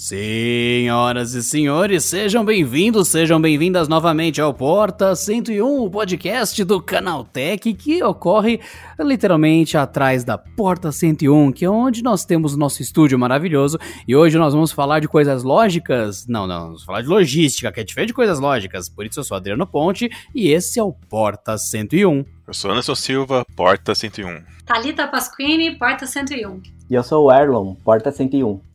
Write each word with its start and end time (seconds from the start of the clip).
Senhoras 0.00 1.34
e 1.34 1.42
senhores, 1.42 2.04
sejam 2.04 2.44
bem-vindos, 2.44 3.08
sejam 3.08 3.40
bem-vindas 3.40 3.88
novamente 3.88 4.40
ao 4.40 4.54
Porta 4.54 5.16
101, 5.16 5.82
o 5.82 5.90
podcast 5.90 6.62
do 6.62 6.80
Canaltech 6.80 7.74
que 7.74 8.00
ocorre 8.04 8.60
literalmente 8.96 9.76
atrás 9.76 10.22
da 10.22 10.38
Porta 10.38 10.92
101, 10.92 11.50
que 11.50 11.64
é 11.64 11.68
onde 11.68 12.00
nós 12.00 12.24
temos 12.24 12.54
o 12.54 12.56
nosso 12.56 12.80
estúdio 12.80 13.18
maravilhoso. 13.18 13.76
E 14.06 14.14
hoje 14.14 14.38
nós 14.38 14.54
vamos 14.54 14.70
falar 14.70 15.00
de 15.00 15.08
coisas 15.08 15.42
lógicas. 15.42 16.28
Não, 16.28 16.46
não, 16.46 16.66
vamos 16.66 16.84
falar 16.84 17.02
de 17.02 17.08
logística, 17.08 17.72
que 17.72 17.80
é 17.80 17.84
diferente 17.84 18.10
de 18.10 18.14
coisas 18.14 18.38
lógicas. 18.38 18.88
Por 18.88 19.04
isso 19.04 19.18
eu 19.18 19.24
sou 19.24 19.36
Adriano 19.36 19.66
Ponte 19.66 20.08
e 20.32 20.52
esse 20.52 20.78
é 20.78 20.82
o 20.82 20.92
Porta 20.92 21.58
101. 21.58 22.24
Eu 22.46 22.54
sou 22.54 22.70
Anderson 22.70 22.94
Silva, 22.94 23.44
Porta 23.56 23.96
101. 23.96 24.44
Thalita 24.64 25.08
Pasquini, 25.08 25.76
Porta 25.76 26.06
101. 26.06 26.62
E 26.88 26.94
eu 26.94 27.02
sou 27.02 27.26
o 27.26 27.32
Erlon, 27.32 27.74
Porta 27.74 28.12
101. 28.12 28.67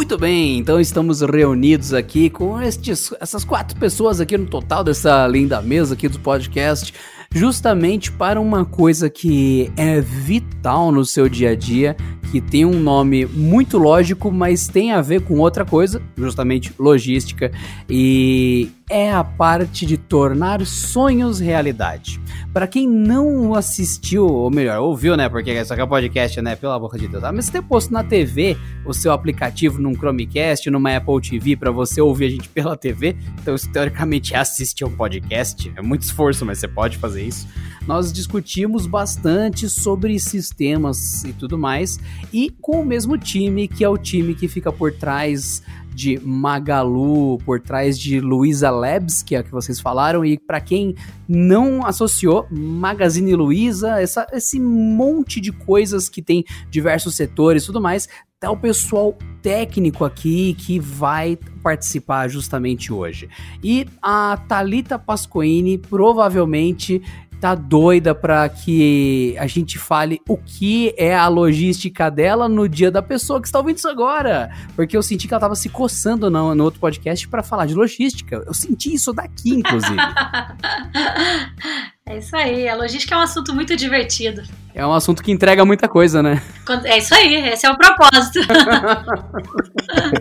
Muito 0.00 0.16
bem, 0.16 0.56
então 0.56 0.80
estamos 0.80 1.20
reunidos 1.20 1.92
aqui 1.92 2.30
com 2.30 2.58
estes, 2.58 3.12
essas 3.20 3.44
quatro 3.44 3.78
pessoas 3.78 4.18
aqui 4.18 4.38
no 4.38 4.46
total 4.46 4.82
dessa 4.82 5.26
linda 5.26 5.60
mesa 5.60 5.92
aqui 5.92 6.08
do 6.08 6.18
podcast, 6.18 6.94
justamente 7.32 8.10
para 8.10 8.40
uma 8.40 8.64
coisa 8.64 9.08
que 9.08 9.70
é 9.76 10.00
vital 10.00 10.90
no 10.90 11.04
seu 11.04 11.28
dia 11.28 11.50
a 11.50 11.54
dia, 11.54 11.96
que 12.30 12.40
tem 12.40 12.64
um 12.64 12.78
nome 12.78 13.26
muito 13.26 13.78
lógico, 13.78 14.30
mas 14.30 14.68
tem 14.68 14.92
a 14.92 15.00
ver 15.00 15.22
com 15.22 15.38
outra 15.38 15.64
coisa, 15.64 16.00
justamente 16.16 16.72
logística, 16.78 17.50
e 17.88 18.70
é 18.88 19.12
a 19.12 19.22
parte 19.22 19.86
de 19.86 19.96
tornar 19.96 20.64
sonhos 20.66 21.38
realidade. 21.38 22.20
Para 22.52 22.66
quem 22.66 22.88
não 22.88 23.54
assistiu, 23.54 24.26
ou 24.26 24.50
melhor, 24.50 24.80
ouviu, 24.80 25.16
né? 25.16 25.28
Porque 25.28 25.52
isso 25.52 25.72
aqui 25.72 25.80
é 25.80 25.86
podcast, 25.86 26.40
né? 26.42 26.56
Pela 26.56 26.78
boca 26.78 26.98
de 26.98 27.06
Deus. 27.06 27.22
Ah, 27.22 27.30
mas 27.30 27.46
você 27.46 27.52
ter 27.52 27.62
posto 27.62 27.92
na 27.92 28.02
TV 28.02 28.56
o 28.84 28.92
seu 28.92 29.12
aplicativo 29.12 29.80
num 29.80 29.94
Chromecast, 29.94 30.68
numa 30.68 30.96
Apple 30.96 31.20
TV, 31.20 31.56
para 31.56 31.70
você 31.70 32.00
ouvir 32.00 32.24
a 32.24 32.30
gente 32.30 32.48
pela 32.48 32.76
TV, 32.76 33.16
então 33.40 33.54
isso 33.54 33.70
teoricamente 33.70 34.34
é 34.34 34.38
assistir 34.38 34.84
um 34.84 34.90
podcast. 34.90 35.72
É 35.76 35.82
muito 35.82 36.02
esforço, 36.02 36.44
mas 36.44 36.58
você 36.58 36.66
pode 36.66 36.98
fazer 36.98 37.19
isso. 37.22 37.46
Nós 37.86 38.12
discutimos 38.12 38.86
bastante 38.86 39.68
sobre 39.68 40.18
sistemas 40.18 41.24
e 41.24 41.32
tudo 41.32 41.58
mais, 41.58 41.98
e 42.32 42.50
com 42.60 42.80
o 42.82 42.86
mesmo 42.86 43.16
time, 43.16 43.66
que 43.66 43.82
é 43.82 43.88
o 43.88 43.98
time 43.98 44.34
que 44.34 44.48
fica 44.48 44.70
por 44.70 44.92
trás 44.92 45.62
de 45.94 46.18
Magalu, 46.20 47.38
por 47.44 47.60
trás 47.60 47.98
de 47.98 48.20
Luiza 48.20 48.70
Labs, 48.70 49.22
que 49.22 49.34
é 49.34 49.38
a 49.38 49.42
que 49.42 49.50
vocês 49.50 49.80
falaram, 49.80 50.24
e 50.24 50.38
para 50.38 50.60
quem 50.60 50.94
não 51.28 51.84
associou, 51.84 52.46
Magazine 52.50 53.34
Luiza, 53.34 54.00
essa, 54.00 54.26
esse 54.32 54.58
monte 54.58 55.40
de 55.40 55.52
coisas 55.52 56.08
que 56.08 56.22
tem 56.22 56.44
diversos 56.70 57.14
setores 57.14 57.62
e 57.62 57.66
tudo 57.66 57.80
mais, 57.80 58.08
tá 58.40 58.50
o 58.50 58.56
pessoal 58.56 59.16
técnico 59.42 60.04
aqui 60.04 60.54
que 60.54 60.78
vai 60.78 61.38
participar 61.62 62.28
justamente 62.28 62.90
hoje. 62.90 63.28
E 63.62 63.86
a 64.00 64.38
Talita 64.48 64.98
Pascoini 64.98 65.76
provavelmente 65.76 67.02
tá 67.40 67.54
doida 67.54 68.14
para 68.14 68.48
que 68.48 69.34
a 69.38 69.46
gente 69.46 69.78
fale 69.78 70.20
o 70.28 70.36
que 70.36 70.94
é 70.96 71.14
a 71.14 71.26
logística 71.26 72.10
dela 72.10 72.48
no 72.48 72.68
dia 72.68 72.90
da 72.90 73.00
pessoa 73.00 73.40
que 73.40 73.46
está 73.46 73.58
ouvindo 73.58 73.78
isso 73.78 73.88
agora. 73.88 74.50
Porque 74.76 74.96
eu 74.96 75.02
senti 75.02 75.26
que 75.26 75.32
ela 75.32 75.40
tava 75.40 75.54
se 75.54 75.70
coçando 75.70 76.30
no, 76.30 76.54
no 76.54 76.64
outro 76.64 76.78
podcast 76.78 77.26
para 77.26 77.42
falar 77.42 77.66
de 77.66 77.74
logística. 77.74 78.42
Eu 78.46 78.52
senti 78.52 78.92
isso 78.92 79.12
daqui, 79.12 79.54
inclusive. 79.54 79.96
é 82.06 82.18
isso 82.18 82.36
aí. 82.36 82.68
A 82.68 82.76
logística 82.76 83.14
é 83.14 83.18
um 83.18 83.22
assunto 83.22 83.54
muito 83.54 83.74
divertido. 83.74 84.42
É 84.74 84.86
um 84.86 84.92
assunto 84.92 85.22
que 85.22 85.32
entrega 85.32 85.64
muita 85.64 85.88
coisa, 85.88 86.22
né? 86.22 86.42
É 86.84 86.98
isso 86.98 87.14
aí. 87.14 87.48
Esse 87.48 87.66
é 87.66 87.70
o 87.70 87.76
propósito. 87.76 88.40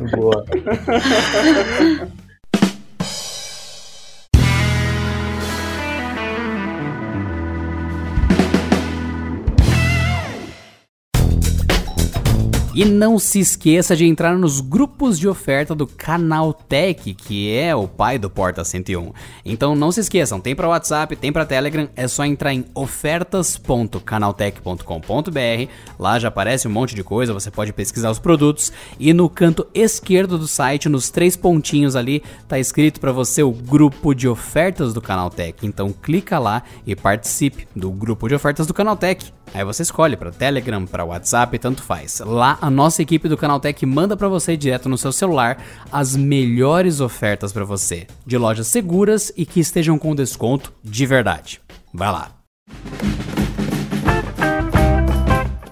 Boa. 0.16 0.45
E 12.79 12.85
não 12.85 13.19
se 13.19 13.41
esqueça 13.41 13.94
de 13.94 14.06
entrar 14.06 14.38
nos 14.38 14.62
grupos 14.62 15.19
de 15.19 15.28
oferta 15.28 15.75
do 15.75 15.85
Canaltech, 15.85 17.13
que 17.13 17.53
é 17.53 17.75
o 17.75 17.90
pai 17.90 18.17
do 18.17 18.29
Porta 18.29 18.63
101. 18.63 19.12
Então 19.44 19.75
não 19.75 19.91
se 19.91 20.00
esqueçam, 20.00 20.40
tem 20.40 20.56
para 20.56 20.69
WhatsApp, 20.69 21.13
tem 21.18 21.29
para 21.29 21.45
Telegram, 21.45 21.89
é 21.94 22.07
só 22.07 22.23
entrar 22.23 22.53
em 22.53 22.63
ofertas.canaltech.com.br. 22.73 25.72
Lá 26.00 26.19
já 26.19 26.29
aparece 26.29 26.69
um 26.69 26.72
monte 26.72 26.95
de 26.95 27.03
coisa, 27.03 27.34
você 27.34 27.51
pode 27.51 27.73
pesquisar 27.73 28.12
os 28.12 28.19
produtos 28.19 28.72
e 28.97 29.12
no 29.12 29.29
canto 29.29 29.68
esquerdo 29.73 30.38
do 30.38 30.47
site, 30.47 30.88
nos 30.88 31.09
três 31.09 31.35
pontinhos 31.35 31.97
ali, 31.97 32.23
tá 32.47 32.57
escrito 32.57 33.01
para 33.01 33.12
você 33.12 33.44
o 33.44 33.51
grupo 33.51 34.16
de 34.16 34.25
ofertas 34.25 34.94
do 34.94 35.01
Canaltech. 35.01 35.68
Então 35.68 35.91
clica 35.91 36.39
lá 36.39 36.63
e 36.88 36.95
participe 36.95 37.68
do 37.75 37.91
grupo 37.91 38.29
de 38.29 38.35
ofertas 38.35 38.66
do 38.66 38.73
Canaltech. 38.73 39.34
Aí 39.54 39.64
você 39.64 39.84
escolhe 39.84 40.16
para 40.16 40.32
Telegram, 40.32 40.86
para 40.86 41.06
WhatsApp, 41.06 41.58
tanto 41.60 41.84
faz. 41.84 42.22
Lá 42.26 42.58
a 42.62 42.70
nossa 42.70 43.02
equipe 43.02 43.28
do 43.28 43.38
Canaltech 43.38 43.86
manda 43.86 44.16
para 44.16 44.28
você 44.28 44.56
direto 44.56 44.90
no 44.90 44.98
seu 44.98 45.12
celular 45.12 45.64
as 45.92 46.16
melhores 46.16 47.00
ofertas 47.00 47.52
para 47.52 47.66
você, 47.66 48.08
de 48.26 48.38
lojas 48.38 48.68
seguras 48.68 49.32
e 49.36 49.46
que 49.46 49.60
estejam 49.60 49.98
com 49.98 50.16
desconto 50.16 50.74
de 50.84 51.06
verdade. 51.06 51.62
Vai 51.94 52.12
lá. 52.12 52.32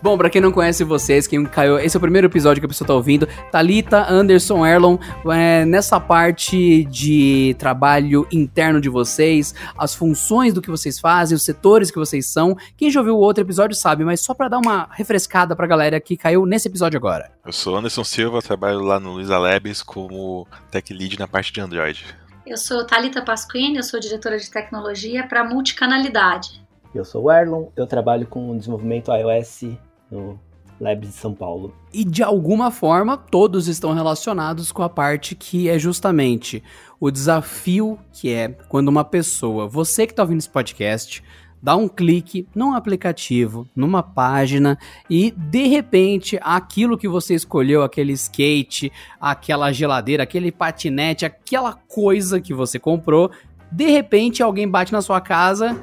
Bom, 0.07 0.17
pra 0.17 0.29
quem 0.29 0.39
não 0.39 0.53
conhece 0.53 0.85
vocês, 0.85 1.27
quem 1.27 1.43
caiu, 1.43 1.77
esse 1.77 1.93
é 1.93 1.99
o 1.99 1.99
primeiro 1.99 2.27
episódio 2.27 2.61
que 2.61 2.65
a 2.65 2.69
pessoa 2.69 2.87
tá 2.87 2.93
ouvindo. 2.93 3.27
Talita, 3.51 4.09
Anderson, 4.09 4.65
Erlon, 4.65 4.97
é, 5.29 5.65
nessa 5.65 5.99
parte 5.99 6.85
de 6.85 7.53
trabalho 7.59 8.25
interno 8.31 8.79
de 8.79 8.87
vocês, 8.87 9.53
as 9.77 9.93
funções 9.93 10.53
do 10.53 10.61
que 10.61 10.69
vocês 10.69 10.97
fazem, 10.97 11.35
os 11.35 11.43
setores 11.43 11.91
que 11.91 11.99
vocês 11.99 12.25
são. 12.25 12.55
Quem 12.77 12.89
já 12.89 13.01
ouviu 13.01 13.17
o 13.17 13.19
outro 13.19 13.43
episódio 13.43 13.75
sabe, 13.75 14.05
mas 14.05 14.21
só 14.21 14.33
para 14.33 14.47
dar 14.47 14.59
uma 14.59 14.87
refrescada 14.93 15.57
pra 15.57 15.67
galera 15.67 15.99
que 15.99 16.15
caiu 16.15 16.45
nesse 16.45 16.69
episódio 16.69 16.97
agora. 16.97 17.29
Eu 17.45 17.51
sou 17.51 17.75
Anderson 17.75 18.05
Silva, 18.05 18.41
trabalho 18.41 18.79
lá 18.79 19.01
no 19.01 19.11
Luiza 19.11 19.37
Labs 19.37 19.83
como 19.83 20.47
Tech 20.71 20.93
Lead 20.93 21.19
na 21.19 21.27
parte 21.27 21.51
de 21.51 21.59
Android. 21.59 22.05
Eu 22.45 22.55
sou 22.55 22.87
Talita 22.87 23.21
Pasquini, 23.21 23.75
eu 23.75 23.83
sou 23.83 23.99
diretora 23.99 24.37
de 24.37 24.49
tecnologia 24.49 25.27
para 25.27 25.43
multicanalidade. 25.43 26.65
Eu 26.95 27.03
sou 27.03 27.25
o 27.25 27.29
Erlon, 27.29 27.65
eu 27.75 27.85
trabalho 27.85 28.25
com 28.25 28.57
desenvolvimento 28.57 29.11
iOS 29.11 29.75
no 30.11 30.39
Labs 30.79 31.09
de 31.09 31.15
São 31.15 31.33
Paulo. 31.33 31.73
E 31.93 32.03
de 32.03 32.23
alguma 32.23 32.71
forma, 32.71 33.17
todos 33.17 33.67
estão 33.67 33.93
relacionados 33.93 34.71
com 34.71 34.83
a 34.83 34.89
parte 34.89 35.35
que 35.35 35.69
é 35.69 35.77
justamente 35.79 36.63
o 36.99 37.09
desafio 37.11 37.97
que 38.11 38.31
é 38.31 38.49
quando 38.69 38.89
uma 38.89 39.03
pessoa, 39.03 39.67
você 39.67 40.05
que 40.05 40.13
está 40.13 40.23
ouvindo 40.23 40.39
esse 40.39 40.49
podcast, 40.49 41.23
dá 41.61 41.75
um 41.75 41.87
clique 41.87 42.47
num 42.55 42.73
aplicativo, 42.73 43.67
numa 43.75 44.03
página 44.03 44.77
e 45.09 45.31
de 45.31 45.67
repente 45.67 46.39
aquilo 46.41 46.97
que 46.97 47.07
você 47.07 47.33
escolheu, 47.33 47.83
aquele 47.83 48.13
skate, 48.13 48.91
aquela 49.19 49.71
geladeira, 49.71 50.23
aquele 50.23 50.51
patinete, 50.51 51.25
aquela 51.25 51.73
coisa 51.73 52.39
que 52.39 52.53
você 52.53 52.77
comprou, 52.79 53.31
de 53.71 53.89
repente 53.89 54.41
alguém 54.41 54.67
bate 54.67 54.91
na 54.91 55.01
sua 55.01 55.19
casa. 55.19 55.81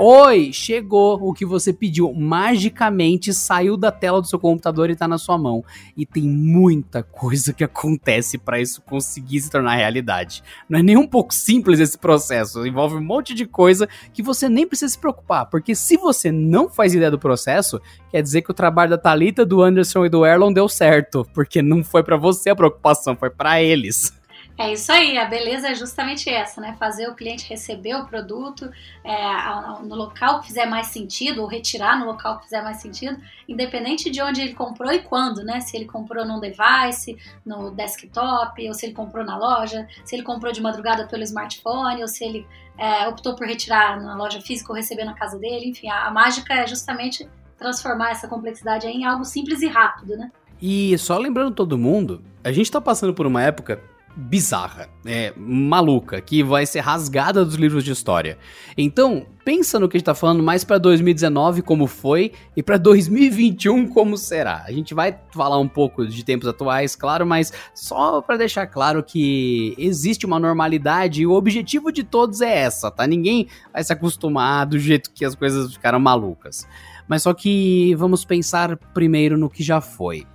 Oi, 0.00 0.52
chegou 0.52 1.18
o 1.20 1.34
que 1.34 1.44
você 1.44 1.72
pediu. 1.72 2.12
Magicamente 2.14 3.34
saiu 3.34 3.76
da 3.76 3.90
tela 3.90 4.20
do 4.20 4.28
seu 4.28 4.38
computador 4.38 4.90
e 4.90 4.94
tá 4.94 5.08
na 5.08 5.18
sua 5.18 5.36
mão. 5.36 5.64
E 5.96 6.06
tem 6.06 6.22
muita 6.22 7.02
coisa 7.02 7.52
que 7.52 7.64
acontece 7.64 8.38
para 8.38 8.60
isso 8.60 8.80
conseguir 8.82 9.40
se 9.40 9.50
tornar 9.50 9.74
realidade. 9.74 10.42
Não 10.68 10.78
é 10.78 10.82
nem 10.84 10.96
um 10.96 11.06
pouco 11.06 11.34
simples 11.34 11.80
esse 11.80 11.98
processo. 11.98 12.64
Envolve 12.64 12.94
um 12.94 13.02
monte 13.02 13.34
de 13.34 13.44
coisa 13.44 13.88
que 14.12 14.22
você 14.22 14.48
nem 14.48 14.68
precisa 14.68 14.92
se 14.92 14.98
preocupar. 14.98 15.46
Porque 15.46 15.74
se 15.74 15.96
você 15.96 16.30
não 16.30 16.68
faz 16.68 16.94
ideia 16.94 17.10
do 17.10 17.18
processo, 17.18 17.80
quer 18.10 18.22
dizer 18.22 18.42
que 18.42 18.52
o 18.52 18.54
trabalho 18.54 18.90
da 18.90 18.98
Talita, 18.98 19.44
do 19.44 19.62
Anderson 19.62 20.06
e 20.06 20.08
do 20.08 20.24
Erlon 20.24 20.52
deu 20.52 20.68
certo. 20.68 21.26
Porque 21.34 21.60
não 21.60 21.82
foi 21.82 22.04
para 22.04 22.16
você 22.16 22.50
a 22.50 22.56
preocupação, 22.56 23.16
foi 23.16 23.30
para 23.30 23.60
eles. 23.60 24.16
É 24.58 24.72
isso 24.72 24.90
aí, 24.90 25.16
a 25.16 25.24
beleza 25.24 25.68
é 25.68 25.74
justamente 25.76 26.28
essa, 26.28 26.60
né? 26.60 26.74
Fazer 26.80 27.08
o 27.08 27.14
cliente 27.14 27.48
receber 27.48 27.94
o 27.94 28.06
produto 28.06 28.68
é, 29.04 29.84
no 29.84 29.94
local 29.94 30.40
que 30.40 30.48
fizer 30.48 30.66
mais 30.66 30.88
sentido, 30.88 31.42
ou 31.42 31.46
retirar 31.46 31.96
no 31.96 32.06
local 32.06 32.38
que 32.38 32.44
fizer 32.46 32.60
mais 32.60 32.78
sentido, 32.78 33.16
independente 33.48 34.10
de 34.10 34.20
onde 34.20 34.40
ele 34.40 34.54
comprou 34.54 34.92
e 34.92 34.98
quando, 34.98 35.44
né? 35.44 35.60
Se 35.60 35.76
ele 35.76 35.84
comprou 35.84 36.26
num 36.26 36.40
device, 36.40 37.16
no 37.46 37.70
desktop, 37.70 38.66
ou 38.66 38.74
se 38.74 38.86
ele 38.86 38.94
comprou 38.94 39.24
na 39.24 39.38
loja, 39.38 39.86
se 40.04 40.16
ele 40.16 40.24
comprou 40.24 40.52
de 40.52 40.60
madrugada 40.60 41.06
pelo 41.06 41.22
smartphone, 41.22 42.02
ou 42.02 42.08
se 42.08 42.24
ele 42.24 42.44
é, 42.76 43.06
optou 43.06 43.36
por 43.36 43.46
retirar 43.46 44.00
na 44.02 44.16
loja 44.16 44.40
física 44.40 44.72
ou 44.72 44.76
receber 44.76 45.04
na 45.04 45.14
casa 45.14 45.38
dele, 45.38 45.68
enfim, 45.68 45.88
a, 45.88 46.08
a 46.08 46.10
mágica 46.10 46.52
é 46.54 46.66
justamente 46.66 47.28
transformar 47.56 48.10
essa 48.10 48.26
complexidade 48.26 48.88
em 48.88 49.04
algo 49.04 49.24
simples 49.24 49.62
e 49.62 49.68
rápido, 49.68 50.16
né? 50.16 50.32
E 50.60 50.98
só 50.98 51.16
lembrando 51.16 51.54
todo 51.54 51.78
mundo, 51.78 52.24
a 52.42 52.50
gente 52.50 52.68
tá 52.68 52.80
passando 52.80 53.14
por 53.14 53.24
uma 53.24 53.40
época 53.40 53.80
bizarra, 54.18 54.88
é 55.06 55.32
maluca, 55.36 56.20
que 56.20 56.42
vai 56.42 56.66
ser 56.66 56.80
rasgada 56.80 57.44
dos 57.44 57.54
livros 57.54 57.84
de 57.84 57.92
história. 57.92 58.36
Então, 58.76 59.24
pensa 59.44 59.78
no 59.78 59.88
que 59.88 59.96
a 59.96 59.98
gente 59.98 60.06
tá 60.06 60.14
falando 60.14 60.42
mais 60.42 60.64
para 60.64 60.76
2019 60.76 61.62
como 61.62 61.86
foi 61.86 62.32
e 62.56 62.62
para 62.62 62.76
2021 62.76 63.86
como 63.86 64.18
será. 64.18 64.64
A 64.66 64.72
gente 64.72 64.92
vai 64.92 65.16
falar 65.32 65.58
um 65.58 65.68
pouco 65.68 66.04
de 66.04 66.24
tempos 66.24 66.48
atuais, 66.48 66.96
claro, 66.96 67.24
mas 67.24 67.52
só 67.72 68.20
para 68.20 68.38
deixar 68.38 68.66
claro 68.66 69.04
que 69.04 69.72
existe 69.78 70.26
uma 70.26 70.40
normalidade 70.40 71.22
e 71.22 71.26
o 71.26 71.32
objetivo 71.32 71.92
de 71.92 72.02
todos 72.02 72.40
é 72.40 72.58
essa, 72.58 72.90
tá? 72.90 73.06
Ninguém 73.06 73.46
vai 73.72 73.84
se 73.84 73.92
acostumar 73.92 74.66
do 74.66 74.80
jeito 74.80 75.12
que 75.12 75.24
as 75.24 75.36
coisas 75.36 75.72
ficaram 75.72 76.00
malucas. 76.00 76.66
Mas 77.06 77.22
só 77.22 77.32
que 77.32 77.94
vamos 77.94 78.24
pensar 78.24 78.76
primeiro 78.92 79.38
no 79.38 79.48
que 79.48 79.62
já 79.62 79.80
foi 79.80 80.26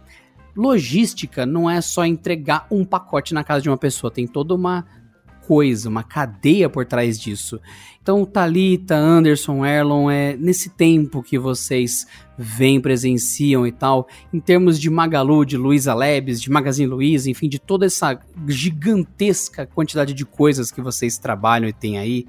logística 0.55 1.45
não 1.45 1.69
é 1.69 1.81
só 1.81 2.05
entregar 2.05 2.67
um 2.69 2.85
pacote 2.85 3.33
na 3.33 3.43
casa 3.43 3.61
de 3.61 3.69
uma 3.69 3.77
pessoa, 3.77 4.11
tem 4.11 4.27
toda 4.27 4.53
uma 4.53 4.85
coisa, 5.47 5.89
uma 5.89 6.03
cadeia 6.03 6.69
por 6.69 6.85
trás 6.85 7.19
disso. 7.19 7.59
Então, 8.01 8.25
Talita, 8.25 8.95
Anderson, 8.95 9.65
Erlon, 9.65 10.09
é 10.09 10.35
nesse 10.37 10.69
tempo 10.69 11.21
que 11.21 11.37
vocês 11.37 12.07
vêm, 12.37 12.79
presenciam 12.81 13.65
e 13.67 13.71
tal, 13.71 14.07
em 14.33 14.39
termos 14.39 14.79
de 14.79 14.89
Magalu, 14.89 15.45
de 15.45 15.57
Luiza 15.57 15.93
Labs, 15.93 16.41
de 16.41 16.49
Magazine 16.49 16.87
Luiza, 16.87 17.29
enfim, 17.29 17.47
de 17.47 17.59
toda 17.59 17.85
essa 17.85 18.19
gigantesca 18.47 19.65
quantidade 19.65 20.13
de 20.13 20.25
coisas 20.25 20.71
que 20.71 20.81
vocês 20.81 21.17
trabalham 21.17 21.67
e 21.67 21.73
têm 21.73 21.97
aí, 21.97 22.25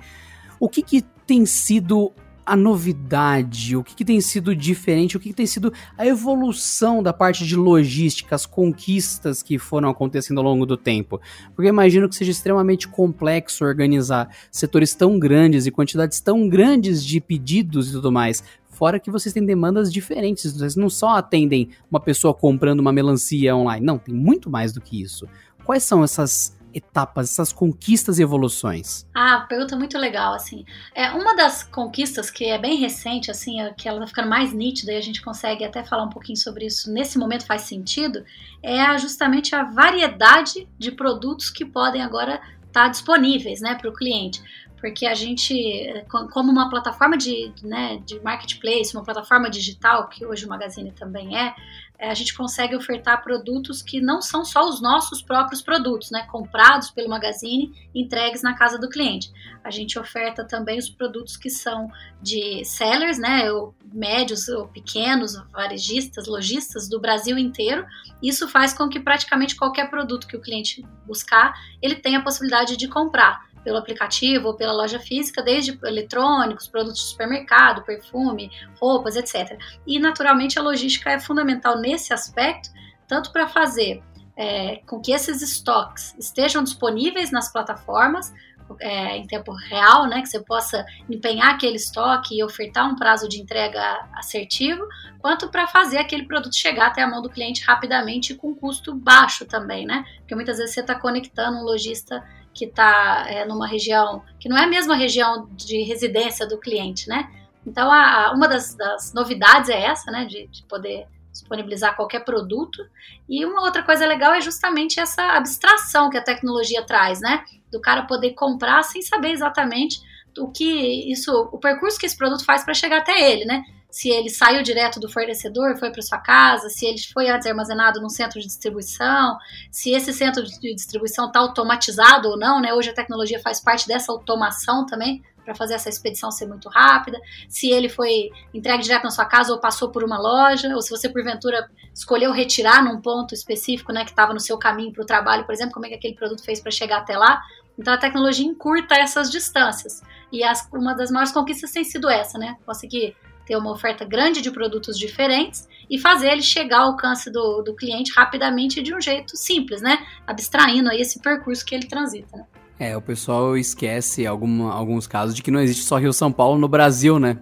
o 0.61 0.69
que, 0.69 0.83
que 0.83 1.03
tem 1.27 1.47
sido 1.47 2.13
a 2.47 2.57
novidade, 2.57 3.77
o 3.77 3.83
que, 3.83 3.95
que 3.95 4.05
tem 4.05 4.21
sido 4.21 4.55
diferente, 4.55 5.17
o 5.17 5.21
que, 5.21 5.31
que, 5.31 5.35
tem 5.35 5.47
sido 5.47 5.73
a 5.97 6.07
evolução 6.07 7.03
da 7.03 7.13
parte 7.13 7.45
de 7.47 7.57
logística, 7.57 8.35
as 8.35 8.47
conquistas 8.47 9.43
que 9.43 9.59
foram 9.59 9.89
acontecendo 9.89 10.39
ao 10.39 10.45
longo 10.45 10.67
do 10.67 10.77
tempo. 10.77 11.21
Porque 11.55 11.69
imagino 11.69 12.09
que 12.09 12.15
seja 12.15 12.31
extremamente 12.31 12.87
complexo 12.87 13.65
organizar 13.65 14.29
setores 14.51 14.95
tão 14.95 15.19
grandes 15.19 15.67
e 15.67 15.71
quantidades 15.71 16.21
tão 16.21 16.49
grandes 16.49 17.05
de 17.05 17.21
pedidos 17.21 17.89
e 17.89 17.93
tudo 17.93 18.13
mais. 18.13 18.43
Fora 18.69 18.99
que 18.99 19.11
vocês 19.11 19.33
têm 19.33 19.45
demandas 19.45 19.93
diferentes, 19.93 20.53
vocês 20.53 20.75
não 20.75 20.91
só 20.91 21.11
atendem 21.11 21.71
uma 21.91 22.01
pessoa 22.01 22.35
comprando 22.35 22.81
uma 22.81 22.93
melancia 22.93 23.55
online, 23.55 23.87
não, 23.87 23.99
tem 23.99 24.15
muito 24.15 24.51
mais 24.51 24.73
do 24.73 24.81
que 24.81 25.01
isso. 25.01 25.29
Quais 25.65 25.85
são 25.85 26.03
essas 26.03 26.57
etapas, 26.75 27.31
essas 27.31 27.53
conquistas 27.53 28.19
e 28.19 28.23
evoluções? 28.23 29.07
Ah, 29.15 29.47
pergunta 29.49 29.77
muito 29.77 29.97
legal, 29.97 30.35
assim. 30.35 30.65
É 30.95 31.11
uma 31.11 31.35
das 31.35 31.63
conquistas 31.63 32.31
que 32.31 32.45
é 32.45 32.59
bem 32.59 32.77
recente, 32.77 33.31
assim, 33.31 33.61
é 33.61 33.73
que 33.73 33.89
ela 33.89 34.01
tá 34.01 34.07
ficando 34.07 34.29
mais 34.29 34.53
nítida 34.53 34.93
e 34.93 34.97
a 34.97 35.01
gente 35.01 35.23
consegue 35.23 35.65
até 35.65 35.85
falar 35.85 36.05
um 36.05 36.11
pouquinho 36.11 36.37
sobre 36.37 36.67
isso 36.67 36.93
nesse 36.93 37.19
momento 37.19 37.47
faz 37.47 37.63
sentido, 37.63 38.25
é 38.63 38.97
justamente 38.99 39.55
a 39.55 39.65
variedade 39.65 40.69
de 40.79 40.91
produtos 40.91 41.51
que 41.51 41.65
podem 41.65 42.03
agora 42.03 42.41
estar 42.67 42.85
tá 42.85 42.89
disponíveis, 42.89 43.61
né, 43.61 43.75
para 43.75 43.89
o 43.89 43.93
cliente 43.93 44.43
porque 44.85 45.07
a 45.07 45.15
gente, 45.15 46.05
como 46.31 46.53
uma 46.53 46.69
plataforma 46.69 47.17
de, 47.17 47.51
né, 47.63 48.03
de 48.05 48.21
marketplace, 48.21 48.95
uma 48.95 49.03
plataforma 49.03 49.49
digital, 49.49 50.11
que 50.11 50.27
hoje 50.27 50.45
o 50.45 50.49
Magazine 50.51 50.93
também 50.93 51.39
é, 51.39 51.55
a 51.99 52.15
gente 52.15 52.35
consegue 52.35 52.75
ofertar 52.75 53.23
produtos 53.23 53.81
que 53.81 54.01
não 54.01 54.21
são 54.21 54.45
só 54.45 54.69
os 54.69 54.81
nossos 54.81 55.23
próprios 55.23 55.63
produtos, 55.63 56.11
né, 56.11 56.27
comprados 56.31 56.91
pelo 56.91 57.09
Magazine, 57.09 57.73
entregues 57.95 58.43
na 58.43 58.55
casa 58.55 58.79
do 58.79 58.89
cliente. 58.89 59.31
A 59.63 59.71
gente 59.71 59.99
oferta 59.99 60.45
também 60.45 60.79
os 60.79 60.89
produtos 60.89 61.37
que 61.37 61.49
são 61.49 61.89
de 62.21 62.65
sellers, 62.65 63.19
né, 63.19 63.51
ou 63.53 63.75
médios 63.93 64.49
ou 64.49 64.67
pequenos, 64.67 65.37
varejistas, 65.53 66.27
lojistas 66.27 66.89
do 66.89 67.01
Brasil 67.01 67.39
inteiro. 67.39 67.87
Isso 68.23 68.49
faz 68.49 68.75
com 68.75 68.89
que 68.89 69.01
praticamente 69.01 69.57
qualquer 69.57 69.89
produto 69.89 70.27
que 70.27 70.37
o 70.37 70.41
cliente 70.41 70.85
buscar, 71.07 71.55
ele 71.81 71.97
tenha 71.97 72.19
a 72.19 72.23
possibilidade 72.23 72.77
de 72.77 72.89
comprar 72.89 73.54
pelo 73.65 73.79
aplicativo 73.79 74.49
ou 74.49 74.55
pela 74.55 74.73
loja 74.73 75.01
física, 75.01 75.43
desde 75.43 75.79
eletrônicos, 75.83 76.69
produtos 76.69 77.01
de 77.01 77.09
supermercado, 77.09 77.83
perfume, 77.83 78.51
roupas, 78.79 79.17
etc. 79.17 79.59
E 79.87 79.99
naturalmente 79.99 80.59
a 80.59 80.63
logística 80.63 81.11
é 81.11 81.19
fundamental 81.19 81.81
nesse 81.81 82.13
aspecto, 82.13 82.71
tanto 83.09 83.33
para 83.33 83.49
fazer 83.49 84.03
é, 84.37 84.77
com 84.87 85.01
que 85.01 85.13
esses 85.13 85.43
estoques 85.43 86.15
estejam 86.19 86.63
disponíveis 86.63 87.31
nas 87.31 87.53
plataformas, 87.53 88.33
é, 88.81 89.17
em 89.17 89.27
tempo 89.27 89.53
real, 89.53 90.07
né, 90.07 90.23
que 90.23 90.29
você 90.29 90.41
possa 90.41 90.85
empenhar 91.09 91.55
aquele 91.55 91.77
estoque 91.77 92.39
e 92.39 92.43
ofertar 92.43 92.91
um 92.91 92.97
prazo 92.97 93.29
de 93.29 93.41
entrega 93.41 94.09
assertivo, 94.15 94.87
quanto 95.19 95.49
para 95.49 95.67
fazer 95.67 95.99
aquele 95.99 96.25
produto 96.27 96.57
chegar 96.57 96.87
até 96.87 97.03
a 97.03 97.07
mão 97.07 97.21
do 97.21 97.29
cliente 97.29 97.63
rapidamente 97.63 98.33
e 98.33 98.37
com 98.37 98.55
custo 98.55 98.95
baixo 98.95 99.45
também, 99.45 99.87
né? 99.87 100.05
Porque 100.19 100.35
muitas 100.35 100.59
vezes 100.59 100.75
você 100.75 100.81
está 100.81 100.95
conectando 100.95 101.59
um 101.59 101.63
lojista 101.63 102.25
que 102.55 102.67
está 102.67 103.27
é, 103.29 103.45
numa 103.45 103.67
região 103.67 104.23
que 104.39 104.49
não 104.49 104.57
é 104.57 104.65
a 104.65 104.69
mesma 104.69 104.95
região 104.95 105.49
de 105.53 105.83
residência 105.83 106.47
do 106.47 106.59
cliente, 106.59 107.09
né? 107.09 107.31
Então, 107.67 107.91
a, 107.91 108.33
uma 108.35 108.47
das, 108.47 108.75
das, 108.75 109.13
novidades 109.13 109.69
é 109.69 109.85
essa, 109.87 110.11
né? 110.11 110.25
De, 110.25 110.47
de, 110.47 110.63
poder 110.65 111.07
disponibilizar 111.33 111.97
qualquer 111.97 112.25
produto. 112.25 112.87
E 113.29 113.45
uma 113.45 113.63
outra 113.63 113.83
coisa 113.83 114.07
legal 114.07 114.33
é 114.35 114.41
justamente 114.41 115.01
essa 115.01 115.23
abstração 115.33 116.09
que 116.09 116.17
a 116.17 116.23
tecnologia 116.23 116.85
traz, 116.85 117.21
né? 117.21 117.45
Do 117.73 117.81
cara 117.81 118.03
poder 118.03 118.35
comprar 118.35 118.83
sem 118.85 119.03
saber 119.03 119.33
exatamente 119.33 120.01
o 120.39 120.51
que 120.51 121.11
isso, 121.11 121.33
o 121.53 121.59
percurso 121.59 121.99
que 121.99 122.07
esse 122.07 122.17
produto 122.17 122.45
faz 122.45 122.65
para 122.65 122.75
chegar 122.75 122.99
até 122.99 123.33
ele, 123.33 123.45
né? 123.45 123.65
Se 123.95 124.11
ele 124.11 124.29
saiu 124.29 124.61
direto 124.61 124.99
do 124.99 125.09
fornecedor, 125.09 125.77
foi 125.77 125.89
para 125.89 126.03
sua 126.03 126.19
casa, 126.19 126.69
se 126.69 126.85
ele 126.85 126.99
foi 127.13 127.29
antes 127.29 127.47
armazenado 127.47 128.01
num 128.01 128.09
centro 128.09 128.41
de 128.41 128.47
distribuição, 128.49 129.39
se 129.71 129.93
esse 129.93 130.13
centro 130.13 130.43
de 130.43 130.75
distribuição 130.75 131.29
está 131.29 131.39
automatizado 131.39 132.29
ou 132.29 132.37
não, 132.37 132.61
né? 132.61 132.75
Hoje 132.75 132.91
a 132.91 132.93
tecnologia 132.93 133.39
faz 133.39 133.61
parte 133.61 133.87
dessa 133.87 134.11
automação 134.11 134.85
também 134.85 135.23
para 135.45 135.55
fazer 135.55 135.75
essa 135.75 135.89
expedição 135.89 136.33
ser 136.33 136.47
muito 136.47 136.69
rápida, 136.69 137.21
se 137.49 137.71
ele 137.71 137.89
foi 137.89 138.31
entregue 138.53 138.83
direto 138.83 139.05
na 139.05 139.13
sua 139.13 139.27
casa 139.27 139.53
ou 139.53 139.61
passou 139.61 139.89
por 139.91 140.03
uma 140.03 140.19
loja, 140.19 140.75
ou 140.75 140.83
se 140.83 140.91
você 140.91 141.09
porventura 141.09 141.71
escolheu 141.95 142.33
retirar 142.33 142.83
num 142.83 143.01
ponto 143.01 143.33
específico, 143.33 143.93
né, 143.93 144.05
que 144.05 144.11
estava 144.11 144.35
no 144.35 144.41
seu 144.41 144.59
caminho 144.59 144.93
para 144.93 145.05
o 145.05 145.07
trabalho, 145.07 145.45
por 145.45 145.53
exemplo, 145.53 145.73
como 145.73 145.87
é 145.87 145.91
que 145.91 145.95
aquele 145.95 146.17
produto 146.17 146.43
fez 146.43 146.59
para 146.59 146.73
chegar 146.73 146.99
até 146.99 147.17
lá. 147.17 147.41
Então 147.79 147.95
a 147.95 147.99
tecnologia 147.99 148.45
encurta 148.45 148.97
essas 148.97 149.31
distâncias. 149.31 150.03
E 150.33 150.43
as, 150.43 150.69
uma 150.73 150.95
das 150.95 151.13
maiores 151.13 151.31
conquistas 151.31 151.71
tem 151.71 151.85
sido 151.85 152.11
essa, 152.11 152.37
né? 152.39 152.57
Conseguir 152.67 153.15
ter 153.47 153.57
uma 153.57 153.73
oferta 153.73 154.05
grande 154.05 154.41
de 154.41 154.51
produtos 154.51 154.99
diferentes 154.99 155.69
e 155.91 155.99
fazer 155.99 156.31
ele 156.31 156.43
chegar 156.43 156.79
ao 156.79 156.93
alcance 156.93 157.31
do, 157.31 157.63
do 157.63 157.75
cliente 157.75 158.13
rapidamente 158.15 158.83
de 158.83 158.95
um 158.95 159.01
jeito 159.01 159.37
simples, 159.37 159.83
né? 159.83 159.99
Abstraindo 160.27 160.91
aí 160.91 161.01
esse 161.01 161.21
percurso 161.21 161.65
que 161.65 161.75
ele 161.75 161.87
transita, 161.87 162.37
né? 162.37 162.45
É, 162.79 162.97
o 162.97 163.01
pessoal 163.01 163.57
esquece 163.57 164.27
algum, 164.27 164.67
alguns 164.67 165.07
casos 165.07 165.35
de 165.35 165.43
que 165.43 165.51
não 165.51 165.61
existe 165.61 165.85
só 165.85 165.97
Rio 165.97 166.13
São 166.13 166.33
Paulo 166.33 166.59
no 166.59 166.67
Brasil, 166.67 167.21
né? 167.21 167.39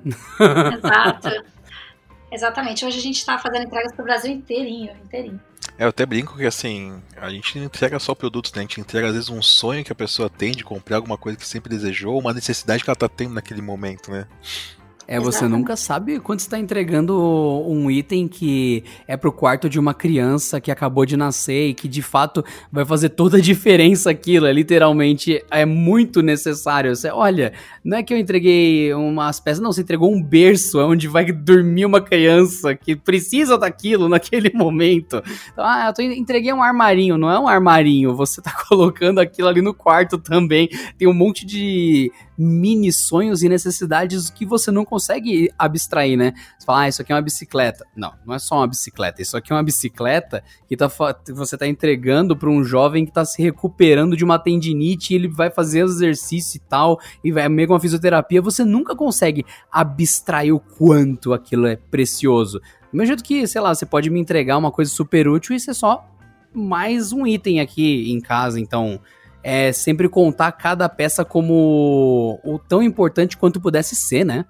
Exato. 0.76 1.28
Exatamente. 2.30 2.84
Hoje 2.84 2.98
a 2.98 3.02
gente 3.02 3.18
está 3.18 3.38
fazendo 3.38 3.66
entregas 3.66 3.92
para 3.92 4.02
o 4.02 4.04
Brasil 4.04 4.32
inteirinho, 4.32 4.92
inteirinho. 5.04 5.40
É, 5.78 5.84
eu 5.84 5.88
até 5.88 6.04
brinco 6.04 6.36
que 6.36 6.46
assim, 6.46 7.00
a 7.16 7.30
gente 7.30 7.58
não 7.58 7.66
entrega 7.66 7.98
só 7.98 8.14
produtos, 8.14 8.52
né? 8.52 8.60
A 8.60 8.62
gente 8.62 8.80
entrega 8.80 9.08
às 9.08 9.14
vezes 9.14 9.28
um 9.28 9.42
sonho 9.42 9.84
que 9.84 9.92
a 9.92 9.94
pessoa 9.94 10.28
tem 10.28 10.52
de 10.52 10.64
comprar 10.64 10.96
alguma 10.96 11.16
coisa 11.16 11.38
que 11.38 11.46
sempre 11.46 11.70
desejou, 11.70 12.18
uma 12.18 12.32
necessidade 12.32 12.82
que 12.82 12.90
ela 12.90 12.94
está 12.94 13.08
tendo 13.08 13.34
naquele 13.34 13.62
momento, 13.62 14.10
né? 14.10 14.26
É, 15.06 15.18
você 15.18 15.48
nunca 15.48 15.76
sabe 15.76 16.20
quando 16.20 16.40
está 16.40 16.58
entregando 16.58 17.18
um 17.66 17.90
item 17.90 18.28
que 18.28 18.84
é 19.06 19.16
pro 19.16 19.32
quarto 19.32 19.68
de 19.68 19.78
uma 19.78 19.92
criança 19.92 20.60
que 20.60 20.70
acabou 20.70 21.04
de 21.04 21.16
nascer 21.16 21.68
e 21.68 21.74
que 21.74 21.88
de 21.88 22.02
fato 22.02 22.44
vai 22.70 22.84
fazer 22.84 23.10
toda 23.10 23.36
a 23.36 23.40
diferença 23.42 24.10
aquilo. 24.10 24.46
É 24.46 24.52
literalmente 24.52 25.44
é 25.50 25.64
muito 25.66 26.22
necessário. 26.22 26.94
Você, 26.94 27.10
olha, 27.10 27.52
não 27.84 27.98
é 27.98 28.02
que 28.02 28.14
eu 28.14 28.18
entreguei 28.18 28.94
umas 28.94 29.40
peças, 29.40 29.60
não, 29.60 29.72
você 29.72 29.82
entregou 29.82 30.12
um 30.12 30.22
berço 30.22 30.78
onde 30.80 31.08
vai 31.08 31.30
dormir 31.32 31.84
uma 31.84 32.00
criança 32.00 32.74
que 32.74 32.94
precisa 32.94 33.58
daquilo 33.58 34.08
naquele 34.08 34.50
momento. 34.54 35.22
Então, 35.52 35.64
ah, 35.64 35.86
eu 35.88 35.94
tô, 35.94 36.02
entreguei 36.02 36.52
um 36.52 36.62
armarinho, 36.62 37.18
não 37.18 37.30
é 37.30 37.38
um 37.38 37.48
armarinho, 37.48 38.14
você 38.14 38.40
tá 38.40 38.52
colocando 38.68 39.18
aquilo 39.18 39.48
ali 39.48 39.60
no 39.60 39.74
quarto 39.74 40.16
também. 40.16 40.68
Tem 40.96 41.08
um 41.08 41.14
monte 41.14 41.44
de 41.44 42.10
mini 42.36 42.92
sonhos 42.92 43.42
e 43.42 43.48
necessidades 43.48 44.30
que 44.30 44.44
você 44.44 44.70
não 44.70 44.84
consegue 44.92 45.50
abstrair, 45.58 46.18
né? 46.18 46.34
Você 46.58 46.66
fala, 46.66 46.82
ah, 46.82 46.88
isso 46.88 47.00
aqui 47.00 47.10
é 47.10 47.14
uma 47.14 47.22
bicicleta. 47.22 47.86
Não, 47.96 48.12
não 48.26 48.34
é 48.34 48.38
só 48.38 48.56
uma 48.56 48.66
bicicleta. 48.66 49.22
Isso 49.22 49.34
aqui 49.38 49.50
é 49.50 49.56
uma 49.56 49.62
bicicleta 49.62 50.44
que 50.68 50.76
tá, 50.76 50.86
você 51.34 51.56
está 51.56 51.66
entregando 51.66 52.36
para 52.36 52.50
um 52.50 52.62
jovem 52.62 53.06
que 53.06 53.10
está 53.10 53.24
se 53.24 53.40
recuperando 53.40 54.14
de 54.14 54.22
uma 54.22 54.38
tendinite 54.38 55.14
e 55.14 55.16
ele 55.16 55.28
vai 55.28 55.50
fazer 55.50 55.80
exercício 55.80 56.58
e 56.58 56.60
tal, 56.60 57.00
e 57.24 57.32
vai 57.32 57.48
meio 57.48 57.68
com 57.68 57.74
uma 57.74 57.80
fisioterapia. 57.80 58.42
Você 58.42 58.66
nunca 58.66 58.94
consegue 58.94 59.46
abstrair 59.70 60.54
o 60.54 60.60
quanto 60.60 61.32
aquilo 61.32 61.66
é 61.66 61.76
precioso. 61.76 62.58
Do 62.58 62.98
mesmo 62.98 63.06
jeito 63.06 63.24
que, 63.24 63.46
sei 63.46 63.62
lá, 63.62 63.74
você 63.74 63.86
pode 63.86 64.10
me 64.10 64.20
entregar 64.20 64.58
uma 64.58 64.70
coisa 64.70 64.90
super 64.90 65.26
útil 65.26 65.56
e 65.56 65.60
ser 65.60 65.72
só 65.72 66.06
mais 66.52 67.14
um 67.14 67.26
item 67.26 67.60
aqui 67.60 68.12
em 68.12 68.20
casa, 68.20 68.60
então 68.60 69.00
é 69.42 69.72
sempre 69.72 70.06
contar 70.06 70.52
cada 70.52 70.86
peça 70.86 71.24
como 71.24 72.38
o 72.44 72.58
tão 72.58 72.82
importante 72.82 73.38
quanto 73.38 73.58
pudesse 73.58 73.96
ser, 73.96 74.22
né? 74.22 74.44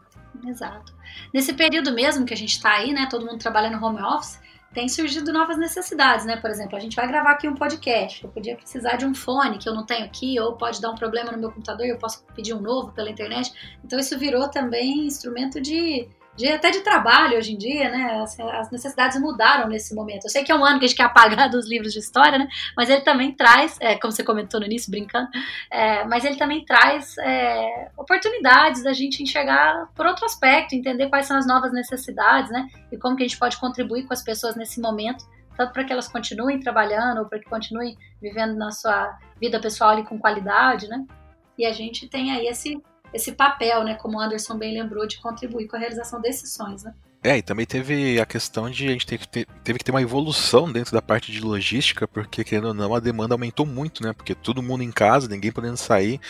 Exato. 0.44 0.94
Nesse 1.32 1.52
período 1.52 1.92
mesmo 1.92 2.25
que 2.25 2.34
a 2.34 2.37
gente 2.37 2.56
está 2.56 2.72
aí, 2.72 2.92
né, 2.92 3.06
todo 3.11 3.25
mundo 3.25 3.38
trabalhando 3.38 3.82
home 3.84 4.02
office, 4.02 4.40
tem 4.72 4.88
surgido 4.88 5.32
novas 5.32 5.58
necessidades, 5.58 6.25
né? 6.25 6.37
Por 6.37 6.49
exemplo, 6.49 6.76
a 6.76 6.80
gente 6.80 6.96
vai 6.96 7.06
gravar 7.06 7.32
aqui 7.32 7.46
um 7.46 7.54
podcast. 7.54 8.25
Eu 8.25 8.30
podia 8.30 8.56
precisar 8.56 8.96
de 8.96 9.04
um 9.04 9.14
fone 9.14 9.58
que 9.58 9.68
eu 9.68 9.75
não 9.75 9.84
tenho 9.84 10.04
aqui, 10.04 10.40
ou 10.40 10.56
pode 10.56 10.80
dar 10.80 10.90
um 10.90 10.94
problema 10.94 11.30
no 11.30 11.38
meu 11.38 11.50
computador 11.50 11.84
e 11.84 11.90
eu 11.90 11.99
posso 11.99 12.25
pedir 12.34 12.54
um 12.54 12.61
novo 12.61 12.90
pela 12.92 13.11
internet. 13.11 13.52
Então, 13.84 13.99
isso 13.99 14.18
virou 14.18 14.49
também 14.49 15.06
instrumento 15.06 15.61
de 15.61 16.08
de, 16.42 16.49
até 16.49 16.70
de 16.70 16.80
trabalho 16.80 17.38
hoje 17.38 17.52
em 17.52 17.56
dia, 17.56 17.88
né? 17.88 18.20
As, 18.20 18.38
as, 18.38 18.70
necessidades 18.72 19.20
mudaram 19.20 19.68
nesse 19.68 19.94
momento. 19.94 20.25
Eu 20.25 20.30
sei 20.30 20.42
que 20.42 20.50
é 20.50 20.54
um 20.54 20.64
ano 20.64 20.80
que 20.80 20.84
a 20.84 20.88
gente 20.88 20.96
quer 20.96 21.04
apagar 21.04 21.49
dos 21.50 21.68
livros 21.68 21.92
de 21.92 22.00
história, 22.00 22.37
né? 22.37 22.49
Mas 22.76 22.90
ele 22.90 23.02
também 23.02 23.32
traz, 23.32 23.76
é, 23.80 23.96
como 23.96 24.12
você 24.12 24.25
comentou 24.25 24.58
no 24.58 24.66
início, 24.66 24.90
brincando, 24.90 25.28
é, 25.70 26.04
mas 26.04 26.25
ele 26.25 26.37
também 26.37 26.64
traz 26.64 27.16
é, 27.18 27.90
oportunidades 27.96 28.82
da 28.82 28.92
gente 28.92 29.22
enxergar 29.22 29.88
por 29.94 30.04
outro 30.04 30.26
aspecto, 30.26 30.75
entender 30.75 31.08
quais 31.08 31.26
são 31.26 31.37
as 31.37 31.46
novas 31.46 31.72
necessidades, 31.72 32.50
né? 32.50 32.68
E 32.90 32.96
como 32.96 33.16
que 33.16 33.22
a 33.22 33.26
gente 33.26 33.38
pode 33.38 33.56
contribuir 33.58 34.04
com 34.04 34.12
as 34.12 34.22
pessoas 34.22 34.56
nesse 34.56 34.80
momento, 34.80 35.25
tanto 35.56 35.72
para 35.72 35.84
que 35.84 35.92
elas 35.92 36.08
continuem 36.08 36.58
trabalhando 36.58 37.18
ou 37.18 37.26
para 37.26 37.38
que 37.38 37.49
continuem 37.49 37.96
vivendo 38.20 38.56
na 38.56 38.72
sua 38.72 39.16
vida 39.40 39.61
pessoal 39.61 39.90
ali 39.90 40.02
com 40.02 40.18
qualidade, 40.18 40.88
né? 40.88 41.04
E 41.56 41.64
a 41.64 41.72
gente 41.72 42.08
tem 42.08 42.32
aí 42.32 42.49
esse 42.49 42.82
esse 43.12 43.33
papel, 43.33 43.85
né, 43.85 43.95
como 43.95 44.19
o 44.19 44.21
Anderson 44.21 44.57
bem 44.57 44.75
lembrou, 44.75 45.07
de 45.07 45.19
contribuir 45.21 45.69
com 45.69 45.76
a 45.76 45.78
realização 45.78 46.21
desses 46.21 46.52
sonhos, 46.54 46.83
né? 46.83 46.95
É, 47.25 47.38
e 47.38 47.42
também 47.42 47.64
teve 47.64 48.21
a 48.21 48.26
questão 48.26 48.69
de 48.69 48.88
a 48.88 48.90
gente 48.90 49.07
teve 49.07 49.21
que, 49.21 49.28
ter, 49.28 49.47
teve 49.62 49.78
que 49.78 49.85
ter 49.85 49.92
uma 49.92 50.02
evolução 50.02 50.71
dentro 50.73 50.92
da 50.92 51.00
parte 51.00 51.31
de 51.31 51.40
logística, 51.40 52.09
porque, 52.09 52.42
querendo 52.42 52.69
ou 52.69 52.75
não, 52.75 52.92
a 52.92 52.99
demanda 52.99 53.33
aumentou 53.33 53.64
muito, 53.64 54.02
né? 54.02 54.12
Porque 54.12 54.35
todo 54.35 54.61
mundo 54.61 54.83
em 54.83 54.90
casa, 54.90 55.28
ninguém 55.28 55.52
podendo 55.52 55.76
sair. 55.76 56.21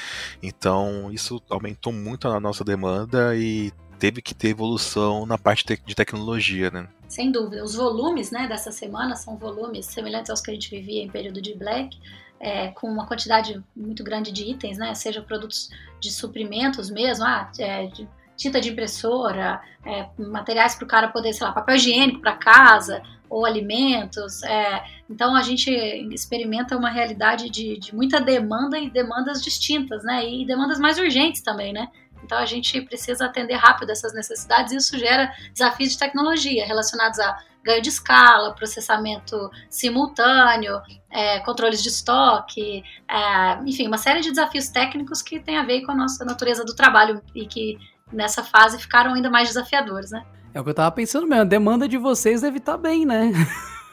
Então, 0.42 1.10
isso 1.10 1.40
aumentou 1.48 1.94
muito 1.94 2.28
a 2.28 2.38
nossa 2.38 2.62
demanda 2.62 3.34
e 3.34 3.72
teve 3.98 4.20
que 4.20 4.34
ter 4.34 4.48
evolução 4.48 5.24
na 5.24 5.38
parte 5.38 5.64
de 5.64 5.94
tecnologia, 5.94 6.70
né? 6.70 6.86
Sem 7.08 7.32
dúvida. 7.32 7.64
Os 7.64 7.74
volumes 7.74 8.30
né, 8.30 8.46
dessa 8.46 8.70
semana 8.70 9.16
são 9.16 9.38
volumes 9.38 9.86
semelhantes 9.86 10.28
aos 10.28 10.42
que 10.42 10.50
a 10.50 10.54
gente 10.54 10.68
vivia 10.68 11.02
em 11.02 11.08
período 11.08 11.40
de 11.40 11.54
Black, 11.54 11.98
é, 12.38 12.68
com 12.68 12.86
uma 12.88 13.06
quantidade 13.06 13.62
muito 13.74 14.04
grande 14.04 14.30
de 14.30 14.44
itens, 14.44 14.76
né? 14.76 14.94
Seja 14.94 15.22
produtos 15.22 15.70
de 16.02 16.12
suprimentos 16.12 16.90
mesmo, 16.90 17.24
ah, 17.24 17.50
é, 17.58 17.86
de 17.86 18.08
tinta 18.36 18.60
de 18.60 18.70
impressora, 18.70 19.60
é, 19.86 20.08
materiais 20.18 20.74
para 20.74 20.84
o 20.84 20.88
cara 20.88 21.08
poder, 21.08 21.32
sei 21.32 21.46
lá, 21.46 21.52
papel 21.52 21.76
higiênico 21.76 22.20
para 22.20 22.36
casa 22.36 23.02
ou 23.30 23.46
alimentos. 23.46 24.42
É, 24.42 24.84
então 25.08 25.36
a 25.36 25.42
gente 25.42 25.70
experimenta 26.12 26.76
uma 26.76 26.90
realidade 26.90 27.48
de, 27.48 27.78
de, 27.78 27.94
muita 27.94 28.20
demanda 28.20 28.78
e 28.78 28.90
demandas 28.90 29.40
distintas, 29.40 30.02
né? 30.02 30.28
E 30.28 30.44
demandas 30.44 30.78
mais 30.80 30.98
urgentes 30.98 31.40
também, 31.40 31.72
né? 31.72 31.88
Então 32.24 32.36
a 32.36 32.46
gente 32.46 32.80
precisa 32.82 33.26
atender 33.26 33.54
rápido 33.54 33.90
essas 33.90 34.12
necessidades 34.12 34.72
e 34.72 34.76
isso 34.76 34.98
gera 34.98 35.32
desafios 35.52 35.92
de 35.92 35.98
tecnologia 35.98 36.66
relacionados 36.66 37.18
a 37.20 37.38
ganho 37.64 37.82
de 37.82 37.88
escala, 37.88 38.54
processamento 38.54 39.50
simultâneo, 39.70 40.80
é, 41.10 41.40
controles 41.40 41.82
de 41.82 41.88
estoque, 41.88 42.82
é, 43.08 43.60
enfim, 43.64 43.86
uma 43.86 43.98
série 43.98 44.20
de 44.20 44.30
desafios 44.30 44.68
técnicos 44.68 45.22
que 45.22 45.40
tem 45.40 45.56
a 45.56 45.62
ver 45.62 45.82
com 45.82 45.92
a 45.92 45.94
nossa 45.94 46.24
natureza 46.24 46.64
do 46.64 46.74
trabalho 46.74 47.22
e 47.34 47.46
que 47.46 47.78
nessa 48.12 48.42
fase 48.42 48.78
ficaram 48.78 49.14
ainda 49.14 49.30
mais 49.30 49.48
desafiadores, 49.48 50.10
né? 50.10 50.24
É 50.54 50.60
o 50.60 50.64
que 50.64 50.70
eu 50.70 50.74
tava 50.74 50.90
pensando 50.90 51.26
mesmo, 51.26 51.42
a 51.42 51.44
demanda 51.44 51.88
de 51.88 51.96
vocês 51.96 52.42
deve 52.42 52.58
estar 52.58 52.72
tá 52.72 52.78
bem, 52.78 53.06
né? 53.06 53.32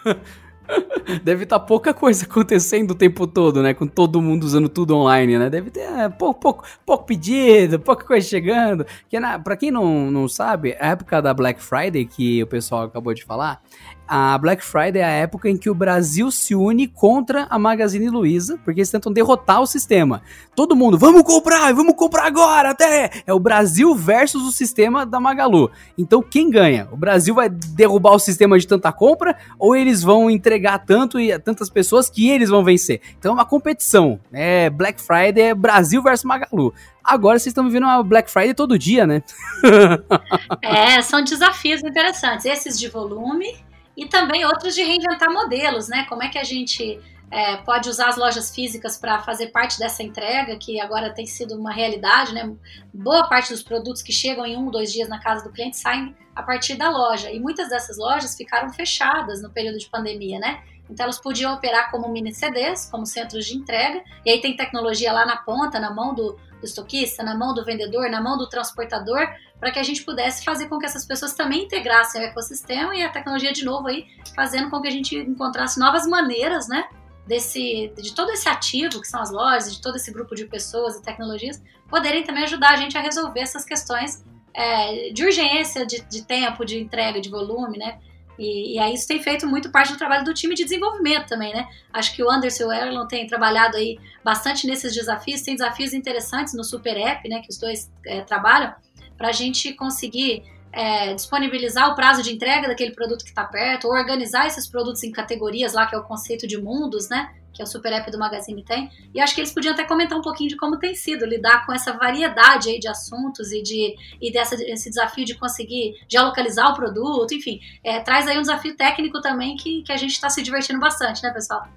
Deve 1.24 1.44
estar 1.44 1.60
tá 1.60 1.66
pouca 1.66 1.94
coisa 1.94 2.26
acontecendo 2.26 2.92
o 2.92 2.96
tempo 2.96 3.26
todo, 3.26 3.62
né? 3.62 3.74
Com 3.74 3.88
todo 3.88 4.22
mundo 4.22 4.44
usando 4.44 4.70
tudo 4.70 4.96
online, 4.96 5.38
né? 5.38 5.50
Deve 5.50 5.72
ter 5.72 5.82
é, 5.82 6.10
pouco, 6.10 6.40
pouco, 6.40 6.66
pouco 6.86 7.06
pedido, 7.06 7.80
pouca 7.82 8.06
coisa 8.06 8.28
chegando. 8.28 8.86
Que 9.10 9.20
na, 9.20 9.40
pra 9.40 9.58
quem 9.58 9.72
não, 9.72 10.12
não 10.12 10.28
sabe, 10.28 10.76
a 10.80 10.90
época 10.90 11.22
da 11.22 11.34
Black 11.34 11.62
Friday, 11.62 12.06
que 12.06 12.42
o 12.44 12.48
pessoal 12.48 12.84
acabou 12.84 13.14
de 13.14 13.24
falar, 13.24 13.62
a 14.10 14.36
Black 14.40 14.64
Friday 14.64 15.04
é 15.04 15.06
a 15.06 15.10
época 15.10 15.48
em 15.48 15.56
que 15.56 15.70
o 15.70 15.76
Brasil 15.76 16.32
se 16.32 16.56
une 16.56 16.88
contra 16.88 17.46
a 17.48 17.60
Magazine 17.60 18.10
Luiza, 18.10 18.60
porque 18.66 18.80
eles 18.80 18.90
tentam 18.90 19.14
derrotar 19.14 19.62
o 19.62 19.68
sistema. 19.68 20.24
Todo 20.56 20.76
mundo, 20.76 20.98
vamos 20.98 21.22
comprar, 21.22 21.72
vamos 21.76 21.94
comprar 21.94 22.26
agora, 22.26 22.72
até! 22.72 23.22
É 23.28 23.32
o 23.32 23.40
Brasil 23.40 23.94
versus 23.94 24.42
o 24.42 24.52
sistema 24.52 25.06
da 25.06 25.20
Magalu. 25.20 25.70
Então 25.96 26.24
quem 26.24 26.50
ganha? 26.50 26.88
O 26.92 26.98
Brasil 26.98 27.36
vai 27.36 27.50
derrubar 27.50 28.16
o 28.16 28.20
sistema 28.20 28.58
de 28.58 28.66
tanta 28.66 28.92
compra 28.92 29.38
ou 29.60 29.76
eles 29.76 30.02
vão 30.02 30.28
entregar 30.28 30.80
tanto 30.80 31.20
e 31.20 31.38
tantas 31.38 31.70
pessoas 31.70 32.10
que 32.10 32.32
eles 32.32 32.50
vão 32.50 32.64
vencer? 32.64 33.02
Então 33.20 33.34
é 33.34 33.36
uma 33.36 33.46
competição. 33.46 34.20
É 34.34 34.72
Black 34.72 35.00
Friday 35.00 35.50
é 35.50 35.54
Brasil 35.54 36.02
versus 36.02 36.26
Magalu. 36.26 36.74
Agora 37.04 37.38
vocês 37.38 37.52
estão 37.52 37.64
vivendo 37.66 37.84
uma 37.84 38.02
Black 38.02 38.32
Friday 38.32 38.56
todo 38.56 38.78
dia, 38.78 39.06
né? 39.06 39.22
é, 40.64 41.00
são 41.04 41.24
desafios 41.24 41.84
interessantes. 41.84 42.48
Esses 42.48 42.80
de 42.80 42.88
volume 42.88 43.69
e 44.00 44.08
também 44.08 44.46
outros 44.46 44.74
de 44.74 44.82
reinventar 44.82 45.30
modelos, 45.30 45.90
né? 45.90 46.06
Como 46.08 46.24
é 46.24 46.30
que 46.30 46.38
a 46.38 46.44
gente 46.44 46.98
é, 47.30 47.58
pode 47.58 47.90
usar 47.90 48.08
as 48.08 48.16
lojas 48.16 48.54
físicas 48.56 48.98
para 48.98 49.20
fazer 49.20 49.48
parte 49.48 49.78
dessa 49.78 50.02
entrega, 50.02 50.58
que 50.58 50.80
agora 50.80 51.14
tem 51.14 51.26
sido 51.26 51.54
uma 51.56 51.74
realidade, 51.74 52.34
né? 52.34 52.50
Boa 52.94 53.28
parte 53.28 53.52
dos 53.52 53.62
produtos 53.62 54.02
que 54.02 54.14
chegam 54.14 54.46
em 54.46 54.56
um, 54.56 54.72
dois 54.72 54.94
dias 54.94 55.10
na 55.10 55.20
casa 55.20 55.44
do 55.44 55.52
cliente 55.52 55.78
saem 55.78 56.16
a 56.34 56.42
partir 56.42 56.76
da 56.76 56.90
loja. 56.90 57.30
E 57.30 57.42
muitas 57.42 57.68
dessas 57.68 57.98
lojas 57.98 58.38
ficaram 58.38 58.70
fechadas 58.70 59.42
no 59.42 59.50
período 59.50 59.78
de 59.78 59.90
pandemia, 59.90 60.40
né? 60.40 60.64
Então 60.90 61.04
elas 61.04 61.20
podiam 61.20 61.54
operar 61.54 61.92
como 61.92 62.10
mini 62.10 62.34
CDs, 62.34 62.90
como 62.90 63.06
centros 63.06 63.46
de 63.46 63.56
entrega, 63.56 64.04
e 64.26 64.32
aí 64.32 64.42
tem 64.42 64.56
tecnologia 64.56 65.14
lá 65.14 65.26
na 65.26 65.38
ponta, 65.38 65.80
na 65.80 65.94
mão 65.94 66.14
do, 66.14 66.34
do 66.60 66.66
estoquista, 66.66 67.24
na 67.24 67.36
mão 67.36 67.54
do 67.54 67.64
vendedor, 67.64 68.10
na 68.10 68.22
mão 68.22 68.38
do 68.38 68.50
transportador, 68.50 69.28
para 69.60 69.72
que 69.72 69.80
a 69.80 69.84
gente 69.84 70.04
pudesse 70.04 70.44
fazer 70.44 70.68
com 70.68 70.80
que 70.80 70.86
essas 70.86 71.06
pessoas 71.06 71.34
também 71.34 71.66
integrassem 71.66 72.22
o 72.22 72.26
ecossistema 72.26 72.96
e 72.96 73.04
a 73.04 73.10
tecnologia 73.10 73.52
de 73.52 73.64
novo 73.64 73.88
aí, 73.88 74.08
fazendo 74.36 74.70
com 74.70 74.82
que 74.82 74.88
a 74.88 74.92
gente 74.92 75.16
encontrasse 75.16 75.80
novas 75.80 76.08
maneiras, 76.08 76.68
né, 76.68 76.88
desse, 77.28 77.94
de 77.96 78.14
todo 78.16 78.32
esse 78.32 78.50
ativo 78.50 79.00
que 79.00 79.08
são 79.08 79.22
as 79.22 79.30
lojas, 79.30 79.76
de 79.76 79.82
todo 79.82 79.98
esse 79.98 80.12
grupo 80.12 80.34
de 80.34 80.46
pessoas 80.46 80.96
e 80.96 81.04
tecnologias, 81.04 81.62
poderem 81.88 82.24
também 82.24 82.44
ajudar 82.44 82.72
a 82.72 82.76
gente 82.76 82.98
a 82.98 83.02
resolver 83.02 83.42
essas 83.42 83.64
questões 83.64 84.24
é, 84.54 85.12
de 85.12 85.24
urgência, 85.24 85.86
de, 85.86 86.02
de 86.02 86.24
tempo, 86.24 86.66
de 86.66 86.80
entrega, 86.80 87.22
de 87.22 87.30
volume, 87.30 87.78
né, 87.78 88.00
e, 88.40 88.76
e, 88.76 88.80
aí 88.80 88.94
isso 88.94 89.06
tem 89.06 89.22
feito 89.22 89.46
muito 89.46 89.70
parte 89.70 89.92
do 89.92 89.98
trabalho 89.98 90.24
do 90.24 90.34
time 90.34 90.56
de 90.56 90.64
desenvolvimento 90.64 91.28
também, 91.28 91.54
né? 91.54 91.68
Acho 91.92 92.16
que 92.16 92.24
o 92.24 92.32
Anderson 92.32 92.64
e 92.64 92.66
o 92.68 92.72
Erlon 92.72 93.06
têm 93.06 93.28
trabalhado 93.28 93.76
aí 93.76 94.00
bastante 94.24 94.66
nesses 94.66 94.94
desafios, 94.94 95.42
tem 95.42 95.56
desafios 95.56 95.94
interessantes 95.94 96.54
no 96.54 96.64
Super 96.64 96.98
App, 96.98 97.28
né? 97.28 97.42
Que 97.42 97.50
os 97.50 97.58
dois 97.58 97.92
é, 98.06 98.22
trabalham, 98.22 98.74
para 99.18 99.28
a 99.28 99.32
gente 99.34 99.74
conseguir 99.74 100.44
é, 100.72 101.14
disponibilizar 101.14 101.92
o 101.92 101.96
prazo 101.96 102.24
de 102.24 102.34
entrega 102.34 102.68
daquele 102.68 102.92
produto 102.92 103.24
que 103.24 103.30
está 103.30 103.44
perto, 103.44 103.88
ou 103.88 103.94
organizar 103.94 104.48
esses 104.48 104.68
produtos 104.68 105.04
em 105.04 105.12
categorias 105.12 105.74
lá, 105.74 105.86
que 105.86 105.94
é 105.94 105.98
o 105.98 106.04
conceito 106.04 106.48
de 106.48 106.58
mundos, 106.58 107.10
né? 107.10 107.34
Que 107.54 107.62
é 107.62 107.66
o 107.66 107.68
super 107.68 107.92
app 107.92 108.10
do 108.12 108.18
Magazine 108.18 108.64
tem. 108.64 108.90
E 109.14 109.20
acho 109.20 109.34
que 109.34 109.42
eles 109.42 109.54
podiam 109.54 109.74
até 109.74 109.84
comentar 109.84 110.18
um 110.18 110.22
pouquinho 110.22 110.50
de 110.50 110.58
como 110.58 110.78
tem 110.78 110.96
sido 110.96 111.26
lidar 111.26 111.66
com 111.66 111.74
essa 111.74 111.94
variedade 111.94 112.70
aí 112.70 112.80
de 112.80 112.88
assuntos 112.88 113.52
e 113.52 113.62
de 113.62 113.96
e 114.22 114.32
dessa, 114.32 114.56
esse 114.56 114.90
desafio 114.90 115.26
de 115.26 115.36
conseguir 115.36 115.96
geolocalizar 116.08 116.72
o 116.72 116.76
produto, 116.76 117.34
enfim, 117.34 117.60
é, 117.84 118.00
traz 118.00 118.28
aí 118.28 118.38
um 118.38 118.42
desafio 118.42 118.76
técnico 118.76 119.22
também 119.22 119.56
que, 119.56 119.84
que 119.84 119.92
a 119.92 119.98
gente 119.98 120.12
está 120.12 120.30
se 120.30 120.42
divertindo 120.42 120.80
bastante, 120.80 121.24
né, 121.24 121.32
pessoal? 121.32 121.68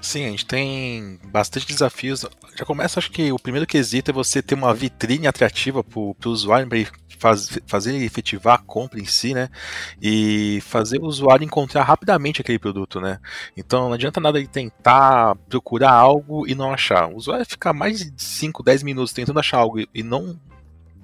Sim, 0.00 0.26
a 0.26 0.30
gente 0.30 0.46
tem 0.46 1.18
bastante 1.24 1.66
desafios. 1.66 2.24
Já 2.56 2.64
começa, 2.64 2.98
acho 2.98 3.10
que 3.10 3.32
o 3.32 3.38
primeiro 3.38 3.66
quesito 3.66 4.10
é 4.10 4.14
você 4.14 4.42
ter 4.42 4.54
uma 4.54 4.72
vitrine 4.72 5.26
atrativa 5.26 5.82
para 5.82 5.98
o 5.98 6.16
usuário, 6.24 6.68
faz, 7.18 7.58
fazer 7.66 7.94
ele 7.94 8.04
efetivar 8.04 8.54
a 8.54 8.58
compra 8.58 9.00
em 9.00 9.04
si, 9.04 9.34
né? 9.34 9.48
E 10.00 10.60
fazer 10.62 10.98
o 11.00 11.06
usuário 11.06 11.44
encontrar 11.44 11.82
rapidamente 11.82 12.40
aquele 12.40 12.58
produto, 12.58 13.00
né? 13.00 13.18
Então 13.56 13.86
não 13.86 13.94
adianta 13.94 14.20
nada 14.20 14.38
ele 14.38 14.48
tentar 14.48 15.05
procurar 15.48 15.92
algo 15.92 16.46
e 16.46 16.54
não 16.54 16.72
achar. 16.72 17.08
O 17.08 17.16
usuário 17.16 17.46
ficar 17.46 17.72
mais 17.72 17.98
de 17.98 18.22
5, 18.22 18.62
10 18.62 18.82
minutos 18.82 19.12
tentando 19.12 19.38
achar 19.38 19.58
algo 19.58 19.80
e 19.94 20.02
não 20.02 20.38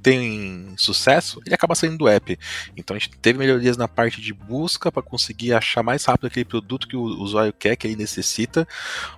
tem 0.03 0.75
sucesso, 0.77 1.41
ele 1.47 1.55
acaba 1.55 1.75
saindo 1.75 1.97
do 1.97 2.09
app. 2.09 2.39
Então 2.77 2.97
a 2.97 2.99
gente 2.99 3.17
teve 3.19 3.39
melhorias 3.39 3.77
na 3.77 3.87
parte 3.87 4.21
de 4.21 4.33
busca 4.33 4.91
para 4.91 5.03
conseguir 5.03 5.55
achar 5.55 5.83
mais 5.83 6.05
rápido 6.05 6.27
aquele 6.27 6.45
produto 6.45 6.89
que 6.89 6.97
o 6.97 7.03
usuário 7.03 7.53
quer, 7.53 7.77
que 7.77 7.87
ele 7.87 7.97
necessita, 7.97 8.67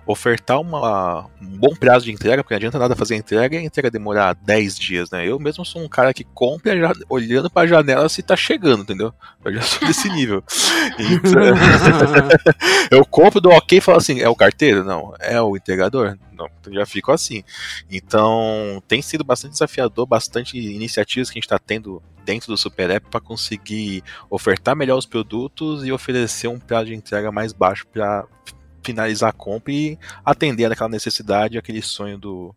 ofertar 0.05 0.61
uma, 0.61 1.27
um 1.41 1.57
bom 1.57 1.75
prazo 1.75 2.05
de 2.05 2.11
entrega, 2.11 2.43
porque 2.43 2.53
não 2.53 2.57
adianta 2.57 2.79
nada 2.79 2.95
fazer 2.95 3.15
a 3.15 3.17
entrega 3.17 3.55
e 3.55 3.59
a 3.59 3.63
entrega 3.63 3.89
demorar 3.89 4.35
10 4.35 4.77
dias, 4.77 5.09
né? 5.09 5.27
Eu 5.27 5.39
mesmo 5.39 5.65
sou 5.65 5.81
um 5.81 5.89
cara 5.89 6.13
que 6.13 6.23
compra 6.23 6.77
já, 6.77 6.93
olhando 7.09 7.49
para 7.49 7.63
a 7.63 7.67
janela 7.67 8.07
se 8.07 8.21
tá 8.21 8.35
chegando, 8.35 8.83
entendeu? 8.83 9.13
Eu 9.43 9.53
já 9.53 9.61
sou 9.61 9.87
desse 9.87 10.09
nível. 10.09 10.43
Então, 10.97 11.41
eu 12.91 13.05
compro, 13.05 13.41
dou 13.41 13.51
ok 13.53 13.77
e 13.77 13.81
falo 13.81 13.97
assim: 13.97 14.19
é 14.19 14.29
o 14.29 14.35
carteiro? 14.35 14.83
Não. 14.83 15.13
É 15.19 15.41
o 15.41 15.57
entregador? 15.57 16.17
Não. 16.35 16.73
Já 16.73 16.85
fico 16.85 17.11
assim. 17.11 17.43
Então 17.89 18.81
tem 18.87 19.01
sido 19.01 19.23
bastante 19.23 19.53
desafiador, 19.53 20.05
bastante 20.05 20.57
iniciativas 20.57 21.29
que 21.29 21.37
a 21.37 21.39
gente 21.39 21.45
está 21.45 21.59
tendo 21.59 22.01
dentro 22.23 22.47
do 22.47 22.57
Super 22.57 22.89
App 22.89 23.07
para 23.09 23.21
conseguir 23.21 24.03
ofertar 24.29 24.75
melhor 24.75 24.97
os 24.97 25.05
produtos 25.05 25.85
e 25.85 25.91
oferecer 25.91 26.47
um 26.47 26.59
prazo 26.59 26.87
de 26.87 26.95
entrega 26.95 27.31
mais 27.31 27.53
baixo 27.53 27.85
para 27.87 28.25
finalizar 28.83 29.29
a 29.29 29.33
compra 29.33 29.71
e 29.71 29.97
atender 30.23 30.71
aquela 30.71 30.89
necessidade, 30.89 31.57
aquele 31.57 31.81
sonho 31.81 32.17
do, 32.17 32.55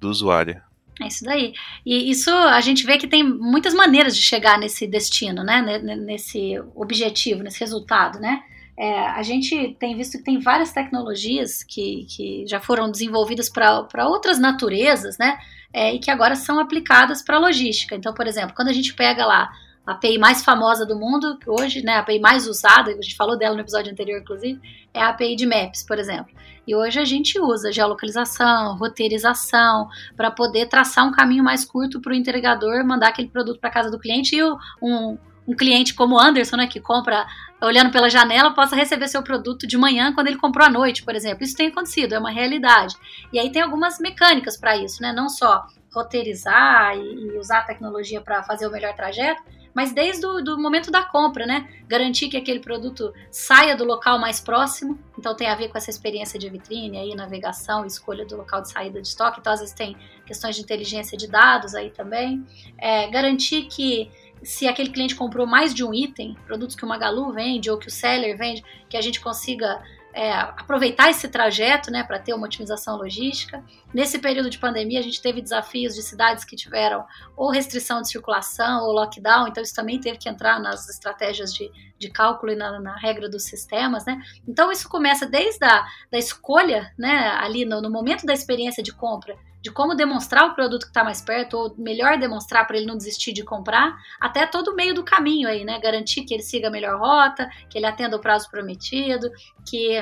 do 0.00 0.08
usuário. 0.08 0.60
É 1.00 1.06
isso 1.06 1.24
daí. 1.24 1.52
E 1.86 2.10
isso 2.10 2.30
a 2.30 2.60
gente 2.60 2.84
vê 2.84 2.98
que 2.98 3.06
tem 3.06 3.22
muitas 3.22 3.72
maneiras 3.72 4.16
de 4.16 4.22
chegar 4.22 4.58
nesse 4.58 4.86
destino, 4.86 5.44
né? 5.44 5.62
Nesse 5.96 6.60
objetivo, 6.74 7.42
nesse 7.42 7.60
resultado, 7.60 8.18
né? 8.18 8.42
É, 8.78 9.08
a 9.08 9.22
gente 9.24 9.76
tem 9.80 9.96
visto 9.96 10.18
que 10.18 10.24
tem 10.24 10.38
várias 10.38 10.72
tecnologias 10.72 11.64
que, 11.64 12.06
que 12.08 12.44
já 12.46 12.60
foram 12.60 12.88
desenvolvidas 12.88 13.50
para 13.50 14.06
outras 14.06 14.38
naturezas, 14.38 15.18
né? 15.18 15.36
É, 15.72 15.92
e 15.92 15.98
que 15.98 16.12
agora 16.12 16.36
são 16.36 16.60
aplicadas 16.60 17.20
para 17.20 17.38
logística. 17.38 17.96
Então, 17.96 18.14
por 18.14 18.26
exemplo, 18.26 18.54
quando 18.54 18.68
a 18.68 18.72
gente 18.72 18.94
pega 18.94 19.26
lá 19.26 19.50
a 19.84 19.92
API 19.92 20.16
mais 20.16 20.44
famosa 20.44 20.86
do 20.86 20.96
mundo, 20.96 21.36
hoje, 21.46 21.82
né, 21.82 21.94
a 21.94 21.98
API 21.98 22.20
mais 22.20 22.46
usada, 22.46 22.92
a 22.92 22.94
gente 22.94 23.16
falou 23.16 23.36
dela 23.36 23.54
no 23.56 23.62
episódio 23.62 23.90
anterior, 23.90 24.20
inclusive, 24.20 24.60
é 24.94 25.02
a 25.02 25.08
API 25.08 25.34
de 25.34 25.46
Maps, 25.46 25.82
por 25.82 25.98
exemplo. 25.98 26.32
E 26.66 26.74
hoje 26.74 27.00
a 27.00 27.04
gente 27.04 27.40
usa 27.40 27.72
geolocalização, 27.72 28.76
roteirização, 28.76 29.88
para 30.16 30.30
poder 30.30 30.68
traçar 30.68 31.06
um 31.06 31.12
caminho 31.12 31.42
mais 31.42 31.64
curto 31.64 32.00
para 32.00 32.12
o 32.12 32.14
entregador 32.14 32.86
mandar 32.86 33.08
aquele 33.08 33.28
produto 33.28 33.58
para 33.58 33.70
casa 33.70 33.90
do 33.90 33.98
cliente 33.98 34.36
e 34.36 34.42
um, 34.80 35.18
um 35.48 35.56
cliente 35.56 35.94
como 35.94 36.16
o 36.16 36.20
Anderson, 36.20 36.56
né, 36.56 36.66
que 36.66 36.78
compra 36.78 37.26
olhando 37.60 37.90
pela 37.90 38.10
janela, 38.10 38.54
possa 38.54 38.76
receber 38.76 39.08
seu 39.08 39.22
produto 39.22 39.66
de 39.66 39.78
manhã 39.78 40.12
quando 40.12 40.26
ele 40.26 40.36
comprou 40.36 40.66
à 40.66 40.68
noite, 40.68 41.02
por 41.02 41.14
exemplo. 41.14 41.42
Isso 41.42 41.56
tem 41.56 41.68
acontecido, 41.68 42.14
é 42.14 42.18
uma 42.18 42.30
realidade. 42.30 42.94
E 43.32 43.38
aí 43.38 43.50
tem 43.50 43.62
algumas 43.62 43.98
mecânicas 43.98 44.58
para 44.58 44.76
isso, 44.76 45.02
né? 45.02 45.12
Não 45.12 45.28
só 45.28 45.66
roteirizar 45.90 46.94
e, 46.96 47.14
e 47.14 47.38
usar 47.38 47.60
a 47.60 47.62
tecnologia 47.62 48.20
para 48.20 48.42
fazer 48.42 48.66
o 48.66 48.70
melhor 48.70 48.94
trajeto, 48.94 49.42
mas 49.74 49.92
desde 49.92 50.26
o 50.26 50.40
do 50.42 50.58
momento 50.58 50.90
da 50.90 51.02
compra, 51.02 51.46
né? 51.46 51.68
Garantir 51.86 52.28
que 52.28 52.36
aquele 52.36 52.60
produto 52.60 53.12
saia 53.30 53.76
do 53.76 53.84
local 53.84 54.18
mais 54.18 54.40
próximo. 54.40 54.98
Então 55.18 55.34
tem 55.34 55.48
a 55.48 55.54
ver 55.54 55.68
com 55.68 55.78
essa 55.78 55.88
experiência 55.88 56.38
de 56.38 56.48
vitrine, 56.50 56.98
aí 56.98 57.14
navegação, 57.14 57.86
escolha 57.86 58.26
do 58.26 58.36
local 58.36 58.60
de 58.60 58.70
saída 58.70 59.00
de 59.00 59.08
estoque. 59.08 59.40
Então 59.40 59.52
às 59.52 59.60
vezes 59.60 59.74
tem 59.74 59.96
questões 60.26 60.56
de 60.56 60.62
inteligência 60.62 61.16
de 61.16 61.28
dados 61.28 61.74
aí 61.74 61.90
também. 61.90 62.44
É, 62.76 63.08
garantir 63.08 63.66
que 63.66 64.10
se 64.42 64.66
aquele 64.66 64.90
cliente 64.90 65.14
comprou 65.14 65.46
mais 65.46 65.74
de 65.74 65.84
um 65.84 65.92
item, 65.92 66.36
produtos 66.46 66.76
que 66.76 66.84
o 66.84 66.88
Magalu 66.88 67.32
vende 67.32 67.70
ou 67.70 67.78
que 67.78 67.88
o 67.88 67.90
seller 67.90 68.36
vende, 68.36 68.64
que 68.88 68.96
a 68.96 69.00
gente 69.00 69.20
consiga 69.20 69.82
é, 70.12 70.32
aproveitar 70.32 71.10
esse 71.10 71.28
trajeto 71.28 71.90
né, 71.90 72.02
para 72.02 72.18
ter 72.18 72.34
uma 72.34 72.46
otimização 72.46 72.96
logística. 72.96 73.62
Nesse 73.94 74.18
período 74.18 74.50
de 74.50 74.58
pandemia, 74.58 74.98
a 74.98 75.02
gente 75.02 75.20
teve 75.20 75.40
desafios 75.40 75.94
de 75.94 76.02
cidades 76.02 76.44
que 76.44 76.56
tiveram 76.56 77.04
ou 77.36 77.50
restrição 77.50 78.02
de 78.02 78.08
circulação 78.08 78.84
ou 78.84 78.92
lockdown, 78.92 79.46
então 79.46 79.62
isso 79.62 79.74
também 79.74 80.00
teve 80.00 80.18
que 80.18 80.28
entrar 80.28 80.58
nas 80.60 80.88
estratégias 80.88 81.54
de, 81.54 81.70
de 81.98 82.10
cálculo 82.10 82.52
e 82.52 82.56
na, 82.56 82.80
na 82.80 82.96
regra 82.96 83.28
dos 83.28 83.44
sistemas. 83.44 84.04
Né? 84.06 84.20
Então, 84.46 84.72
isso 84.72 84.88
começa 84.88 85.26
desde 85.26 85.64
a 85.64 85.86
da 86.10 86.18
escolha, 86.18 86.92
né, 86.98 87.30
ali 87.38 87.64
no, 87.64 87.80
no 87.80 87.90
momento 87.90 88.26
da 88.26 88.32
experiência 88.32 88.82
de 88.82 88.92
compra, 88.92 89.36
de 89.60 89.70
como 89.70 89.94
demonstrar 89.94 90.46
o 90.46 90.54
produto 90.54 90.82
que 90.82 90.88
está 90.88 91.02
mais 91.02 91.20
perto, 91.20 91.56
ou 91.56 91.74
melhor 91.76 92.18
demonstrar 92.18 92.66
para 92.66 92.76
ele 92.76 92.86
não 92.86 92.96
desistir 92.96 93.32
de 93.32 93.44
comprar, 93.44 93.96
até 94.20 94.46
todo 94.46 94.68
o 94.68 94.76
meio 94.76 94.94
do 94.94 95.04
caminho 95.04 95.48
aí, 95.48 95.64
né? 95.64 95.80
Garantir 95.80 96.22
que 96.22 96.32
ele 96.32 96.42
siga 96.42 96.68
a 96.68 96.70
melhor 96.70 96.98
rota, 96.98 97.48
que 97.68 97.76
ele 97.76 97.86
atenda 97.86 98.16
o 98.16 98.20
prazo 98.20 98.48
prometido, 98.50 99.30
que 99.68 99.96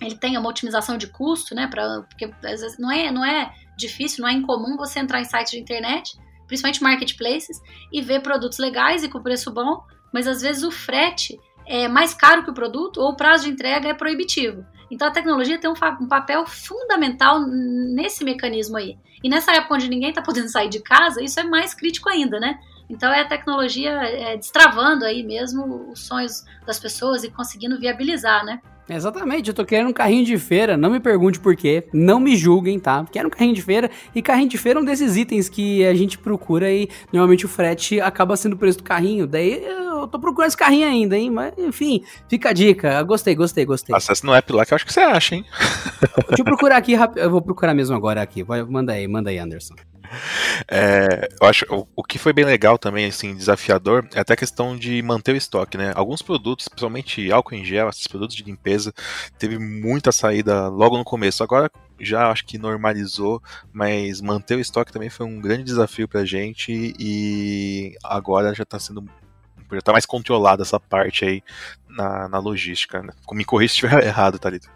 ele 0.00 0.16
tenha 0.16 0.38
uma 0.40 0.50
otimização 0.50 0.98
de 0.98 1.06
custo, 1.06 1.54
né? 1.54 1.66
Pra, 1.66 2.02
porque 2.02 2.26
às 2.44 2.60
vezes 2.60 2.78
não 2.78 2.90
é, 2.90 3.10
não 3.10 3.24
é 3.24 3.54
difícil, 3.76 4.22
não 4.22 4.28
é 4.28 4.32
incomum 4.32 4.76
você 4.76 4.98
entrar 4.98 5.20
em 5.20 5.24
sites 5.24 5.52
de 5.52 5.58
internet, 5.58 6.18
principalmente 6.46 6.82
marketplaces, 6.82 7.60
e 7.90 8.02
ver 8.02 8.20
produtos 8.20 8.58
legais 8.58 9.02
e 9.02 9.08
com 9.08 9.22
preço 9.22 9.50
bom, 9.50 9.82
mas 10.12 10.26
às 10.26 10.42
vezes 10.42 10.62
o 10.62 10.70
frete 10.70 11.40
é 11.66 11.88
mais 11.88 12.12
caro 12.12 12.44
que 12.44 12.50
o 12.50 12.54
produto 12.54 12.98
ou 13.00 13.12
o 13.12 13.16
prazo 13.16 13.44
de 13.44 13.50
entrega 13.50 13.88
é 13.88 13.94
proibitivo. 13.94 14.64
Então 14.92 15.08
a 15.08 15.10
tecnologia 15.10 15.58
tem 15.58 15.70
um, 15.70 15.74
um, 16.02 16.06
papel 16.06 16.44
fundamental 16.44 17.40
nesse 17.40 18.22
mecanismo 18.22 18.76
aí. 18.76 18.98
E 19.24 19.28
nessa 19.28 19.50
época 19.52 19.74
onde 19.74 19.88
ninguém 19.88 20.10
está 20.10 20.20
podendo 20.20 20.50
sair 20.50 20.68
de 20.68 20.80
casa, 20.80 21.22
isso 21.22 21.40
é 21.40 21.42
mais 21.42 21.72
crítico 21.72 22.10
ainda, 22.10 22.38
né? 22.38 22.60
Então 22.90 23.10
é 23.10 23.22
a 23.22 23.26
tecnologia 23.26 23.90
é, 23.90 24.36
destravando 24.36 25.06
aí 25.06 25.22
mesmo 25.22 25.90
os 25.90 26.06
sonhos 26.06 26.44
das 26.66 26.78
pessoas 26.78 27.24
e 27.24 27.30
conseguindo 27.30 27.80
viabilizar, 27.80 28.44
né? 28.44 28.60
Exatamente, 28.88 29.48
eu 29.48 29.54
tô 29.54 29.64
querendo 29.64 29.88
um 29.88 29.92
carrinho 29.92 30.24
de 30.24 30.36
feira, 30.38 30.76
não 30.76 30.90
me 30.90 31.00
pergunte 31.00 31.38
por 31.38 31.54
quê, 31.54 31.84
não 31.92 32.18
me 32.18 32.36
julguem, 32.36 32.78
tá? 32.78 33.04
Quero 33.10 33.28
um 33.28 33.30
carrinho 33.30 33.54
de 33.54 33.62
feira, 33.62 33.90
e 34.14 34.20
carrinho 34.20 34.48
de 34.48 34.58
feira 34.58 34.78
é 34.78 34.82
um 34.82 34.84
desses 34.84 35.16
itens 35.16 35.48
que 35.48 35.84
a 35.86 35.94
gente 35.94 36.18
procura 36.18 36.70
e 36.70 36.88
normalmente 37.12 37.46
o 37.46 37.48
frete 37.48 38.00
acaba 38.00 38.36
sendo 38.36 38.54
o 38.54 38.56
preço 38.56 38.78
do 38.78 38.84
carrinho, 38.84 39.26
daí 39.26 39.64
eu 39.64 40.06
tô 40.08 40.18
procurando 40.18 40.48
esse 40.48 40.56
carrinho 40.56 40.86
ainda, 40.86 41.16
hein? 41.16 41.30
Mas 41.30 41.54
enfim, 41.56 42.02
fica 42.28 42.50
a 42.50 42.52
dica, 42.52 43.02
gostei, 43.02 43.34
gostei, 43.34 43.64
gostei. 43.64 43.94
Acesse 43.94 44.24
no 44.26 44.34
app 44.34 44.52
lá 44.52 44.66
que 44.66 44.72
eu 44.72 44.76
acho 44.76 44.84
que 44.84 44.92
você 44.92 45.00
acha, 45.00 45.36
hein? 45.36 45.44
Deixa 46.28 46.40
eu 46.42 46.44
procurar 46.44 46.76
aqui, 46.76 46.94
eu 47.16 47.30
vou 47.30 47.40
procurar 47.40 47.74
mesmo 47.74 47.94
agora 47.94 48.20
aqui, 48.20 48.42
vai, 48.42 48.62
manda 48.64 48.92
aí, 48.92 49.06
manda 49.06 49.30
aí, 49.30 49.38
Anderson. 49.38 49.74
É, 50.70 51.28
eu 51.40 51.48
acho 51.48 51.64
o, 51.68 51.86
o, 51.96 52.02
que 52.02 52.18
foi 52.18 52.32
bem 52.32 52.44
legal 52.44 52.78
também, 52.78 53.06
assim, 53.06 53.34
desafiador, 53.34 54.06
é 54.14 54.20
até 54.20 54.34
a 54.34 54.36
questão 54.36 54.76
de 54.76 55.02
manter 55.02 55.32
o 55.32 55.36
estoque, 55.36 55.76
né? 55.76 55.92
Alguns 55.94 56.22
produtos, 56.22 56.68
principalmente 56.68 57.30
álcool 57.32 57.54
em 57.54 57.64
gel, 57.64 57.88
esses 57.88 58.06
produtos 58.06 58.36
de 58.36 58.42
limpeza, 58.42 58.92
teve 59.38 59.58
muita 59.58 60.12
saída 60.12 60.68
logo 60.68 60.96
no 60.96 61.04
começo. 61.04 61.42
Agora 61.42 61.70
já 62.00 62.30
acho 62.30 62.44
que 62.44 62.58
normalizou, 62.58 63.42
mas 63.72 64.20
manter 64.20 64.56
o 64.56 64.60
estoque 64.60 64.92
também 64.92 65.10
foi 65.10 65.26
um 65.26 65.40
grande 65.40 65.64
desafio 65.64 66.08
pra 66.08 66.24
gente 66.24 66.94
e 66.98 67.96
agora 68.02 68.54
já 68.54 68.64
tá 68.64 68.78
sendo 68.78 69.04
já 69.72 69.80
tá 69.80 69.92
mais 69.92 70.04
controlada 70.04 70.62
essa 70.62 70.78
parte 70.78 71.24
aí 71.24 71.42
na, 71.88 72.28
na 72.28 72.38
logística. 72.38 73.02
Né? 73.02 73.12
Me 73.32 73.44
corrija 73.44 73.72
se 73.72 73.86
estiver 73.86 74.02
errado, 74.04 74.38
Thalita. 74.38 74.68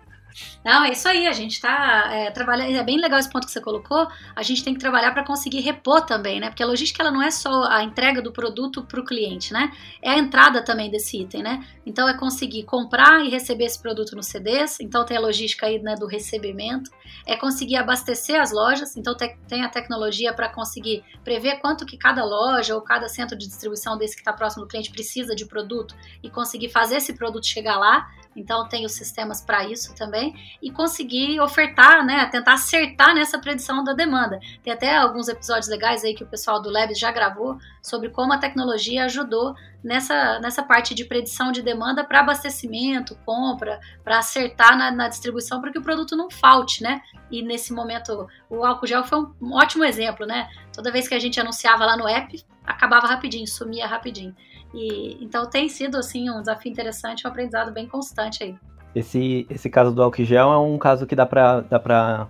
Não, 0.65 0.85
é 0.85 0.91
isso 0.91 1.09
aí, 1.09 1.27
a 1.27 1.33
gente 1.33 1.53
está 1.53 2.09
é, 2.13 2.31
trabalhando, 2.31 2.75
é 2.75 2.83
bem 2.83 2.99
legal 2.99 3.19
esse 3.19 3.31
ponto 3.31 3.47
que 3.47 3.53
você 3.53 3.61
colocou, 3.61 4.07
a 4.35 4.43
gente 4.43 4.65
tem 4.65 4.75
que 4.75 4.81
trabalhar 4.81 5.13
para 5.13 5.25
conseguir 5.25 5.61
repor 5.61 6.05
também, 6.05 6.41
né? 6.41 6.49
Porque 6.49 6.63
a 6.63 6.67
logística 6.67 7.03
ela 7.03 7.13
não 7.13 7.23
é 7.23 7.31
só 7.31 7.65
a 7.65 7.83
entrega 7.83 8.21
do 8.21 8.33
produto 8.33 8.83
para 8.83 9.01
o 9.01 9.05
cliente, 9.05 9.53
né? 9.53 9.73
É 10.03 10.11
a 10.11 10.19
entrada 10.19 10.63
também 10.63 10.91
desse 10.91 11.21
item, 11.21 11.43
né? 11.43 11.67
Então 11.85 12.09
é 12.09 12.17
conseguir 12.17 12.65
comprar 12.65 13.25
e 13.25 13.29
receber 13.29 13.65
esse 13.65 13.81
produto 13.81 14.17
no 14.17 14.23
CDs, 14.23 14.79
então 14.81 15.05
tem 15.05 15.17
a 15.17 15.21
logística 15.21 15.67
aí 15.67 15.79
né, 15.79 15.95
do 15.95 16.07
recebimento, 16.07 16.91
é 17.25 17.37
conseguir 17.37 17.77
abastecer 17.77 18.41
as 18.41 18.53
lojas, 18.53 18.97
então 18.97 19.17
tem 19.17 19.63
a 19.63 19.69
tecnologia 19.69 20.33
para 20.33 20.49
conseguir 20.49 21.05
prever 21.25 21.61
quanto 21.61 21.87
que 21.87 21.97
cada 21.97 22.25
loja 22.25 22.75
ou 22.75 22.81
cada 22.81 23.09
centro 23.09 23.37
de 23.37 23.47
distribuição 23.47 23.97
desse 23.97 24.15
que 24.15 24.21
está 24.21 24.33
próximo 24.33 24.65
do 24.65 24.69
cliente 24.69 24.91
precisa 24.91 25.35
de 25.35 25.47
produto 25.47 25.95
e 26.23 26.29
conseguir 26.29 26.69
fazer 26.69 26.97
esse 26.97 27.15
produto 27.15 27.47
chegar 27.47 27.79
lá, 27.79 28.09
então 28.37 28.69
tem 28.69 28.85
os 28.85 28.93
sistemas 28.93 29.41
para 29.41 29.65
isso 29.65 29.95
também 29.95 30.35
e 30.63 30.71
conseguir 30.71 31.41
ofertar, 31.41 32.05
né, 32.05 32.27
tentar 32.27 32.55
acertar 32.55 33.15
nessa 33.15 33.39
predição 33.39 33.83
da 33.83 33.93
demanda. 33.93 34.39
Tem 34.63 34.73
até 34.73 34.97
alguns 34.97 35.29
episódios 35.29 35.69
legais 35.69 36.05
aí 36.05 36.15
que 36.15 36.23
o 36.23 36.27
pessoal 36.27 36.61
do 36.61 36.71
Labs 36.71 36.99
já 36.99 37.11
gravou 37.11 37.59
sobre 37.83 38.11
como 38.11 38.33
a 38.33 38.39
tecnologia 38.39 39.05
ajudou 39.05 39.55
nessa, 39.83 40.39
nessa 40.41 40.63
parte 40.63 40.95
de 40.95 41.05
predição 41.05 41.53
de 41.53 41.63
demanda 41.63 42.05
para 42.05 42.21
abastecimento, 42.21 43.17
compra, 43.25 43.81
para 44.03 44.19
acertar 44.19 44.77
na, 44.77 44.91
na 44.91 45.09
distribuição 45.09 45.61
para 45.61 45.71
que 45.71 45.79
o 45.79 45.83
produto 45.83 46.17
não 46.17 46.29
falte, 46.29 46.83
né? 46.83 47.01
E 47.31 47.43
nesse 47.43 47.73
momento 47.73 48.27
o 48.51 48.65
álcool 48.65 48.87
gel 48.87 49.05
foi 49.05 49.21
um, 49.21 49.55
ótimo 49.55 49.85
exemplo, 49.85 50.27
né? 50.27 50.49
Toda 50.73 50.91
vez 50.91 51.07
que 51.07 51.15
a 51.15 51.19
gente 51.19 51.41
anunciava 51.41 51.87
lá 51.87 51.97
no 51.97 52.09
app, 52.09 52.45
acabava 52.65 53.07
rapidinho, 53.07 53.47
sumia 53.47 53.87
rapidinho. 53.87 54.35
E, 54.77 55.17
então 55.25 55.49
tem 55.49 55.69
sido 55.69 55.97
assim 55.97 56.29
um 56.31 56.41
desafio 56.41 56.71
interessante, 56.71 57.27
um 57.27 57.31
aprendizado 57.31 57.73
bem 57.73 57.89
constante 57.89 58.45
aí. 58.45 58.55
Esse, 58.95 59.47
esse 59.49 59.71
caso 59.71 59.93
do 59.93 60.03
álcool 60.03 60.25
gel 60.25 60.53
é 60.53 60.59
um 60.59 60.79
caso 60.79 61.07
que 61.07 61.17
dá 61.17 61.27
para 61.27 61.61
dá 61.63 62.29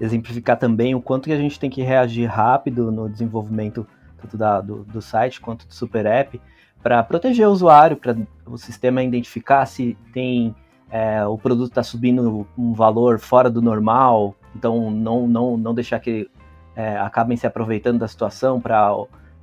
exemplificar 0.00 0.56
também 0.56 0.94
o 0.94 1.02
quanto 1.02 1.24
que 1.24 1.32
a 1.32 1.36
gente 1.36 1.58
tem 1.58 1.68
que 1.68 1.82
reagir 1.82 2.26
rápido 2.26 2.92
no 2.92 3.08
desenvolvimento 3.08 3.84
tanto 4.20 4.36
da, 4.36 4.60
do, 4.60 4.84
do 4.84 5.02
site 5.02 5.40
quanto 5.40 5.66
do 5.66 5.74
super 5.74 6.06
app 6.06 6.40
para 6.82 7.02
proteger 7.02 7.48
o 7.48 7.50
usuário, 7.50 7.96
para 7.96 8.16
o 8.46 8.56
sistema 8.56 9.02
identificar 9.02 9.66
se 9.66 9.96
tem 10.12 10.54
é, 10.90 11.24
o 11.26 11.36
produto 11.36 11.68
está 11.68 11.82
subindo 11.82 12.46
um 12.56 12.72
valor 12.72 13.18
fora 13.18 13.50
do 13.50 13.60
normal, 13.60 14.34
então 14.54 14.90
não, 14.90 15.26
não, 15.26 15.56
não 15.56 15.74
deixar 15.74 16.00
que 16.00 16.30
é, 16.74 16.96
acabem 16.96 17.36
se 17.36 17.46
aproveitando 17.46 17.98
da 17.98 18.08
situação 18.08 18.60
para 18.60 18.94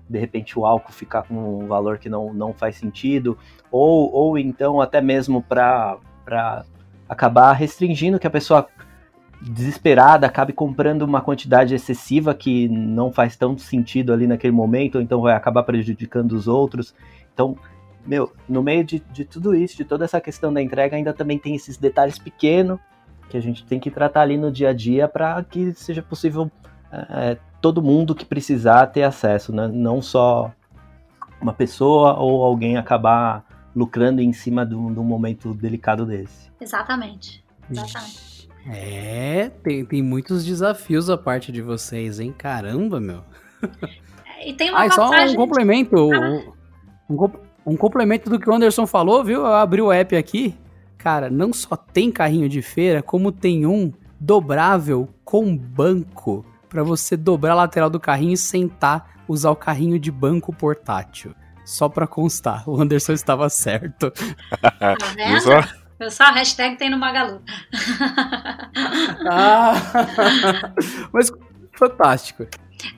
de 0.10 0.20
repente 0.20 0.58
o 0.58 0.65
álcool 0.65 0.91
ficar 0.91 1.24
com 1.24 1.63
um 1.63 1.68
valor 1.68 1.98
que 1.98 2.10
não, 2.10 2.34
não 2.34 2.54
faz 2.54 2.76
sentido, 2.76 3.38
ou, 3.72 4.12
ou 4.12 4.38
então 4.38 4.80
até 4.80 5.02
mesmo 5.02 5.41
para 5.41 5.98
acabar 7.08 7.54
restringindo 7.54 8.20
que 8.20 8.28
a 8.28 8.32
pessoa 8.32 8.68
desesperada 9.41 10.26
acabe 10.26 10.54
comprando 10.54 11.04
uma 11.04 11.22
quantidade 11.22 11.76
excessiva 11.76 12.34
que 12.34 12.68
não 12.70 13.12
faz 13.12 13.36
tanto 13.36 13.62
sentido 13.62 14.13
ali 14.13 14.26
naquele 14.26 14.54
momento, 14.54 14.96
ou 14.96 15.02
então 15.02 15.22
vai 15.22 15.36
acabar 15.36 15.63
prejudicando 15.63 16.32
os 16.32 16.48
outros. 16.48 16.96
Então, 17.34 17.58
meu, 18.06 18.32
no 18.48 18.63
meio 18.63 18.84
de, 18.84 19.00
de 19.12 19.26
tudo 19.26 19.56
isso, 19.56 19.76
de 19.76 19.84
toda 19.84 20.06
essa 20.06 20.22
questão 20.22 20.54
da 20.54 20.62
entrega, 20.62 20.96
ainda 20.96 21.13
também 21.13 21.38
tem 21.38 21.56
esses 21.56 21.78
detalhes 21.78 22.18
pequenos 22.18 22.80
que 23.30 23.38
a 23.38 23.41
gente 23.41 23.65
tem 23.65 23.80
que 23.80 23.91
tratar 23.91 24.22
ali 24.22 24.38
no 24.38 24.52
dia 24.52 24.70
a 24.70 24.74
dia 24.74 25.08
para 25.08 25.44
que 25.44 25.74
seja 25.74 26.02
possível 26.02 26.50
é, 26.91 27.38
todo 27.65 27.82
mundo 27.82 28.13
que 28.13 28.23
precisar 28.23 28.86
ter 28.86 29.01
acesso, 29.01 29.51
né? 29.51 29.67
não 29.67 29.99
só 29.99 30.51
uma 31.41 31.51
pessoa 31.51 32.13
ou 32.13 32.43
alguém 32.43 32.78
acabar 32.78 33.43
lucrando 33.75 34.21
em 34.21 34.32
cima 34.32 34.63
de 34.63 34.75
um, 34.75 34.93
de 34.93 34.99
um 34.99 35.04
momento 35.04 35.51
delicado 35.51 36.06
desse. 36.06 36.51
Exatamente. 36.62 37.43
Exatamente. 37.67 38.47
É, 38.67 39.49
tem, 39.63 39.84
tem 39.84 40.04
muitos 40.04 40.45
desafios 40.45 41.10
a 41.10 41.17
parte 41.17 41.51
de 41.51 41.63
vocês, 41.63 42.19
hein? 42.19 42.36
Caramba, 42.38 42.99
meu. 42.99 43.23
E 44.45 44.54
tem 44.54 44.69
uma 44.69 44.84
ah, 44.84 44.91
só 44.91 45.10
um 45.10 45.36
complemento. 45.36 45.95
Ah. 46.13 46.43
Um, 47.10 47.30
um, 47.65 47.75
complemento 47.75 48.30
do 48.30 48.39
que 48.39 48.47
o 48.47 48.54
Anderson 48.54 48.86
falou, 48.86 49.23
viu? 49.23 49.39
Eu 49.39 49.47
abri 49.56 49.82
o 49.82 49.91
app 49.91 50.15
aqui. 50.15 50.56
cara, 50.99 51.32
não 51.32 51.51
só 51.51 51.75
tem 51.75 52.12
carrinho 52.12 52.47
de 52.47 52.62
feira, 52.62 53.01
como 53.01 53.32
tem 53.32 53.65
um 53.65 53.91
dobrável 54.19 55.10
com 55.23 55.58
banco 55.58 56.45
para 56.76 56.84
você 56.84 57.16
dobrar 57.16 57.54
a 57.54 57.56
lateral 57.56 57.90
do 57.90 58.02
carrinho 58.02 58.34
e 58.34 58.38
sentar, 58.38 59.24
usar 59.30 59.50
o 59.50 59.56
carrinho 59.56 59.98
de 59.98 60.12
banco 60.12 60.52
portátil. 60.52 61.34
Só 61.64 61.88
para 61.88 62.06
constar, 62.06 62.70
o 62.70 62.82
Anderson 62.82 63.14
estava 63.14 63.50
certo. 63.50 64.12
Tá 64.12 64.98
vendo? 65.16 65.66
Eu 65.98 66.12
só 66.12 66.26
a 66.26 66.32
hashtag 66.32 66.76
tem 66.76 66.90
no 66.90 66.98
Magalu. 66.98 67.42
ah, 69.32 69.74
mas 71.14 71.32
fantástico. 71.72 72.46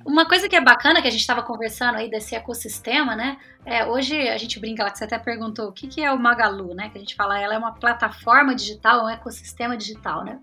Uma 0.04 0.26
coisa 0.26 0.50
que 0.50 0.56
é 0.56 0.62
bacana 0.62 1.00
que 1.00 1.08
a 1.08 1.12
gente 1.12 1.22
estava 1.22 1.44
conversando 1.44 1.98
aí 1.98 2.10
desse 2.10 2.34
ecossistema, 2.34 3.16
né? 3.16 3.38
É, 3.63 3.86
hoje 3.86 4.28
a 4.28 4.38
gente 4.38 4.60
brinca 4.60 4.84
lá 4.84 4.90
que 4.90 4.98
você 4.98 5.04
até 5.04 5.20
perguntou 5.20 5.68
o 5.68 5.72
que, 5.72 5.88
que 5.88 6.04
é 6.04 6.12
o 6.12 6.18
Magalu, 6.18 6.74
né? 6.74 6.90
Que 6.90 6.98
a 6.98 7.02
gente 7.02 7.16
fala, 7.16 7.40
ela 7.40 7.54
é 7.54 7.58
uma 7.58 7.74
plataforma 7.74 8.56
digital, 8.56 9.06
um 9.06 9.10
ecossistema 9.10 9.78
digital, 9.78 10.24
né? 10.24 10.40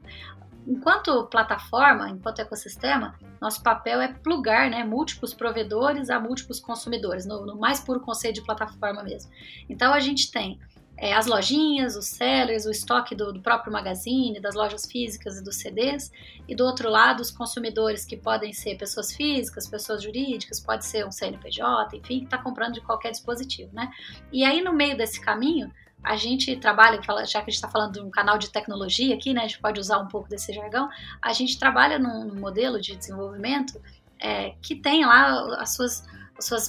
Enquanto 0.67 1.27
plataforma, 1.27 2.09
enquanto 2.09 2.41
ecossistema, 2.41 3.19
nosso 3.41 3.63
papel 3.63 4.01
é 4.01 4.09
plugar 4.09 4.71
né, 4.71 4.83
múltiplos 4.83 5.35
provedores 5.35 6.09
a 6.09 6.19
múltiplos 6.19 6.59
consumidores, 6.59 7.27
no, 7.27 7.45
no 7.45 7.57
mais 7.59 7.81
puro 7.81 8.01
conceito 8.01 8.37
de 8.37 8.43
plataforma 8.43 9.03
mesmo. 9.03 9.31
Então 9.69 9.93
a 9.93 10.01
gente 10.01 10.31
tem 10.31 10.59
é, 10.97 11.13
as 11.13 11.27
lojinhas, 11.27 11.97
os 11.97 12.07
sellers, 12.07 12.67
o 12.67 12.71
estoque 12.71 13.15
do, 13.15 13.33
do, 13.33 13.41
próprio 13.41 13.73
magazine, 13.73 14.41
das 14.41 14.55
lojas 14.55 14.87
físicas 14.87 15.39
e 15.39 15.45
dos 15.45 15.57
CDs, 15.57 16.11
e 16.49 16.55
do 16.55 16.65
outro 16.65 16.89
lado 16.89 17.21
os 17.21 17.31
consumidores 17.31 18.05
que 18.05 18.17
podem 18.17 18.53
ser 18.53 18.77
pessoas 18.77 19.13
físicas, 19.13 19.69
pessoas 19.69 20.03
jurídicas, 20.03 20.61
pode 20.61 20.87
ser 20.87 21.05
um 21.05 21.11
CNPJ, 21.11 21.97
enfim, 21.97 22.21
que 22.21 22.25
está 22.27 22.39
comprando 22.39 22.75
de 22.75 22.81
qualquer 22.81 23.11
dispositivo, 23.11 23.71
né? 23.75 23.91
E 24.33 24.45
aí 24.45 24.63
no 24.63 24.73
meio 24.73 24.97
desse 24.97 25.21
caminho 25.21 25.71
a 26.05 26.17
gente 26.17 26.55
trabalha, 26.57 27.01
já 27.03 27.41
que 27.41 27.49
a 27.49 27.51
gente 27.51 27.55
está 27.55 27.69
falando 27.69 27.95
de 27.95 28.01
um 28.01 28.11
canal 28.11 28.37
de 28.37 28.51
tecnologia 28.51 29.15
aqui, 29.15 29.33
né? 29.33 29.41
A 29.41 29.47
gente 29.47 29.61
pode 29.61 29.81
usar 29.81 29.99
um 29.99 30.07
pouco 30.07 30.29
desse 30.29 30.53
jargão. 30.53 30.89
A 31.21 31.33
gente 31.33 31.59
trabalha 31.59 31.99
num, 31.99 32.35
modelo 32.35 32.81
de 32.81 32.95
desenvolvimento 32.95 33.81
é, 34.21 34.55
que 34.61 34.77
tem 34.77 35.05
lá 35.05 35.61
as 35.61 35.75
suas 35.75 36.07
as 36.37 36.47
suas 36.47 36.69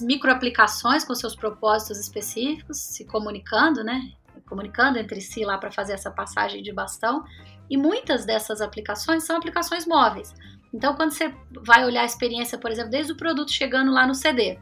com 1.05 1.15
seus 1.15 1.35
propósitos 1.35 1.99
específicos, 1.99 2.77
se 2.77 3.03
comunicando, 3.03 3.83
né? 3.83 4.11
Comunicando 4.47 4.99
entre 4.99 5.19
si 5.19 5.43
lá 5.43 5.57
para 5.57 5.71
fazer 5.71 5.93
essa 5.93 6.11
passagem 6.11 6.61
de 6.61 6.71
bastão. 6.71 7.25
E 7.67 7.75
muitas 7.75 8.25
dessas 8.25 8.61
aplicações 8.61 9.23
são 9.23 9.35
aplicações 9.35 9.87
móveis. 9.87 10.35
Então, 10.71 10.95
quando 10.95 11.11
você 11.11 11.33
vai 11.63 11.83
olhar 11.83 12.01
a 12.01 12.05
experiência, 12.05 12.59
por 12.59 12.69
exemplo, 12.69 12.91
desde 12.91 13.11
o 13.11 13.17
produto 13.17 13.51
chegando 13.51 13.91
lá 13.91 14.05
no 14.05 14.13
CD, 14.13 14.59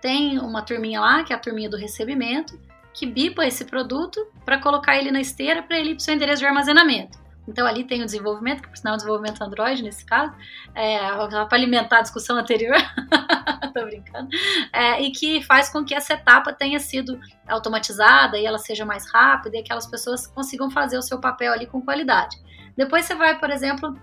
tem 0.00 0.38
uma 0.38 0.62
turminha 0.62 1.00
lá, 1.00 1.22
que 1.22 1.32
é 1.32 1.36
a 1.36 1.38
turminha 1.38 1.70
do 1.70 1.76
recebimento, 1.76 2.58
que 2.94 3.06
bipa 3.06 3.46
esse 3.46 3.64
produto 3.64 4.20
para 4.44 4.60
colocar 4.60 4.96
ele 4.96 5.10
na 5.10 5.20
esteira 5.20 5.62
para 5.62 5.78
ele 5.78 5.90
ir 5.90 5.94
para 5.94 6.00
o 6.00 6.04
seu 6.04 6.14
endereço 6.14 6.40
de 6.40 6.46
armazenamento. 6.46 7.18
Então 7.48 7.66
ali 7.66 7.84
tem 7.84 8.02
o 8.02 8.04
desenvolvimento, 8.04 8.62
que 8.62 8.68
por 8.68 8.76
sinal 8.76 8.92
é 8.92 8.94
um 8.94 8.96
desenvolvimento 8.98 9.42
Android 9.42 9.82
nesse 9.82 10.04
caso, 10.04 10.32
é, 10.74 10.98
para 11.46 11.58
alimentar 11.58 11.98
a 11.98 12.02
discussão 12.02 12.36
anterior, 12.36 12.76
tô 13.74 13.84
brincando, 13.84 14.28
é, 14.72 15.02
e 15.02 15.10
que 15.10 15.42
faz 15.42 15.68
com 15.68 15.84
que 15.84 15.94
essa 15.94 16.14
etapa 16.14 16.52
tenha 16.52 16.78
sido 16.78 17.18
automatizada 17.48 18.38
e 18.38 18.46
ela 18.46 18.58
seja 18.58 18.84
mais 18.84 19.10
rápida 19.10 19.56
e 19.56 19.60
aquelas 19.60 19.86
pessoas 19.86 20.26
consigam 20.26 20.70
fazer 20.70 20.98
o 20.98 21.02
seu 21.02 21.20
papel 21.20 21.52
ali 21.52 21.66
com 21.66 21.82
qualidade. 21.82 22.36
Depois 22.76 23.04
você 23.04 23.14
vai, 23.14 23.38
por 23.38 23.50
exemplo, 23.50 23.98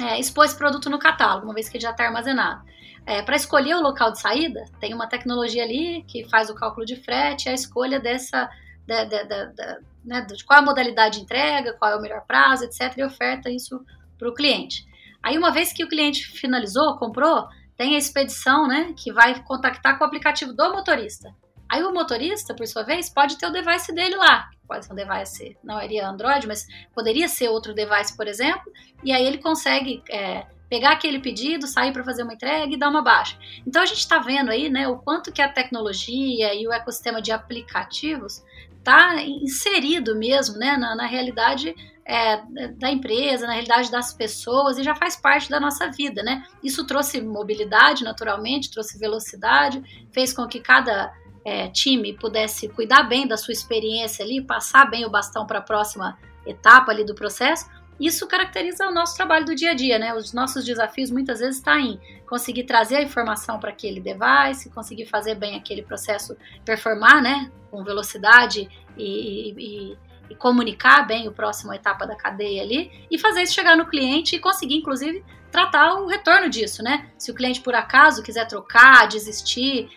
é, 0.00 0.18
expor 0.18 0.44
esse 0.44 0.56
produto 0.56 0.88
no 0.88 0.98
catálogo, 0.98 1.46
uma 1.46 1.54
vez 1.54 1.68
que 1.68 1.76
ele 1.76 1.82
já 1.82 1.90
está 1.90 2.04
armazenado. 2.04 2.64
É, 3.06 3.22
para 3.22 3.36
escolher 3.36 3.76
o 3.76 3.80
local 3.80 4.10
de 4.10 4.20
saída, 4.20 4.64
tem 4.80 4.92
uma 4.92 5.06
tecnologia 5.06 5.62
ali 5.62 6.04
que 6.08 6.28
faz 6.28 6.50
o 6.50 6.54
cálculo 6.56 6.84
de 6.84 6.96
frete, 6.96 7.48
a 7.48 7.54
escolha 7.54 8.00
dessa 8.00 8.50
da, 8.86 9.04
da, 9.04 9.22
da, 9.22 9.78
né, 10.04 10.20
de 10.22 10.44
qual 10.44 10.58
é 10.58 10.62
a 10.62 10.64
modalidade 10.64 11.18
de 11.18 11.24
entrega, 11.24 11.72
qual 11.74 11.90
é 11.90 11.96
o 11.96 12.00
melhor 12.00 12.24
prazo, 12.26 12.64
etc., 12.64 12.96
e 12.96 13.04
oferta 13.04 13.50
isso 13.50 13.84
para 14.16 14.28
o 14.28 14.34
cliente. 14.34 14.86
Aí, 15.22 15.36
uma 15.36 15.50
vez 15.50 15.72
que 15.72 15.84
o 15.84 15.88
cliente 15.88 16.24
finalizou, 16.24 16.96
comprou, 16.96 17.48
tem 17.76 17.96
a 17.96 17.98
expedição, 17.98 18.66
né, 18.66 18.94
que 18.96 19.12
vai 19.12 19.42
contactar 19.42 19.98
com 19.98 20.04
o 20.04 20.06
aplicativo 20.06 20.52
do 20.52 20.72
motorista. 20.72 21.34
Aí 21.68 21.82
o 21.82 21.92
motorista, 21.92 22.54
por 22.54 22.66
sua 22.66 22.84
vez, 22.84 23.10
pode 23.10 23.36
ter 23.36 23.46
o 23.46 23.52
device 23.52 23.92
dele 23.92 24.14
lá. 24.14 24.48
Pode 24.68 24.86
ser 24.86 24.92
um 24.92 24.96
device, 24.96 25.56
não 25.64 25.82
iria 25.82 26.08
Android, 26.08 26.46
mas 26.46 26.66
poderia 26.94 27.28
ser 27.28 27.48
outro 27.48 27.74
device, 27.74 28.16
por 28.16 28.28
exemplo, 28.28 28.72
e 29.02 29.12
aí 29.12 29.26
ele 29.26 29.38
consegue 29.38 30.02
é, 30.08 30.46
pegar 30.68 30.92
aquele 30.92 31.18
pedido, 31.18 31.66
sair 31.66 31.92
para 31.92 32.04
fazer 32.04 32.22
uma 32.22 32.34
entrega 32.34 32.72
e 32.72 32.76
dar 32.76 32.88
uma 32.88 33.02
baixa. 33.02 33.38
Então 33.66 33.82
a 33.82 33.86
gente 33.86 33.98
está 33.98 34.18
vendo 34.18 34.50
aí, 34.50 34.68
né, 34.68 34.88
o 34.88 34.96
quanto 34.98 35.32
que 35.32 35.40
a 35.40 35.48
tecnologia 35.48 36.54
e 36.54 36.66
o 36.66 36.72
ecossistema 36.72 37.22
de 37.22 37.32
aplicativos 37.32 38.42
está 38.78 39.22
inserido 39.22 40.16
mesmo, 40.16 40.56
né, 40.56 40.76
na, 40.76 40.94
na 40.94 41.06
realidade 41.06 41.74
é, 42.04 42.40
da 42.76 42.88
empresa, 42.88 43.46
na 43.46 43.52
realidade 43.52 43.90
das 43.90 44.12
pessoas 44.12 44.78
e 44.78 44.84
já 44.84 44.94
faz 44.94 45.16
parte 45.16 45.50
da 45.50 45.58
nossa 45.58 45.90
vida, 45.90 46.22
né? 46.22 46.44
Isso 46.62 46.86
trouxe 46.86 47.20
mobilidade, 47.20 48.04
naturalmente, 48.04 48.70
trouxe 48.70 48.96
velocidade, 48.96 50.06
fez 50.12 50.32
com 50.32 50.46
que 50.46 50.60
cada 50.60 51.12
é, 51.44 51.68
time 51.68 52.12
pudesse 52.12 52.68
cuidar 52.68 53.02
bem 53.02 53.26
da 53.26 53.36
sua 53.36 53.52
experiência 53.52 54.24
ali, 54.24 54.40
passar 54.40 54.88
bem 54.88 55.04
o 55.04 55.10
bastão 55.10 55.46
para 55.46 55.58
a 55.58 55.62
próxima 55.62 56.16
etapa 56.46 56.92
ali 56.92 57.04
do 57.04 57.14
processo, 57.14 57.68
isso 57.98 58.26
caracteriza 58.26 58.86
o 58.86 58.92
nosso 58.92 59.16
trabalho 59.16 59.46
do 59.46 59.54
dia 59.54 59.70
a 59.70 59.74
dia, 59.74 59.98
né? 59.98 60.14
Os 60.14 60.32
nossos 60.32 60.64
desafios 60.64 61.10
muitas 61.10 61.40
vezes 61.40 61.56
estão 61.56 61.74
tá 61.74 61.80
em 61.80 61.98
conseguir 62.28 62.64
trazer 62.64 62.96
a 62.96 63.02
informação 63.02 63.58
para 63.58 63.70
aquele 63.70 64.00
device, 64.00 64.70
conseguir 64.70 65.06
fazer 65.06 65.34
bem 65.34 65.56
aquele 65.56 65.82
processo 65.82 66.36
performar, 66.64 67.22
né? 67.22 67.50
Com 67.70 67.82
velocidade 67.82 68.68
e, 68.96 69.54
e, 69.56 69.98
e 70.30 70.34
comunicar 70.34 71.06
bem 71.06 71.26
o 71.28 71.32
próximo 71.32 71.72
etapa 71.72 72.06
da 72.06 72.16
cadeia 72.16 72.62
ali 72.62 72.90
e 73.10 73.18
fazer 73.18 73.42
isso 73.42 73.54
chegar 73.54 73.76
no 73.76 73.86
cliente 73.86 74.36
e 74.36 74.38
conseguir, 74.38 74.76
inclusive, 74.76 75.24
tratar 75.50 75.94
o 75.94 76.06
retorno 76.06 76.50
disso, 76.50 76.82
né? 76.82 77.08
Se 77.16 77.30
o 77.30 77.34
cliente 77.34 77.60
por 77.60 77.74
acaso 77.74 78.22
quiser 78.22 78.46
trocar, 78.46 79.08
desistir, 79.08 79.88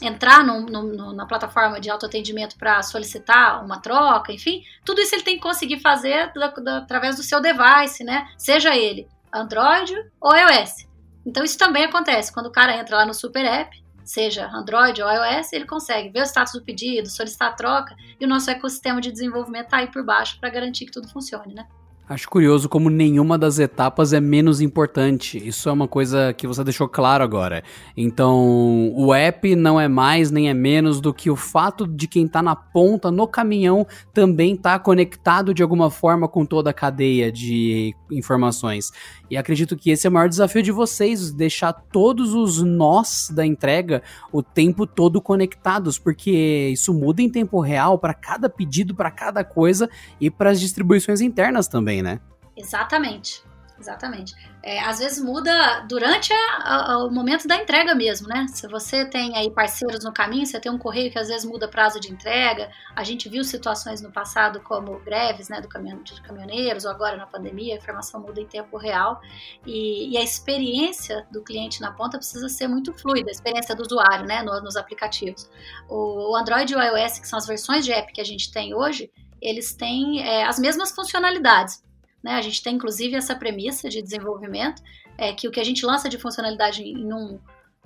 entrar 0.00 0.44
no, 0.44 0.62
no, 0.62 1.12
na 1.12 1.26
plataforma 1.26 1.80
de 1.80 1.90
autoatendimento 1.90 2.56
para 2.56 2.82
solicitar 2.82 3.64
uma 3.64 3.80
troca, 3.80 4.32
enfim, 4.32 4.62
tudo 4.84 5.00
isso 5.00 5.14
ele 5.14 5.22
tem 5.22 5.36
que 5.36 5.42
conseguir 5.42 5.80
fazer 5.80 6.32
da, 6.32 6.48
da, 6.48 6.76
através 6.78 7.16
do 7.16 7.22
seu 7.22 7.40
device, 7.40 8.04
né? 8.04 8.28
Seja 8.36 8.76
ele 8.76 9.08
Android 9.32 9.94
ou 10.20 10.34
iOS. 10.34 10.88
Então 11.24 11.44
isso 11.44 11.58
também 11.58 11.84
acontece 11.84 12.32
quando 12.32 12.46
o 12.46 12.52
cara 12.52 12.76
entra 12.76 12.96
lá 12.96 13.06
no 13.06 13.14
Super 13.14 13.44
App, 13.44 13.80
seja 14.04 14.48
Android 14.48 15.00
ou 15.02 15.08
iOS, 15.08 15.52
ele 15.52 15.66
consegue 15.66 16.08
ver 16.10 16.22
o 16.22 16.26
status 16.26 16.54
do 16.54 16.64
pedido, 16.64 17.08
solicitar 17.08 17.48
a 17.48 17.52
troca 17.52 17.94
e 18.18 18.24
o 18.24 18.28
nosso 18.28 18.50
ecossistema 18.50 19.00
de 19.00 19.12
desenvolvimento 19.12 19.66
está 19.66 19.78
aí 19.78 19.90
por 19.90 20.04
baixo 20.04 20.38
para 20.40 20.50
garantir 20.50 20.86
que 20.86 20.92
tudo 20.92 21.08
funcione, 21.08 21.54
né? 21.54 21.66
Acho 22.10 22.28
curioso 22.28 22.68
como 22.68 22.90
nenhuma 22.90 23.38
das 23.38 23.60
etapas 23.60 24.12
é 24.12 24.18
menos 24.18 24.60
importante. 24.60 25.38
Isso 25.46 25.68
é 25.68 25.72
uma 25.72 25.86
coisa 25.86 26.32
que 26.32 26.44
você 26.44 26.64
deixou 26.64 26.88
claro 26.88 27.22
agora. 27.22 27.62
Então, 27.96 28.92
o 28.96 29.14
app 29.14 29.54
não 29.54 29.80
é 29.80 29.86
mais 29.86 30.28
nem 30.28 30.50
é 30.50 30.52
menos 30.52 31.00
do 31.00 31.14
que 31.14 31.30
o 31.30 31.36
fato 31.36 31.86
de 31.86 32.08
quem 32.08 32.26
está 32.26 32.42
na 32.42 32.56
ponta, 32.56 33.12
no 33.12 33.28
caminhão, 33.28 33.86
também 34.12 34.56
tá 34.56 34.76
conectado 34.76 35.54
de 35.54 35.62
alguma 35.62 35.88
forma 35.88 36.26
com 36.26 36.44
toda 36.44 36.70
a 36.70 36.74
cadeia 36.74 37.30
de 37.30 37.94
informações. 38.10 38.90
E 39.30 39.36
acredito 39.36 39.76
que 39.76 39.90
esse 39.90 40.08
é 40.08 40.10
o 40.10 40.12
maior 40.12 40.28
desafio 40.28 40.64
de 40.64 40.72
vocês, 40.72 41.32
deixar 41.32 41.72
todos 41.72 42.34
os 42.34 42.60
nós 42.60 43.30
da 43.32 43.46
entrega 43.46 44.02
o 44.32 44.42
tempo 44.42 44.84
todo 44.84 45.22
conectados, 45.22 45.96
porque 45.96 46.70
isso 46.72 46.92
muda 46.92 47.22
em 47.22 47.30
tempo 47.30 47.60
real 47.60 47.96
para 48.00 48.12
cada 48.12 48.50
pedido, 48.50 48.96
para 48.96 49.12
cada 49.12 49.44
coisa 49.44 49.88
e 50.20 50.28
para 50.28 50.50
as 50.50 50.58
distribuições 50.58 51.20
internas 51.20 51.68
também, 51.68 51.99
né? 52.02 52.20
Exatamente. 52.56 53.42
Exatamente. 53.80 54.34
É, 54.62 54.78
às 54.80 54.98
vezes 54.98 55.24
muda 55.24 55.80
durante 55.88 56.30
a, 56.34 56.92
a, 56.92 57.04
o 57.06 57.10
momento 57.10 57.48
da 57.48 57.56
entrega 57.56 57.94
mesmo, 57.94 58.28
né? 58.28 58.46
Se 58.48 58.68
você 58.68 59.06
tem 59.06 59.34
aí 59.34 59.50
parceiros 59.50 60.04
no 60.04 60.12
caminho, 60.12 60.44
você 60.44 60.60
tem 60.60 60.70
um 60.70 60.76
correio 60.76 61.10
que 61.10 61.18
às 61.18 61.28
vezes 61.28 61.46
muda 61.46 61.66
prazo 61.66 61.98
de 61.98 62.12
entrega. 62.12 62.70
A 62.94 63.02
gente 63.02 63.26
viu 63.30 63.42
situações 63.42 64.02
no 64.02 64.12
passado 64.12 64.60
como 64.60 65.00
greves, 65.00 65.48
né, 65.48 65.62
do 65.62 65.68
caminhão, 65.68 66.02
de 66.02 66.20
caminhoneiros, 66.20 66.84
ou 66.84 66.90
agora 66.90 67.16
na 67.16 67.26
pandemia, 67.26 67.74
a 67.74 67.78
informação 67.78 68.20
muda 68.20 68.38
em 68.38 68.46
tempo 68.46 68.76
real. 68.76 69.18
E, 69.66 70.12
e 70.12 70.18
a 70.18 70.22
experiência 70.22 71.26
do 71.32 71.42
cliente 71.42 71.80
na 71.80 71.90
ponta 71.90 72.18
precisa 72.18 72.50
ser 72.50 72.68
muito 72.68 72.92
fluida, 72.92 73.30
a 73.30 73.32
experiência 73.32 73.74
do 73.74 73.82
usuário, 73.82 74.26
né, 74.26 74.42
no, 74.42 74.60
nos 74.60 74.76
aplicativos. 74.76 75.48
O, 75.88 76.32
o 76.32 76.36
Android 76.36 76.70
e 76.70 76.76
o 76.76 76.82
iOS, 76.82 77.18
que 77.18 77.26
são 77.26 77.38
as 77.38 77.46
versões 77.46 77.86
de 77.86 77.92
app 77.92 78.12
que 78.12 78.20
a 78.20 78.24
gente 78.24 78.52
tem 78.52 78.74
hoje, 78.74 79.10
eles 79.40 79.72
têm 79.74 80.22
é, 80.22 80.44
as 80.44 80.58
mesmas 80.58 80.90
funcionalidades 80.90 81.82
né? 82.22 82.34
A 82.34 82.42
gente 82.42 82.62
tem 82.62 82.74
inclusive 82.74 83.16
essa 83.16 83.34
premissa 83.34 83.88
de 83.88 84.02
desenvolvimento, 84.02 84.82
é 85.16 85.32
que 85.32 85.48
o 85.48 85.50
que 85.50 85.60
a 85.60 85.64
gente 85.64 85.84
lança 85.84 86.08
de 86.08 86.18
funcionalidade 86.18 86.82
em 86.82 87.12
um 87.12 87.38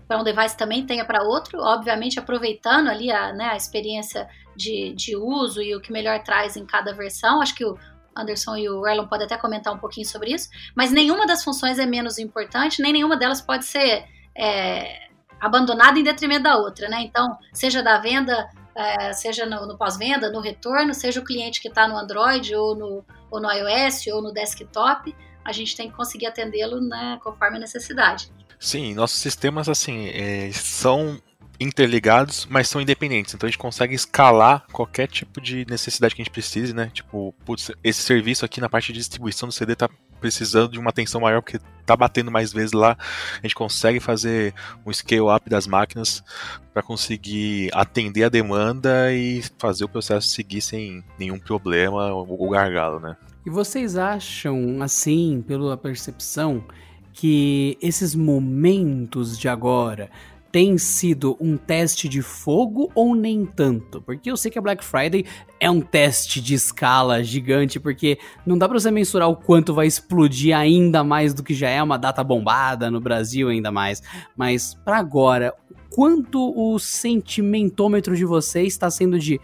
para 0.07 0.21
um 0.21 0.25
device 0.25 0.57
também 0.57 0.85
tenha 0.85 1.05
para 1.05 1.23
outro, 1.23 1.59
obviamente 1.61 2.19
aproveitando 2.19 2.89
ali 2.89 3.11
a, 3.11 3.33
né, 3.33 3.47
a 3.47 3.57
experiência 3.57 4.29
de, 4.55 4.93
de 4.95 5.17
uso 5.17 5.63
e 5.63 5.75
o 5.75 5.81
que 5.81 5.91
melhor 5.91 6.23
traz 6.23 6.57
em 6.57 6.67
cada 6.67 6.93
versão. 6.93 7.41
Acho 7.41 7.55
que 7.55 7.65
o 7.65 7.79
Anderson 8.15 8.57
e 8.57 8.69
o 8.69 8.87
Erlon 8.87 9.09
podem 9.09 9.27
até 9.27 9.37
comentar 9.37 9.73
um 9.73 9.79
pouquinho 9.79 10.07
sobre 10.07 10.33
isso, 10.33 10.49
mas 10.77 10.93
nenhuma 10.93 11.27
das 11.27 11.43
funções 11.43 11.79
é 11.79 11.87
menos 11.87 12.19
importante, 12.19 12.83
nem 12.83 12.93
nenhuma 12.93 13.17
delas 13.17 13.41
pode 13.41 13.65
ser 13.65 14.05
é, 14.37 15.09
abandonada 15.41 15.99
em 15.99 16.05
detrimento 16.05 16.45
da 16.45 16.57
outra, 16.57 16.89
né? 16.89 17.01
Então, 17.01 17.37
seja 17.53 17.83
da 17.83 17.99
venda 17.99 18.49
é, 18.75 19.13
seja 19.13 19.47
no, 19.47 19.67
no 19.67 19.79
pós-venda, 19.79 20.31
no 20.31 20.41
retorno, 20.41 20.93
seja 20.93 21.21
o 21.21 21.25
cliente 21.25 21.61
que 21.61 21.69
está 21.69 21.87
no 21.87 21.97
Android 21.97 22.55
ou 22.55 22.75
no, 22.75 23.05
ou 23.31 23.41
no 23.41 23.51
iOS 23.51 24.07
ou 24.09 24.23
no 24.23 24.33
desktop, 24.33 25.15
a 25.45 25.53
gente 25.53 25.77
tem 25.77 25.91
que 25.91 25.97
conseguir 25.97 26.27
atendê-lo 26.27 26.81
né, 26.81 27.19
conforme 27.23 27.57
a 27.59 27.61
necessidade. 27.61 28.33
Sim, 28.59 28.95
nossos 28.95 29.21
sistemas 29.21 29.69
assim 29.69 30.09
é, 30.09 30.51
são 30.53 31.21
interligados, 31.61 32.47
mas 32.51 32.69
são 32.69 32.81
independentes. 32.81 33.35
Então 33.35 33.47
a 33.47 33.51
gente 33.51 33.59
consegue 33.59 33.95
escalar 33.95 34.65
qualquer 34.73 35.07
tipo 35.07 35.41
de 35.41 35.67
necessidade 35.69 36.15
que 36.15 36.23
a 36.23 36.25
gente 36.25 36.33
precise, 36.33 36.75
né? 36.75 36.91
Tipo, 36.93 37.35
putz, 37.45 37.71
esse 37.83 38.03
serviço 38.03 38.45
aqui 38.45 38.61
na 38.61 38.69
parte 38.69 38.93
de 38.93 38.99
distribuição 38.99 39.49
do 39.49 39.53
CD 39.53 39.77
tá 39.77 39.89
precisando 40.25 40.73
de 40.73 40.79
uma 40.79 40.89
atenção 40.89 41.21
maior 41.21 41.43
porque 41.43 41.59
tá 41.85 41.95
batendo 41.95 42.31
mais 42.31 42.51
vezes 42.51 42.73
lá. 42.73 42.97
A 43.35 43.43
gente 43.43 43.55
consegue 43.55 44.01
fazer 44.01 44.55
um 44.87 44.91
scale 44.91 45.29
up 45.37 45.51
das 45.51 45.67
máquinas 45.67 46.25
para 46.73 46.83
conseguir 46.83 47.69
atender 47.75 48.25
a 48.25 48.31
demanda 48.31 49.13
e 49.13 49.43
fazer 49.59 49.85
o 49.85 49.89
processo 49.89 50.29
seguir 50.29 50.63
sem 50.63 51.05
nenhum 51.19 51.39
problema 51.39 52.07
ou 52.07 52.49
gargalo, 52.49 53.01
né? 53.01 53.19
E 53.45 53.51
vocês 53.51 53.99
acham, 53.99 54.81
assim, 54.81 55.45
pela 55.47 55.77
percepção, 55.77 56.65
que 57.13 57.77
esses 57.83 58.15
momentos 58.15 59.39
de 59.39 59.47
agora 59.47 60.11
tem 60.55 60.79
sido 60.79 61.37
um 61.41 61.57
teste 61.57 62.09
de 62.09 62.23
fogo 62.23 62.89
ou 62.95 63.17
nem 63.17 63.45
tanto? 63.45 64.01
Porque 64.01 64.31
eu 64.31 64.37
sei 64.37 64.53
que 64.53 64.59
a 64.61 64.63
Black 64.63 64.85
Friday 64.85 65.25
é 65.59 65.69
um 65.69 65.81
teste 65.81 66.41
de 66.41 66.55
escala 66.55 67.25
gigante, 67.25 67.81
porque 67.81 68.21
não 68.47 68.57
dá 68.57 68.69
para 68.69 68.79
você 68.79 68.89
mensurar 68.89 69.29
o 69.29 69.35
quanto 69.35 69.75
vai 69.75 69.89
explodir 69.89 70.57
ainda 70.57 71.03
mais 71.03 71.35
do 71.35 71.43
que 71.43 71.55
já 71.55 71.69
é 71.69 71.83
uma 71.83 71.99
data 71.99 72.23
bombada 72.23 72.89
no 72.89 73.01
Brasil 73.01 73.49
ainda 73.49 73.73
mais. 73.73 74.01
Mas 74.37 74.75
para 74.75 74.97
agora, 74.97 75.53
quanto 75.91 76.55
o 76.57 76.79
sentimentômetro 76.79 78.17
de 78.17 78.25
vocês 78.25 78.69
está 78.69 78.89
sendo 78.89 79.19
de 79.19 79.41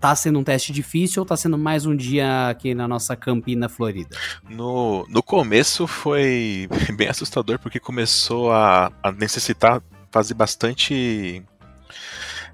tá 0.00 0.16
sendo 0.16 0.38
um 0.38 0.44
teste 0.44 0.72
difícil 0.72 1.20
ou 1.20 1.26
tá 1.26 1.36
sendo 1.36 1.58
mais 1.58 1.84
um 1.84 1.94
dia 1.94 2.48
aqui 2.48 2.74
na 2.74 2.88
nossa 2.88 3.14
Campina 3.14 3.68
Florida? 3.68 4.16
No, 4.48 5.06
no 5.10 5.22
começo 5.22 5.86
foi 5.86 6.66
bem 6.96 7.08
assustador 7.08 7.58
porque 7.58 7.78
começou 7.78 8.50
a, 8.50 8.90
a 9.02 9.12
necessitar 9.12 9.82
fazer 10.16 10.32
bastante 10.32 11.42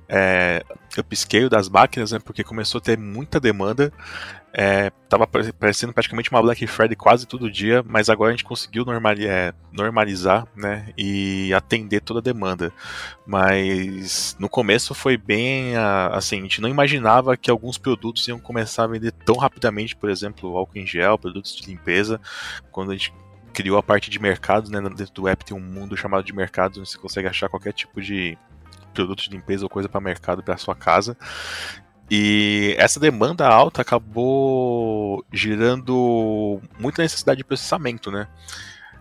é, 0.09 0.65
upscale 0.99 1.49
das 1.49 1.69
máquinas, 1.69 2.11
né, 2.11 2.19
porque 2.19 2.43
começou 2.43 2.81
a 2.81 2.83
ter 2.83 2.99
muita 2.99 3.39
demanda. 3.39 3.93
É, 4.53 4.91
tava 5.09 5.27
parecendo 5.27 5.95
praticamente 5.95 6.31
uma 6.31 6.43
Black 6.43 6.67
Friday 6.67 6.97
quase 6.97 7.25
todo 7.25 7.51
dia, 7.51 7.83
mas 7.87 8.11
agora 8.11 8.31
a 8.31 8.33
gente 8.33 8.45
conseguiu 8.45 8.85
é, 9.21 9.55
normalizar 9.73 10.47
né, 10.57 10.93
e 10.99 11.55
atender 11.55 12.01
toda 12.01 12.19
a 12.19 12.23
demanda. 12.23 12.73
Mas 13.25 14.37
no 14.41 14.49
começo 14.49 14.93
foi 14.93 15.17
bem 15.17 15.75
assim, 16.11 16.41
a 16.41 16.43
gente 16.43 16.61
não 16.61 16.69
imaginava 16.69 17.37
que 17.37 17.51
alguns 17.51 17.79
produtos 17.79 18.27
iam 18.27 18.41
começar 18.41 18.85
a 18.85 18.89
vender 18.89 19.13
tão 19.13 19.37
rapidamente, 19.37 19.95
por 19.95 20.11
exemplo, 20.11 20.57
álcool 20.59 20.79
em 20.79 20.87
gel, 20.87 21.17
produtos 21.17 21.55
de 21.55 21.65
limpeza, 21.71 22.21
quando 22.73 22.91
a 22.91 22.95
gente 22.95 23.15
criou 23.53 23.79
a 23.79 23.83
parte 23.83 24.11
de 24.11 24.19
mercados, 24.19 24.71
né? 24.71 24.81
Dentro 24.81 25.13
do 25.13 25.29
app 25.29 25.45
tem 25.45 25.57
um 25.57 25.61
mundo 25.61 25.97
chamado 25.97 26.25
de 26.25 26.35
mercados, 26.35 26.79
onde 26.79 26.89
você 26.89 26.99
consegue 26.99 27.29
achar 27.29 27.49
qualquer 27.49 27.73
tipo 27.73 28.01
de 28.01 28.37
produto 28.93 29.23
de 29.23 29.31
limpeza 29.31 29.65
ou 29.65 29.71
coisa 29.71 29.89
para 29.89 30.01
mercado 30.01 30.43
para 30.43 30.57
sua 30.57 30.75
casa. 30.75 31.17
E 32.11 32.75
essa 32.79 33.01
demanda 33.01 33.47
alta 33.49 33.81
acabou 33.83 35.25
gerando 35.33 36.61
muita 36.79 37.03
necessidade 37.03 37.39
de 37.39 37.45
processamento, 37.45 38.11
né? 38.11 38.29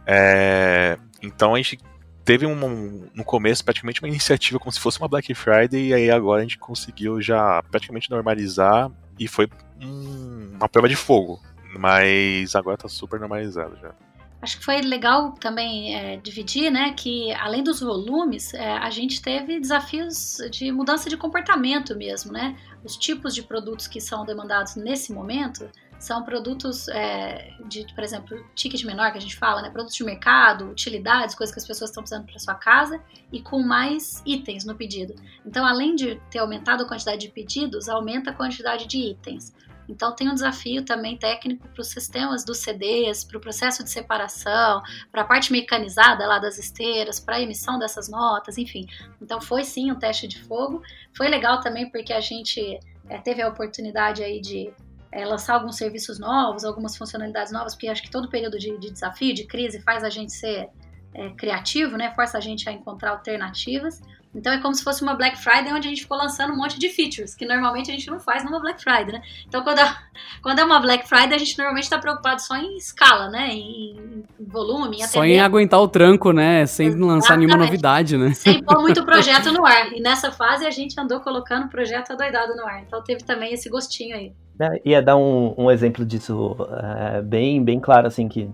É, 0.05 0.97
então 1.21 1.53
a 1.53 1.57
gente 1.57 1.79
teve 2.23 2.45
um, 2.45 3.09
no 3.13 3.23
começo 3.23 3.63
praticamente 3.63 4.01
uma 4.01 4.07
iniciativa 4.09 4.59
como 4.59 4.71
se 4.71 4.79
fosse 4.79 4.99
uma 4.99 5.07
Black 5.07 5.33
Friday 5.33 5.89
e 5.89 5.93
aí 5.93 6.11
agora 6.11 6.39
a 6.39 6.43
gente 6.43 6.57
conseguiu 6.57 7.21
já 7.21 7.61
praticamente 7.63 8.09
normalizar 8.09 8.89
e 9.19 9.27
foi 9.27 9.49
um, 9.81 10.53
uma 10.55 10.69
prova 10.69 10.87
de 10.87 10.95
fogo, 10.95 11.41
mas 11.77 12.55
agora 12.55 12.75
está 12.75 12.87
super 12.87 13.19
normalizado 13.19 13.77
já. 13.81 13.93
Acho 14.41 14.57
que 14.57 14.65
foi 14.65 14.81
legal 14.81 15.33
também 15.33 15.95
é, 15.95 16.17
dividir, 16.17 16.71
né, 16.71 16.93
que 16.93 17.31
além 17.33 17.63
dos 17.63 17.79
volumes, 17.79 18.53
é, 18.55 18.71
a 18.77 18.89
gente 18.89 19.21
teve 19.21 19.59
desafios 19.59 20.37
de 20.49 20.71
mudança 20.71 21.09
de 21.09 21.15
comportamento 21.15 21.95
mesmo, 21.95 22.31
né? 22.31 22.57
Os 22.83 22.97
tipos 22.97 23.35
de 23.35 23.43
produtos 23.43 23.87
que 23.87 24.01
são 24.01 24.25
demandados 24.25 24.75
nesse 24.75 25.13
momento 25.13 25.69
são 25.99 26.23
produtos 26.23 26.87
é, 26.87 27.53
de, 27.67 27.85
por 27.93 28.03
exemplo, 28.03 28.43
ticket 28.55 28.83
menor 28.83 29.11
que 29.11 29.19
a 29.19 29.21
gente 29.21 29.37
fala, 29.37 29.61
né? 29.61 29.69
Produtos 29.69 29.95
de 29.95 30.03
mercado, 30.03 30.65
utilidades, 30.65 31.35
coisas 31.35 31.53
que 31.53 31.59
as 31.59 31.67
pessoas 31.67 31.91
estão 31.91 32.01
precisando 32.01 32.25
para 32.25 32.39
sua 32.39 32.55
casa 32.55 32.99
e 33.31 33.39
com 33.39 33.61
mais 33.61 34.23
itens 34.25 34.65
no 34.65 34.73
pedido. 34.73 35.13
Então, 35.45 35.63
além 35.63 35.95
de 35.95 36.19
ter 36.31 36.39
aumentado 36.39 36.81
a 36.81 36.87
quantidade 36.87 37.21
de 37.21 37.29
pedidos, 37.31 37.87
aumenta 37.87 38.31
a 38.31 38.33
quantidade 38.33 38.87
de 38.87 38.97
itens. 38.97 39.53
Então 39.87 40.15
tem 40.15 40.29
um 40.29 40.33
desafio 40.33 40.83
também 40.83 41.17
técnico 41.17 41.67
para 41.67 41.81
os 41.81 41.87
sistemas 41.87 42.43
dos 42.43 42.59
CDs, 42.59 43.23
para 43.23 43.37
o 43.37 43.41
processo 43.41 43.83
de 43.83 43.89
separação, 43.89 44.81
para 45.11 45.21
a 45.21 45.25
parte 45.25 45.51
mecanizada 45.51 46.25
lá 46.25 46.39
das 46.39 46.57
esteiras, 46.57 47.19
para 47.19 47.37
a 47.37 47.41
emissão 47.41 47.77
dessas 47.77 48.09
notas, 48.09 48.57
enfim. 48.57 48.85
Então 49.21 49.41
foi 49.41 49.63
sim 49.63 49.91
um 49.91 49.99
teste 49.99 50.27
de 50.27 50.41
fogo. 50.43 50.81
Foi 51.15 51.27
legal 51.27 51.59
também 51.61 51.89
porque 51.89 52.13
a 52.13 52.21
gente 52.21 52.79
é, 53.09 53.17
teve 53.17 53.41
a 53.41 53.49
oportunidade 53.49 54.23
aí 54.23 54.39
de 54.39 54.73
é, 55.11 55.25
lançar 55.25 55.55
alguns 55.55 55.75
serviços 55.75 56.19
novos, 56.19 56.63
algumas 56.63 56.95
funcionalidades 56.95 57.51
novas, 57.51 57.73
porque 57.73 57.87
acho 57.87 58.01
que 58.01 58.09
todo 58.09 58.29
período 58.29 58.57
de, 58.57 58.77
de 58.77 58.91
desafio, 58.91 59.33
de 59.33 59.45
crise, 59.45 59.81
faz 59.81 60.03
a 60.03 60.09
gente 60.09 60.31
ser 60.31 60.69
é, 61.13 61.29
criativo, 61.31 61.97
né? 61.97 62.13
Força 62.15 62.37
a 62.37 62.41
gente 62.41 62.67
a 62.69 62.71
encontrar 62.71 63.11
alternativas. 63.11 64.01
Então 64.33 64.53
é 64.53 64.61
como 64.61 64.73
se 64.73 64.83
fosse 64.83 65.03
uma 65.03 65.13
Black 65.13 65.37
Friday 65.37 65.73
onde 65.73 65.87
a 65.87 65.89
gente 65.89 66.03
ficou 66.03 66.17
lançando 66.17 66.53
um 66.53 66.57
monte 66.57 66.79
de 66.79 66.89
features, 66.89 67.35
que 67.35 67.45
normalmente 67.45 67.91
a 67.91 67.93
gente 67.93 68.09
não 68.09 68.19
faz 68.19 68.43
numa 68.43 68.59
Black 68.59 68.81
Friday, 68.81 69.13
né? 69.13 69.21
Então 69.47 69.61
quando 69.61 69.79
é, 69.79 69.95
quando 70.41 70.59
é 70.59 70.63
uma 70.63 70.79
Black 70.79 71.07
Friday, 71.07 71.33
a 71.33 71.37
gente 71.37 71.57
normalmente 71.57 71.83
está 71.83 71.99
preocupado 71.99 72.41
só 72.41 72.55
em 72.55 72.77
escala, 72.77 73.29
né? 73.29 73.49
Em, 73.51 74.23
em 74.39 74.45
volume, 74.45 74.97
em 74.97 75.07
Só 75.07 75.25
em 75.25 75.39
aguentar 75.39 75.81
o 75.81 75.87
tranco, 75.87 76.31
né? 76.31 76.65
Sem 76.65 76.87
Exatamente. 76.87 77.11
lançar 77.11 77.37
nenhuma 77.37 77.57
novidade, 77.57 78.17
né? 78.17 78.33
Sem 78.33 78.63
pôr 78.63 78.79
muito 78.79 79.03
projeto 79.05 79.51
no 79.51 79.65
ar. 79.65 79.91
E 79.91 80.01
nessa 80.01 80.31
fase 80.31 80.65
a 80.65 80.71
gente 80.71 80.99
andou 80.99 81.19
colocando 81.19 81.67
projeto 81.67 82.11
adoidado 82.11 82.55
no 82.55 82.65
ar. 82.65 82.81
Então 82.81 83.03
teve 83.03 83.23
também 83.23 83.53
esse 83.53 83.69
gostinho 83.69 84.15
aí. 84.15 84.31
É, 84.59 84.81
ia 84.85 85.01
dar 85.01 85.17
um, 85.17 85.53
um 85.57 85.71
exemplo 85.71 86.05
disso 86.05 86.55
é, 86.71 87.21
bem, 87.21 87.63
bem 87.63 87.79
claro, 87.79 88.07
assim, 88.07 88.29
que 88.29 88.49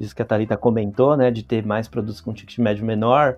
isso 0.00 0.14
que 0.14 0.22
a 0.22 0.24
Thalita 0.24 0.56
comentou, 0.56 1.16
né? 1.16 1.30
De 1.30 1.42
ter 1.42 1.64
mais 1.64 1.86
produtos 1.86 2.20
com 2.20 2.32
ticket 2.32 2.58
médio 2.58 2.84
menor. 2.84 3.36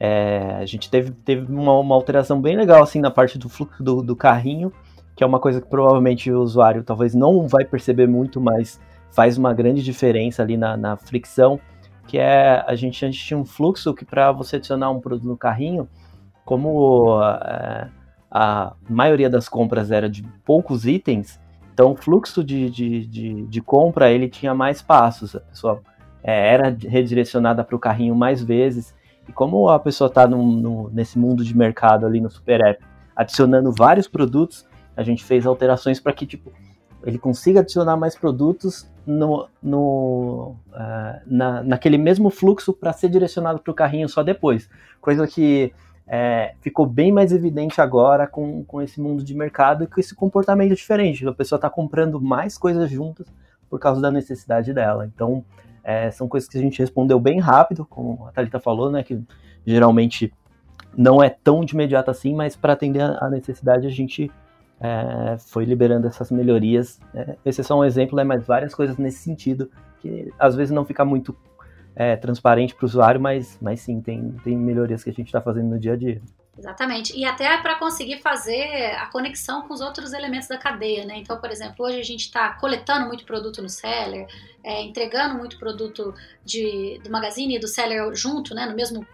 É, 0.00 0.56
a 0.60 0.64
gente 0.64 0.88
teve, 0.88 1.10
teve 1.10 1.52
uma, 1.52 1.78
uma, 1.78 1.94
alteração 1.94 2.40
bem 2.40 2.56
legal 2.56 2.82
assim 2.82 3.00
na 3.00 3.10
parte 3.10 3.36
do 3.36 3.48
fluxo 3.48 3.82
do, 3.82 4.00
do, 4.02 4.14
carrinho, 4.14 4.72
que 5.16 5.24
é 5.24 5.26
uma 5.26 5.40
coisa 5.40 5.60
que 5.60 5.66
provavelmente 5.66 6.30
o 6.30 6.40
usuário 6.40 6.84
talvez 6.84 7.14
não 7.14 7.48
vai 7.48 7.64
perceber 7.64 8.06
muito, 8.06 8.40
mas 8.40 8.80
faz 9.10 9.36
uma 9.36 9.52
grande 9.52 9.82
diferença 9.82 10.42
ali 10.42 10.56
na, 10.56 10.76
na 10.76 10.96
fricção, 10.96 11.58
que 12.06 12.16
é 12.16 12.64
a 12.66 12.76
gente 12.76 13.10
tinha 13.10 13.38
um 13.38 13.44
fluxo 13.44 13.92
que 13.92 14.04
para 14.04 14.30
você 14.30 14.56
adicionar 14.56 14.90
um 14.90 15.00
produto 15.00 15.26
no 15.26 15.36
carrinho, 15.36 15.88
como 16.44 17.20
é, 17.20 17.88
a 18.30 18.74
maioria 18.88 19.28
das 19.28 19.48
compras 19.48 19.90
era 19.90 20.08
de 20.08 20.22
poucos 20.44 20.86
itens, 20.86 21.40
então 21.74 21.92
o 21.92 21.96
fluxo 21.96 22.42
de, 22.44 22.70
de, 22.70 23.06
de, 23.06 23.46
de 23.46 23.60
compra 23.60 24.10
ele 24.10 24.28
tinha 24.28 24.54
mais 24.54 24.80
passos, 24.80 25.34
a 25.34 25.40
pessoa 25.40 25.80
é, 26.22 26.52
era 26.52 26.76
redirecionada 26.80 27.64
para 27.64 27.76
o 27.76 27.78
carrinho 27.78 28.14
mais 28.14 28.42
vezes, 28.42 28.94
e 29.28 29.32
como 29.32 29.68
a 29.68 29.78
pessoa 29.78 30.08
está 30.08 30.26
nesse 30.92 31.18
mundo 31.18 31.44
de 31.44 31.56
mercado 31.56 32.06
ali 32.06 32.20
no 32.20 32.30
Super 32.30 32.60
App, 32.60 32.84
adicionando 33.14 33.70
vários 33.70 34.08
produtos, 34.08 34.66
a 34.96 35.02
gente 35.02 35.22
fez 35.22 35.46
alterações 35.46 36.00
para 36.00 36.12
que 36.12 36.26
tipo, 36.26 36.52
ele 37.04 37.18
consiga 37.18 37.60
adicionar 37.60 37.96
mais 37.96 38.16
produtos 38.16 38.90
no, 39.06 39.48
no, 39.62 40.56
uh, 40.68 41.20
na, 41.26 41.62
naquele 41.62 41.98
mesmo 41.98 42.30
fluxo 42.30 42.72
para 42.72 42.92
ser 42.92 43.08
direcionado 43.08 43.60
para 43.60 43.70
o 43.70 43.74
carrinho 43.74 44.08
só 44.08 44.22
depois. 44.22 44.68
Coisa 45.00 45.26
que 45.26 45.72
é, 46.06 46.54
ficou 46.60 46.86
bem 46.86 47.12
mais 47.12 47.32
evidente 47.32 47.80
agora 47.80 48.26
com, 48.26 48.64
com 48.64 48.80
esse 48.80 49.00
mundo 49.00 49.22
de 49.22 49.34
mercado 49.34 49.84
e 49.84 49.86
com 49.86 50.00
esse 50.00 50.14
comportamento 50.14 50.74
diferente. 50.74 51.26
A 51.26 51.32
pessoa 51.32 51.58
está 51.58 51.68
comprando 51.68 52.20
mais 52.20 52.56
coisas 52.56 52.90
juntas 52.90 53.26
por 53.68 53.78
causa 53.78 54.00
da 54.00 54.10
necessidade 54.10 54.72
dela. 54.72 55.06
Então, 55.06 55.44
é, 55.88 56.10
são 56.10 56.28
coisas 56.28 56.46
que 56.46 56.58
a 56.58 56.60
gente 56.60 56.78
respondeu 56.80 57.18
bem 57.18 57.40
rápido, 57.40 57.86
como 57.86 58.26
a 58.26 58.30
Thalita 58.30 58.60
falou, 58.60 58.90
né? 58.90 59.02
Que 59.02 59.18
geralmente 59.66 60.30
não 60.94 61.22
é 61.22 61.30
tão 61.30 61.64
de 61.64 61.72
imediato 61.72 62.10
assim, 62.10 62.34
mas 62.34 62.54
para 62.54 62.74
atender 62.74 63.00
a 63.00 63.30
necessidade 63.30 63.86
a 63.86 63.90
gente 63.90 64.30
é, 64.78 65.38
foi 65.38 65.64
liberando 65.64 66.06
essas 66.06 66.30
melhorias. 66.30 67.00
É, 67.14 67.36
esse 67.42 67.62
é 67.62 67.64
só 67.64 67.78
um 67.78 67.82
exemplo, 67.82 68.16
né, 68.16 68.22
mas 68.22 68.46
várias 68.46 68.74
coisas 68.74 68.98
nesse 68.98 69.20
sentido, 69.20 69.70
que 70.00 70.30
às 70.38 70.54
vezes 70.54 70.70
não 70.70 70.84
fica 70.84 71.06
muito 71.06 71.34
é, 71.96 72.16
transparente 72.16 72.74
para 72.74 72.84
o 72.84 72.86
usuário, 72.86 73.18
mas, 73.18 73.56
mas 73.58 73.80
sim, 73.80 74.02
tem, 74.02 74.32
tem 74.44 74.58
melhorias 74.58 75.02
que 75.02 75.08
a 75.08 75.12
gente 75.14 75.28
está 75.28 75.40
fazendo 75.40 75.70
no 75.70 75.78
dia 75.78 75.94
a 75.94 75.96
dia. 75.96 76.20
Exatamente. 76.58 77.16
E 77.16 77.24
até 77.24 77.56
para 77.58 77.76
conseguir 77.76 78.20
fazer 78.20 78.92
a 78.96 79.06
conexão 79.06 79.62
com 79.62 79.72
os 79.72 79.80
outros 79.80 80.12
elementos 80.12 80.48
da 80.48 80.58
cadeia, 80.58 81.04
né? 81.04 81.16
Então, 81.16 81.38
por 81.38 81.52
exemplo, 81.52 81.86
hoje 81.86 82.00
a 82.00 82.04
gente 82.04 82.22
está 82.22 82.52
coletando 82.54 83.06
muito 83.06 83.24
produto 83.24 83.62
no 83.62 83.68
seller, 83.68 84.26
é, 84.64 84.82
entregando 84.82 85.36
muito 85.36 85.56
produto 85.56 86.12
de, 86.44 87.00
do 87.04 87.10
magazine 87.10 87.54
e 87.54 87.58
do 87.60 87.68
seller 87.68 88.12
junto, 88.12 88.56
né? 88.56 88.66
No 88.66 88.74
mesmo, 88.74 89.06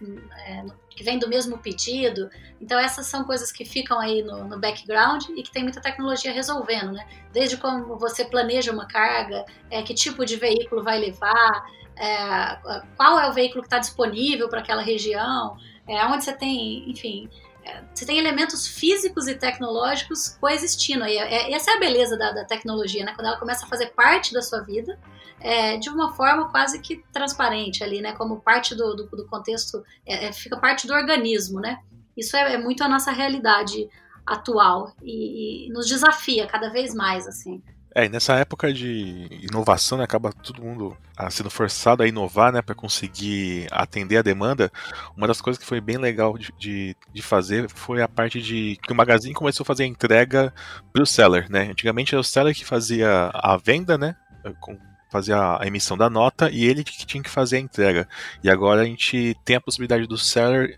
é, 0.47 0.63
no, 0.63 0.75
que 0.89 1.05
vem 1.05 1.19
do 1.19 1.29
mesmo 1.29 1.59
pedido. 1.59 2.31
Então, 2.59 2.79
essas 2.79 3.07
são 3.07 3.25
coisas 3.25 3.53
que 3.53 3.67
ficam 3.67 4.01
aí 4.01 4.23
no, 4.23 4.49
no, 4.49 4.59
background 4.59 5.25
e 5.37 5.43
que 5.43 5.53
tem 5.53 5.63
muita 5.63 5.83
tecnologia 5.83 6.33
resolvendo, 6.33 6.93
né? 6.93 7.07
Desde 7.31 7.59
como 7.59 7.99
você 7.99 8.25
planeja 8.25 8.73
uma 8.73 8.87
carga, 8.87 9.45
é, 9.71 9.83
que 9.83 9.93
tipo 9.93 10.25
de 10.25 10.37
veículo 10.37 10.83
vai 10.83 10.99
levar, 10.99 11.67
é, 11.95 12.57
qual 12.97 13.21
é 13.21 13.29
o 13.29 13.35
veículo 13.35 13.61
que 13.61 13.67
está 13.67 13.79
disponível 13.79 14.49
para 14.49 14.61
aquela 14.61 14.81
região 14.81 15.59
é, 15.87 16.05
onde 16.07 16.25
você 16.25 16.33
tem, 16.33 16.91
enfim, 16.91 17.29
é, 17.65 17.83
você 17.95 18.05
tem 18.05 18.19
elementos 18.19 18.67
físicos 18.67 19.27
e 19.27 19.35
tecnológicos 19.35 20.29
coexistindo. 20.41 21.05
E 21.07 21.17
é, 21.17 21.53
essa 21.53 21.73
é 21.73 21.75
a 21.75 21.81
beleza 21.81 22.17
da, 22.17 22.33
da, 22.33 22.45
tecnologia, 22.45 23.05
né? 23.05 23.13
Quando 23.15 23.27
ela 23.27 23.39
começa 23.39 23.65
a 23.65 23.69
fazer 23.69 23.87
parte 23.95 24.33
da 24.33 24.43
sua 24.43 24.61
vida 24.61 24.99
é, 25.41 25.77
de 25.77 25.89
uma 25.89 26.13
forma 26.13 26.51
quase 26.51 26.81
que 26.81 27.03
transparente 27.13 27.83
ali, 27.83 28.01
né? 28.01 28.13
Como 28.13 28.41
parte 28.41 28.75
do, 28.75 28.95
do, 28.95 29.05
do 29.07 29.27
contexto, 29.27 29.83
é, 30.07 30.27
é, 30.27 30.33
fica 30.33 30.59
parte 30.59 30.87
do 30.87 30.93
organismo, 30.93 31.61
né? 31.61 31.79
Isso 32.17 32.37
é, 32.37 32.55
é 32.55 32.59
muito 32.59 32.85
a 32.85 32.89
nossa 32.89 33.11
realidade 33.11 33.89
atual 34.27 34.95
e, 35.03 35.67
e 35.67 35.73
nos 35.73 35.87
desafia 35.87 36.47
cada 36.47 36.71
vez 36.71 36.95
mais, 36.95 37.27
assim. 37.27 37.63
É, 37.95 38.07
e 38.07 38.09
nessa 38.09 38.35
época 38.35 38.73
de 38.73 39.29
inovação, 39.43 39.99
né, 39.99 40.05
acaba 40.05 40.33
todo 40.33 40.63
mundo 40.63 40.97
ah, 41.17 41.31
sendo 41.31 41.49
forçado 41.49 42.03
a 42.03 42.09
inovar, 42.09 42.53
né, 42.53 42.61
para 42.61 42.75
conseguir 42.75 43.69
atender 43.71 44.17
a 44.17 44.23
demanda. 44.23 44.71
Uma 45.17 45.29
das 45.29 45.41
coisas 45.41 45.63
que 45.63 45.69
foi 45.69 45.81
bem 45.81 45.97
legal 45.97 46.37
de, 46.37 46.53
de, 46.59 46.97
de, 47.13 47.23
fazer 47.23 47.71
foi 47.71 48.03
a 48.03 48.09
parte 48.09 48.43
de 48.43 48.77
que 48.83 48.93
o 48.93 48.97
magazine 48.97 49.33
começou 49.33 49.63
a 49.63 49.67
fazer 49.67 49.85
a 49.85 49.87
entrega 49.87 50.53
para 50.93 51.03
o 51.03 51.07
seller, 51.07 51.49
né. 51.49 51.71
Antigamente 51.71 52.15
era 52.15 52.21
o 52.21 52.25
seller 52.25 52.55
que 52.55 52.65
fazia 52.65 53.31
a 53.33 53.57
venda, 53.57 53.97
né, 53.97 54.17
com, 54.61 54.77
fazia 55.09 55.59
a 55.61 55.65
emissão 55.65 55.97
da 55.97 56.11
nota 56.11 56.51
e 56.51 56.65
ele 56.65 56.83
que 56.83 57.07
tinha 57.07 57.23
que 57.23 57.31
fazer 57.31 57.59
a 57.59 57.61
entrega. 57.61 58.09
E 58.43 58.51
agora 58.51 58.83
a 58.83 58.85
gente 58.85 59.37
tem 59.45 59.55
a 59.55 59.61
possibilidade 59.61 60.09
do 60.09 60.19
seller 60.19 60.77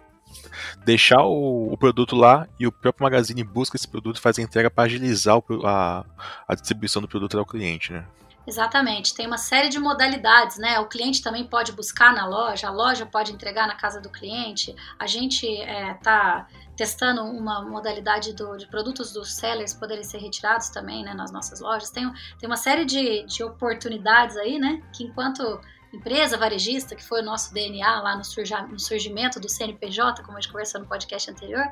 deixar 0.85 1.23
o, 1.23 1.73
o, 1.73 1.77
produto 1.77 2.15
lá 2.15 2.47
e 2.59 2.67
o 2.67 2.73
próprio 2.73 3.05
magazine 3.05 3.43
busca 3.43 3.77
esse 3.77 3.89
produto 3.89 4.17
e 4.17 4.21
faz 4.21 4.39
a 4.39 4.43
entrega 4.43 4.71
para 4.71 4.85
agilizar 4.85 5.39
o, 5.39 5.67
a, 5.67 6.05
a 6.47 6.55
distribuição 6.55 7.03
do 7.03 7.09
produto 7.09 7.39
ao 7.39 7.47
cliente, 7.47 7.93
né? 7.93 8.05
Exatamente, 8.47 9.13
tem 9.13 9.27
uma 9.27 9.39
série 9.39 9.69
de 9.69 9.79
modalidades, 9.81 10.57
né? 10.57 10.79
O 10.79 10.87
cliente 10.87 11.21
também 11.21 11.45
pode 11.45 11.73
buscar 11.73 12.15
na 12.15 12.27
loja, 12.27 12.69
a 12.69 12.71
loja 12.71 13.05
pode 13.05 13.33
entregar 13.33 13.67
na 13.67 13.75
casa 13.75 14.01
do 14.01 14.09
cliente. 14.09 14.73
A 15.01 15.07
gente 15.09 15.45
está 15.47 16.47
é, 16.49 16.67
testando 16.77 17.25
uma 17.25 17.63
modalidade 17.63 18.33
do, 18.35 18.57
de 18.57 18.69
produtos 18.69 19.13
dos 19.13 19.35
sellers 19.35 19.75
poderem 19.75 20.05
ser 20.05 20.19
retirados 20.19 20.69
também 20.69 21.05
né, 21.05 21.13
nas 21.13 21.33
nossas 21.33 21.61
lojas. 21.61 21.91
Tem, 21.91 22.09
tem 22.39 22.49
uma 22.49 22.57
série 22.57 22.85
de, 22.85 23.25
de 23.25 23.43
oportunidades 23.43 24.37
aí, 24.37 24.61
né? 24.61 24.81
Que 24.93 25.03
enquanto 25.03 25.61
empresa 25.97 26.37
varejista, 26.37 26.95
que 26.95 27.03
foi 27.03 27.21
o 27.21 27.25
nosso 27.25 27.53
DNA 27.53 28.01
lá 28.01 28.17
no, 28.17 28.79
surgimento 28.79 29.41
do 29.41 29.49
CNPJ, 29.49 30.23
como 30.23 30.37
a 30.37 30.41
gente 30.41 30.53
conversou 30.53 30.81
no 30.81 30.87
podcast 30.87 31.31
anterior, 31.31 31.65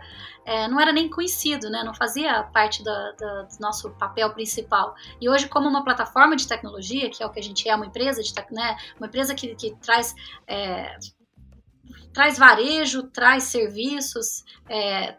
é, 0.44 0.66
não 0.66 0.80
era 0.80 0.92
nem 0.92 1.08
conhecido, 1.08 1.68
né? 1.70 1.82
não 1.84 1.94
fazia 1.94 2.42
parte 2.44 2.82
do 2.82 2.90
nosso 3.60 3.90
papel 3.90 4.30
principal. 4.32 4.94
E 5.20 5.28
hoje, 5.28 5.48
como 5.48 5.68
uma 5.68 5.84
plataforma 5.84 6.34
de 6.34 6.48
tecnologia, 6.48 7.10
que 7.10 7.22
é 7.22 7.26
o 7.26 7.30
que 7.30 7.40
a 7.40 7.42
gente 7.42 7.68
é, 7.68 7.76
uma 7.76 7.86
empresa, 7.86 8.22
de, 8.22 8.32
né? 8.50 8.76
uma 8.98 9.06
empresa 9.06 9.34
que, 9.34 9.54
que 9.54 9.76
traz. 9.76 10.14
É, 10.46 10.96
traz 12.12 12.38
varejo, 12.38 13.02
traz 13.10 13.42
serviços, 13.44 14.44
é, 14.68 15.16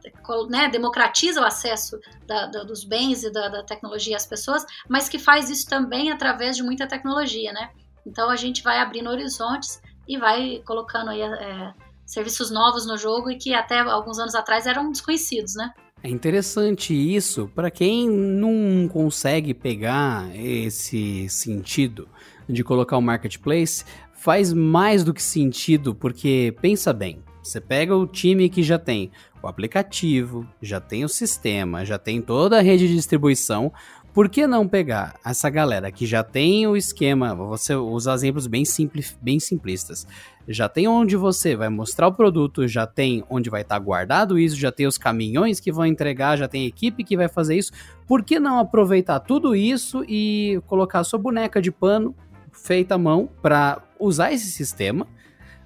né, 0.49 0.69
democratiza 0.69 1.41
o 1.41 1.43
acesso 1.43 1.99
da, 2.25 2.47
da, 2.47 2.63
dos 2.63 2.85
bens 2.85 3.21
e 3.21 3.29
da, 3.29 3.49
da, 3.49 3.63
tecnologia 3.63 4.15
às 4.15 4.25
pessoas, 4.25 4.65
mas 4.87 5.09
que 5.09 5.19
faz 5.19 5.49
isso 5.49 5.67
também 5.67 6.09
através 6.09 6.55
de 6.55 6.63
muita 6.63 6.87
tecnologia, 6.87 7.51
né? 7.51 7.69
Então 8.05 8.29
a 8.29 8.35
gente 8.35 8.61
vai 8.63 8.79
abrindo 8.79 9.09
horizontes 9.09 9.81
e 10.07 10.17
vai 10.17 10.61
colocando 10.65 11.09
aí 11.09 11.21
é, 11.21 11.73
serviços 12.05 12.51
novos 12.51 12.85
no 12.85 12.97
jogo 12.97 13.31
e 13.31 13.37
que 13.37 13.53
até 13.53 13.79
alguns 13.79 14.19
anos 14.19 14.35
atrás 14.35 14.67
eram 14.67 14.91
desconhecidos, 14.91 15.55
né? 15.55 15.71
É 16.03 16.09
interessante 16.09 16.93
isso 16.93 17.49
para 17.55 17.71
quem 17.71 18.07
não 18.07 18.87
consegue 18.87 19.55
pegar 19.55 20.29
esse 20.35 21.27
sentido 21.29 22.07
de 22.47 22.63
colocar 22.63 22.95
o 22.95 23.01
marketplace, 23.01 23.83
faz 24.13 24.53
mais 24.53 25.03
do 25.03 25.13
que 25.13 25.21
sentido, 25.21 25.95
porque 25.95 26.55
pensa 26.61 26.93
bem, 26.93 27.23
você 27.41 27.59
pega 27.59 27.95
o 27.95 28.05
time 28.05 28.49
que 28.49 28.61
já 28.61 28.77
tem 28.77 29.11
o 29.41 29.47
aplicativo, 29.47 30.47
já 30.61 30.79
tem 30.79 31.03
o 31.03 31.09
sistema, 31.09 31.85
já 31.85 31.97
tem 31.97 32.21
toda 32.21 32.57
a 32.57 32.61
rede 32.61 32.87
de 32.87 32.95
distribuição, 32.95 33.71
por 34.15 34.29
que 34.29 34.47
não 34.47 34.65
pegar 34.65 35.19
essa 35.25 35.49
galera 35.49 35.91
que 35.91 36.05
já 36.05 36.23
tem 36.23 36.65
o 36.65 36.77
esquema, 36.77 37.35
você 37.35 37.75
usa 37.75 38.13
exemplos 38.13 38.47
bem, 38.47 38.63
simples, 38.63 39.17
bem 39.21 39.41
simplistas, 39.41 40.07
já 40.47 40.69
tem 40.69 40.87
onde 40.87 41.17
você 41.17 41.53
vai 41.53 41.67
mostrar 41.67 42.07
o 42.07 42.13
produto, 42.13 42.65
já 42.65 42.87
tem 42.87 43.25
onde 43.29 43.49
vai 43.49 43.61
estar 43.61 43.75
tá 43.75 43.79
guardado 43.83 44.39
isso, 44.39 44.55
já 44.55 44.71
tem 44.71 44.87
os 44.87 44.97
caminhões 44.97 45.59
que 45.59 45.69
vão 45.69 45.85
entregar, 45.85 46.37
já 46.37 46.47
tem 46.47 46.65
equipe 46.65 47.03
que 47.03 47.17
vai 47.17 47.27
fazer 47.27 47.57
isso, 47.57 47.73
por 48.07 48.23
que 48.23 48.39
não 48.39 48.57
aproveitar 48.57 49.19
tudo 49.19 49.53
isso 49.53 50.05
e 50.07 50.61
colocar 50.65 51.03
sua 51.03 51.19
boneca 51.19 51.61
de 51.61 51.69
pano 51.69 52.15
feita 52.53 52.95
à 52.95 52.97
mão 52.97 53.29
para 53.41 53.83
usar 53.99 54.31
esse 54.31 54.49
sistema 54.49 55.05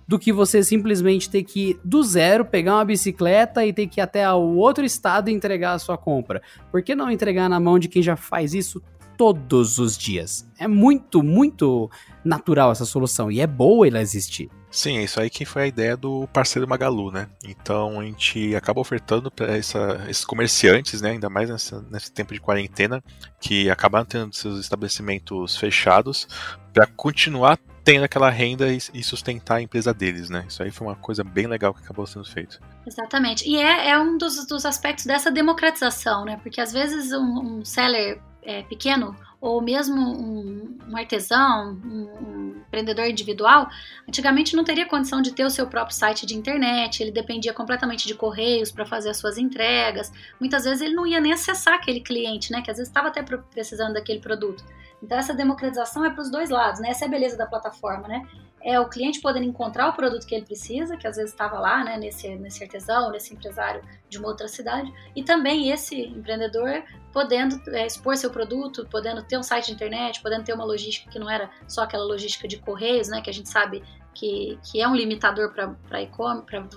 do 0.09 0.17
que 0.17 0.33
você 0.33 0.63
simplesmente 0.63 1.29
ter 1.29 1.43
que 1.43 1.79
do 1.85 2.01
zero, 2.01 2.43
pegar 2.43 2.77
uma 2.77 2.83
bicicleta 2.83 3.63
e 3.63 3.71
ter 3.71 3.85
que 3.85 3.99
ir 3.99 4.01
até 4.01 4.27
o 4.33 4.55
outro 4.55 4.83
estado 4.83 5.29
e 5.29 5.33
entregar 5.33 5.73
a 5.73 5.79
sua 5.79 5.99
compra. 5.99 6.41
Por 6.71 6.81
que 6.81 6.95
não 6.95 7.11
entregar 7.11 7.47
na 7.47 7.59
mão 7.59 7.77
de 7.77 7.87
quem 7.87 8.01
já 8.01 8.15
faz 8.15 8.55
isso 8.55 8.81
todos 9.15 9.77
os 9.77 9.95
dias? 9.95 10.49
É 10.57 10.67
muito, 10.67 11.21
muito 11.21 11.91
natural 12.25 12.71
essa 12.71 12.85
solução 12.85 13.31
e 13.31 13.39
é 13.39 13.45
boa 13.45 13.87
ela 13.87 14.01
existir. 14.01 14.49
Sim, 14.71 14.99
é 14.99 15.03
isso 15.03 15.19
aí 15.19 15.29
que 15.29 15.45
foi 15.45 15.63
a 15.63 15.67
ideia 15.67 15.97
do 15.97 16.27
parceiro 16.27 16.67
Magalu, 16.67 17.11
né? 17.11 17.27
Então 17.43 17.99
a 17.99 18.03
gente 18.03 18.55
acaba 18.55 18.79
ofertando 18.79 19.31
para 19.31 19.57
esses 19.57 20.23
comerciantes, 20.23 21.01
né? 21.01 21.11
Ainda 21.11 21.29
mais 21.29 21.49
nessa, 21.49 21.83
nesse 21.89 22.11
tempo 22.11 22.33
de 22.33 22.39
quarentena, 22.39 23.03
que 23.39 23.69
acabaram 23.69 24.05
tendo 24.05 24.35
seus 24.35 24.59
estabelecimentos 24.59 25.57
fechados, 25.57 26.27
para 26.71 26.85
continuar 26.85 27.57
tendo 27.83 28.03
aquela 28.03 28.29
renda 28.29 28.67
e, 28.71 29.03
sustentar 29.03 29.55
a 29.55 29.61
empresa 29.61 29.91
deles, 29.91 30.29
né? 30.29 30.45
Isso 30.47 30.61
aí 30.61 30.69
foi 30.69 30.85
uma 30.85 30.95
coisa 30.95 31.23
bem 31.23 31.47
legal 31.47 31.73
que 31.73 31.81
acabou 31.81 32.05
sendo 32.05 32.25
feito. 32.25 32.59
Exatamente. 32.85 33.49
E 33.49 33.57
é, 33.57 33.89
é 33.89 33.99
um 33.99 34.17
dos, 34.17 34.45
dos 34.45 34.65
aspectos 34.65 35.05
dessa 35.05 35.31
democratização, 35.31 36.23
né? 36.25 36.39
Porque 36.43 36.61
às 36.61 36.71
vezes 36.71 37.11
um, 37.11 37.59
um 37.59 37.65
seller 37.65 38.21
é, 38.43 38.63
pequeno 38.63 39.15
ou 39.41 39.61
mesmo 39.61 39.95
um, 39.95 40.77
um 40.89 40.97
artesão, 40.97 41.79
um, 41.85 41.89
um, 41.89 42.61
empreendedor 42.67 43.05
individual, 43.05 43.69
antigamente 44.07 44.55
não 44.55 44.63
teria 44.63 44.85
condição 44.85 45.21
de 45.21 45.31
ter 45.31 45.45
o 45.45 45.49
seu 45.49 45.65
próprio 45.65 45.95
site 45.95 46.25
de 46.25 46.35
internet, 46.35 47.01
ele 47.01 47.11
dependia 47.11 47.53
completamente 47.53 48.05
de 48.05 48.13
correios 48.13 48.71
para 48.71 48.85
fazer 48.85 49.09
as 49.09 49.17
suas 49.17 49.37
entregas. 49.37 50.11
Muitas 50.39 50.65
vezes 50.65 50.81
ele 50.81 50.93
não 50.93 51.07
ia 51.07 51.21
nem 51.21 51.31
acessar 51.31 51.75
aquele 51.75 52.01
cliente, 52.01 52.51
né? 52.51 52.61
Que 52.61 52.69
às 52.69 52.77
vezes 52.77 52.89
estava 52.89 53.07
até 53.07 53.23
precisando 53.23 53.93
daquele 53.93 54.19
produto. 54.19 54.63
Então 55.01 55.17
essa 55.17 55.33
democratização 55.33 56.03
é 56.03 56.09
para 56.09 56.21
os 56.21 56.29
dois 56.29 56.49
lados, 56.49 56.81
né? 56.81 56.89
Essa 56.89 57.05
é 57.05 57.07
a 57.07 57.11
beleza 57.11 57.37
da 57.37 57.45
plataforma, 57.45 58.07
né? 58.07 58.27
É 58.61 58.79
o 58.79 58.89
cliente 58.89 59.21
podendo 59.21 59.45
encontrar 59.45 59.89
o 59.89 59.93
produto 59.93 60.25
que 60.25 60.35
ele 60.35 60.45
precisa, 60.45 60.97
que 60.97 61.07
às 61.07 61.15
vezes 61.15 61.31
estava 61.31 61.59
lá, 61.59 61.83
né, 61.83 61.97
nesse, 61.97 62.35
nesse 62.35 62.63
artesão, 62.63 63.11
nesse 63.11 63.33
empresário 63.33 63.81
de 64.09 64.17
uma 64.17 64.27
outra 64.27 64.47
cidade, 64.47 64.91
e 65.15 65.23
também 65.23 65.71
esse 65.71 65.95
empreendedor 65.95 66.83
podendo 67.13 67.59
é, 67.69 67.85
expor 67.85 68.17
seu 68.17 68.29
produto, 68.29 68.87
podendo 68.91 69.23
ter 69.23 69.37
um 69.37 69.43
site 69.43 69.67
de 69.67 69.73
internet, 69.73 70.21
podendo 70.21 70.43
ter 70.43 70.53
uma 70.53 70.65
logística 70.65 71.09
que 71.09 71.19
não 71.19 71.29
era 71.29 71.49
só 71.67 71.83
aquela 71.83 72.03
logística 72.03 72.47
de 72.47 72.57
correios, 72.57 73.07
né, 73.07 73.21
que 73.21 73.29
a 73.29 73.33
gente 73.33 73.49
sabe 73.49 73.83
que, 74.13 74.59
que 74.63 74.81
é 74.81 74.87
um 74.87 74.95
limitador 74.95 75.53
para 75.53 75.75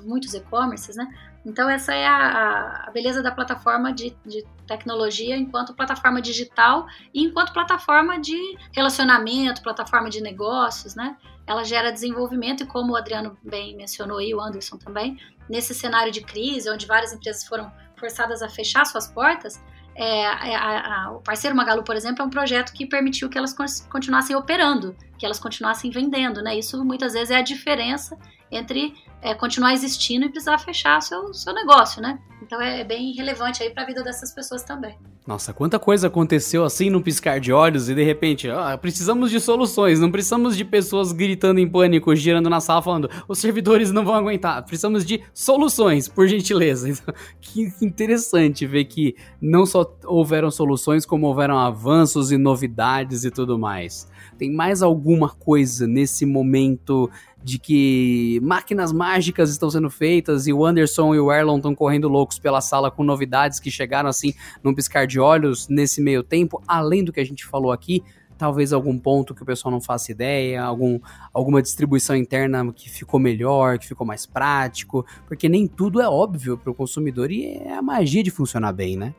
muitos 0.04 0.34
e-commerces, 0.34 0.96
né? 0.96 1.12
Então, 1.44 1.68
essa 1.68 1.92
é 1.92 2.06
a, 2.06 2.84
a 2.86 2.90
beleza 2.90 3.22
da 3.22 3.32
plataforma 3.32 3.92
de, 3.92 4.16
de, 4.24 4.44
tecnologia 4.66 5.36
enquanto 5.36 5.74
plataforma 5.74 6.22
digital 6.22 6.86
e 7.12 7.24
enquanto 7.24 7.52
plataforma 7.52 8.18
de 8.18 8.38
relacionamento, 8.72 9.60
plataforma 9.60 10.08
de 10.08 10.20
negócios, 10.20 10.94
né? 10.94 11.16
Ela 11.46 11.64
gera 11.64 11.92
desenvolvimento 11.92 12.62
e, 12.62 12.66
como 12.66 12.92
o 12.92 12.96
Adriano 12.96 13.36
bem 13.42 13.76
mencionou 13.76 14.20
e 14.20 14.32
o 14.32 14.40
Anderson 14.40 14.76
também, 14.76 15.18
nesse 15.48 15.74
cenário 15.74 16.12
de 16.12 16.20
crise, 16.20 16.70
onde 16.70 16.86
várias 16.86 17.12
empresas 17.12 17.44
foram 17.44 17.72
forçadas 17.96 18.40
a 18.40 18.48
fechar 18.48 18.86
suas 18.86 19.08
portas, 19.08 19.60
é, 19.94 20.26
a, 20.26 21.06
a, 21.06 21.12
o 21.12 21.20
parceiro 21.20 21.54
Magalu, 21.54 21.82
por 21.82 21.94
exemplo, 21.94 22.22
é 22.22 22.26
um 22.26 22.30
projeto 22.30 22.72
que 22.72 22.86
permitiu 22.86 23.28
que 23.28 23.36
elas 23.36 23.54
continuassem 23.90 24.34
operando, 24.34 24.96
que 25.18 25.26
elas 25.26 25.38
continuassem 25.38 25.90
vendendo, 25.90 26.42
né? 26.42 26.56
Isso 26.56 26.82
muitas 26.84 27.12
vezes 27.12 27.30
é 27.30 27.36
a 27.36 27.42
diferença 27.42 28.16
entre 28.50 28.94
é, 29.22 29.34
continuar 29.34 29.72
existindo 29.72 30.26
e 30.26 30.28
precisar 30.28 30.58
fechar 30.58 31.00
seu, 31.00 31.32
seu 31.32 31.54
negócio, 31.54 32.02
né? 32.02 32.18
Então 32.42 32.60
é 32.60 32.82
bem 32.82 33.12
relevante 33.12 33.62
aí 33.62 33.70
para 33.70 33.84
a 33.84 33.86
vida 33.86 34.02
dessas 34.02 34.34
pessoas 34.34 34.64
também. 34.64 34.98
Nossa, 35.24 35.52
quanta 35.52 35.78
coisa 35.78 36.08
aconteceu 36.08 36.64
assim 36.64 36.90
no 36.90 37.00
piscar 37.00 37.38
de 37.38 37.52
olhos 37.52 37.88
e 37.88 37.94
de 37.94 38.02
repente, 38.02 38.50
ah, 38.50 38.76
precisamos 38.76 39.30
de 39.30 39.38
soluções, 39.38 40.00
não 40.00 40.10
precisamos 40.10 40.56
de 40.56 40.64
pessoas 40.64 41.12
gritando 41.12 41.60
em 41.60 41.70
pânico, 41.70 42.14
girando 42.16 42.50
na 42.50 42.60
sala 42.60 42.82
falando, 42.82 43.08
os 43.28 43.38
servidores 43.38 43.92
não 43.92 44.04
vão 44.04 44.16
aguentar, 44.16 44.64
precisamos 44.64 45.04
de 45.04 45.22
soluções, 45.32 46.08
por 46.08 46.26
gentileza. 46.26 46.88
Então, 46.92 47.14
que 47.40 47.72
interessante 47.82 48.66
ver 48.66 48.84
que 48.84 49.16
não 49.40 49.64
só 49.64 49.96
houveram 50.04 50.50
soluções, 50.50 51.06
como 51.06 51.26
houveram 51.26 51.58
avanços 51.58 52.30
e 52.30 52.36
novidades 52.36 53.24
e 53.24 53.30
tudo 53.30 53.58
mais. 53.58 54.08
Tem 54.38 54.50
mais 54.50 54.82
alguma 54.82 55.28
coisa 55.28 55.86
nesse 55.86 56.26
momento 56.26 57.10
de 57.42 57.58
que 57.58 58.40
máquinas 58.42 58.92
mágicas 58.92 59.50
estão 59.50 59.70
sendo 59.70 59.90
feitas 59.90 60.46
e 60.46 60.52
o 60.52 60.64
Anderson 60.64 61.14
e 61.14 61.20
o 61.20 61.32
Erlon 61.32 61.56
estão 61.56 61.74
correndo 61.74 62.08
loucos 62.08 62.38
pela 62.38 62.60
sala 62.60 62.90
com 62.90 63.02
novidades 63.02 63.58
que 63.58 63.70
chegaram 63.70 64.08
assim 64.08 64.32
num 64.62 64.74
piscar 64.74 65.06
de 65.06 65.18
olhos 65.18 65.68
nesse 65.68 66.00
meio 66.00 66.22
tempo, 66.22 66.62
além 66.66 67.04
do 67.04 67.12
que 67.12 67.20
a 67.20 67.24
gente 67.24 67.44
falou 67.44 67.72
aqui, 67.72 68.02
talvez 68.42 68.72
algum 68.72 68.98
ponto 68.98 69.34
que 69.34 69.42
o 69.42 69.46
pessoal 69.46 69.70
não 69.70 69.80
faça 69.80 70.10
ideia, 70.10 70.62
algum, 70.62 70.98
alguma 71.32 71.62
distribuição 71.62 72.16
interna 72.16 72.72
que 72.72 72.90
ficou 72.90 73.20
melhor, 73.20 73.78
que 73.78 73.86
ficou 73.86 74.04
mais 74.06 74.26
prático, 74.26 75.06
porque 75.28 75.48
nem 75.48 75.66
tudo 75.68 76.00
é 76.00 76.08
óbvio 76.08 76.58
para 76.58 76.70
o 76.70 76.74
consumidor 76.74 77.30
e 77.30 77.44
é 77.44 77.74
a 77.74 77.82
magia 77.82 78.22
de 78.22 78.30
funcionar 78.30 78.72
bem, 78.72 78.96
né? 78.96 79.14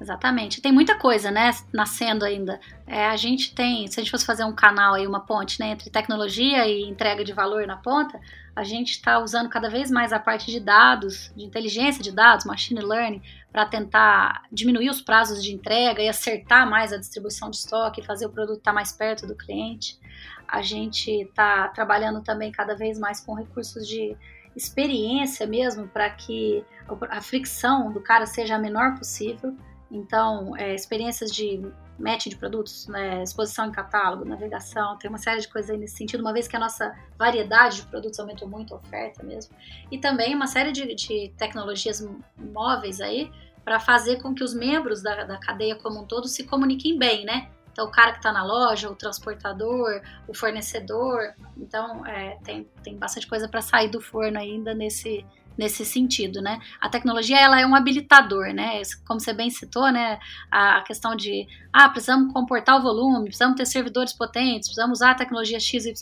Exatamente. 0.00 0.60
Tem 0.60 0.72
muita 0.72 0.98
coisa, 0.98 1.30
né, 1.30 1.50
nascendo 1.72 2.24
ainda. 2.24 2.60
É, 2.86 3.06
a 3.06 3.16
gente 3.16 3.54
tem, 3.54 3.86
se 3.86 3.98
a 3.98 4.02
gente 4.02 4.10
fosse 4.10 4.26
fazer 4.26 4.44
um 4.44 4.54
canal 4.54 4.94
aí, 4.94 5.06
uma 5.06 5.20
ponte, 5.20 5.60
né, 5.60 5.68
entre 5.68 5.88
tecnologia 5.88 6.66
e 6.66 6.82
entrega 6.82 7.24
de 7.24 7.32
valor 7.32 7.66
na 7.66 7.76
ponta, 7.76 8.20
a 8.56 8.64
gente 8.64 8.90
está 8.90 9.18
usando 9.18 9.48
cada 9.48 9.70
vez 9.70 9.90
mais 9.90 10.12
a 10.12 10.18
parte 10.18 10.50
de 10.50 10.58
dados, 10.58 11.32
de 11.36 11.44
inteligência 11.44 12.02
de 12.02 12.10
dados, 12.10 12.44
machine 12.44 12.80
learning, 12.80 13.22
para 13.52 13.66
tentar 13.66 14.42
diminuir 14.50 14.90
os 14.90 15.00
prazos 15.00 15.42
de 15.42 15.52
entrega 15.52 16.02
e 16.02 16.08
acertar 16.08 16.68
mais 16.68 16.92
a 16.92 16.98
distribuição 16.98 17.48
de 17.48 17.56
estoque, 17.56 18.02
fazer 18.02 18.26
o 18.26 18.30
produto 18.30 18.58
estar 18.58 18.72
tá 18.72 18.74
mais 18.74 18.92
perto 18.92 19.26
do 19.26 19.36
cliente. 19.36 19.98
A 20.46 20.60
gente 20.60 21.10
está 21.10 21.68
trabalhando 21.68 22.20
também 22.20 22.50
cada 22.50 22.74
vez 22.74 22.98
mais 22.98 23.20
com 23.20 23.34
recursos 23.34 23.86
de 23.86 24.16
experiência 24.56 25.46
mesmo, 25.46 25.88
para 25.88 26.10
que 26.10 26.64
a 27.10 27.20
fricção 27.20 27.92
do 27.92 28.00
cara 28.00 28.26
seja 28.26 28.56
a 28.56 28.58
menor 28.58 28.96
possível 28.96 29.56
então, 29.94 30.56
é, 30.56 30.74
experiências 30.74 31.30
de 31.30 31.62
matching 31.96 32.30
de 32.30 32.36
produtos, 32.36 32.88
né, 32.88 33.22
exposição 33.22 33.66
em 33.66 33.70
catálogo, 33.70 34.24
navegação, 34.24 34.98
tem 34.98 35.08
uma 35.08 35.18
série 35.18 35.40
de 35.40 35.48
coisas 35.48 35.70
aí 35.70 35.78
nesse 35.78 35.96
sentido, 35.96 36.20
uma 36.20 36.32
vez 36.32 36.48
que 36.48 36.56
a 36.56 36.58
nossa 36.58 36.92
variedade 37.16 37.76
de 37.76 37.86
produtos 37.86 38.18
aumentou 38.18 38.48
muito 38.48 38.74
a 38.74 38.78
oferta 38.78 39.22
mesmo. 39.22 39.54
E 39.92 39.98
também 39.98 40.34
uma 40.34 40.48
série 40.48 40.72
de, 40.72 40.92
de 40.96 41.32
tecnologias 41.38 42.04
móveis 42.36 43.00
aí 43.00 43.30
para 43.64 43.78
fazer 43.78 44.20
com 44.20 44.34
que 44.34 44.42
os 44.42 44.52
membros 44.52 45.00
da, 45.00 45.22
da 45.22 45.38
cadeia 45.38 45.76
como 45.76 46.00
um 46.00 46.04
todo 46.04 46.26
se 46.26 46.42
comuniquem 46.42 46.98
bem, 46.98 47.24
né? 47.24 47.48
Então, 47.70 47.86
o 47.86 47.90
cara 47.90 48.12
que 48.12 48.18
está 48.18 48.32
na 48.32 48.44
loja, 48.44 48.90
o 48.90 48.94
transportador, 48.94 50.00
o 50.28 50.34
fornecedor. 50.34 51.34
Então, 51.56 52.06
é, 52.06 52.38
tem, 52.44 52.68
tem 52.84 52.96
bastante 52.96 53.26
coisa 53.26 53.48
para 53.48 53.60
sair 53.60 53.88
do 53.88 54.00
forno 54.00 54.38
ainda 54.38 54.74
nesse, 54.74 55.26
nesse 55.56 55.84
sentido, 55.84 56.42
né? 56.42 56.60
A 56.80 56.88
tecnologia 56.88 57.38
ela 57.38 57.60
é 57.60 57.66
um 57.66 57.74
habilitador, 57.74 58.52
né? 58.52 58.82
Como 59.06 59.20
você 59.20 59.32
bem 59.32 59.50
citou, 59.50 59.90
né? 59.90 60.18
A 60.50 60.82
questão 60.82 61.14
de 61.14 61.46
ah, 61.72 61.88
precisamos 61.88 62.32
comportar 62.32 62.78
o 62.78 62.82
volume, 62.82 63.24
precisamos 63.24 63.56
ter 63.56 63.66
servidores 63.66 64.12
potentes, 64.12 64.68
precisamos 64.68 64.98
usar 64.98 65.12
a 65.12 65.14
tecnologia 65.14 65.60
XYZ, 65.60 65.94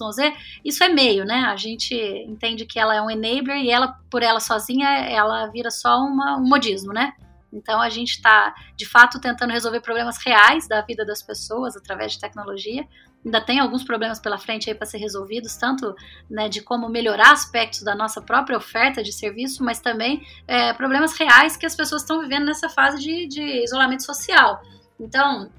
isso 0.64 0.82
é 0.82 0.88
meio, 0.88 1.24
né? 1.24 1.44
A 1.46 1.56
gente 1.56 1.94
entende 1.94 2.66
que 2.66 2.78
ela 2.78 2.94
é 2.94 3.02
um 3.02 3.10
enabler 3.10 3.58
e 3.58 3.70
ela, 3.70 3.98
por 4.10 4.22
ela 4.22 4.40
sozinha, 4.40 4.88
ela 4.88 5.46
vira 5.48 5.70
só 5.70 5.98
uma, 5.98 6.36
um 6.36 6.46
modismo, 6.46 6.92
né? 6.92 7.12
Então 7.52 7.80
a 7.80 7.90
gente 7.90 8.12
está, 8.12 8.54
de 8.74 8.86
fato, 8.86 9.20
tentando 9.20 9.52
resolver 9.52 9.80
problemas 9.80 10.16
reais 10.24 10.66
da 10.66 10.80
vida 10.80 11.04
das 11.04 11.22
pessoas 11.22 11.76
através 11.76 12.12
de 12.12 12.20
tecnologia. 12.20 12.88
Ainda 13.24 13.40
tem 13.40 13.60
alguns 13.60 13.84
problemas 13.84 14.18
pela 14.18 14.36
frente 14.36 14.68
aí 14.68 14.74
para 14.74 14.86
ser 14.86 14.98
resolvidos, 14.98 15.56
tanto 15.56 15.94
né, 16.28 16.48
de 16.48 16.60
como 16.60 16.88
melhorar 16.88 17.32
aspectos 17.32 17.82
da 17.82 17.94
nossa 17.94 18.20
própria 18.20 18.56
oferta 18.56 19.02
de 19.02 19.12
serviço, 19.12 19.62
mas 19.62 19.80
também 19.80 20.26
é, 20.46 20.72
problemas 20.72 21.16
reais 21.16 21.56
que 21.56 21.64
as 21.64 21.76
pessoas 21.76 22.02
estão 22.02 22.20
vivendo 22.20 22.46
nessa 22.46 22.68
fase 22.68 23.00
de, 23.00 23.28
de, 23.28 23.62
isolamento 23.62 24.04
social. 24.04 24.60
Então, 24.98 25.52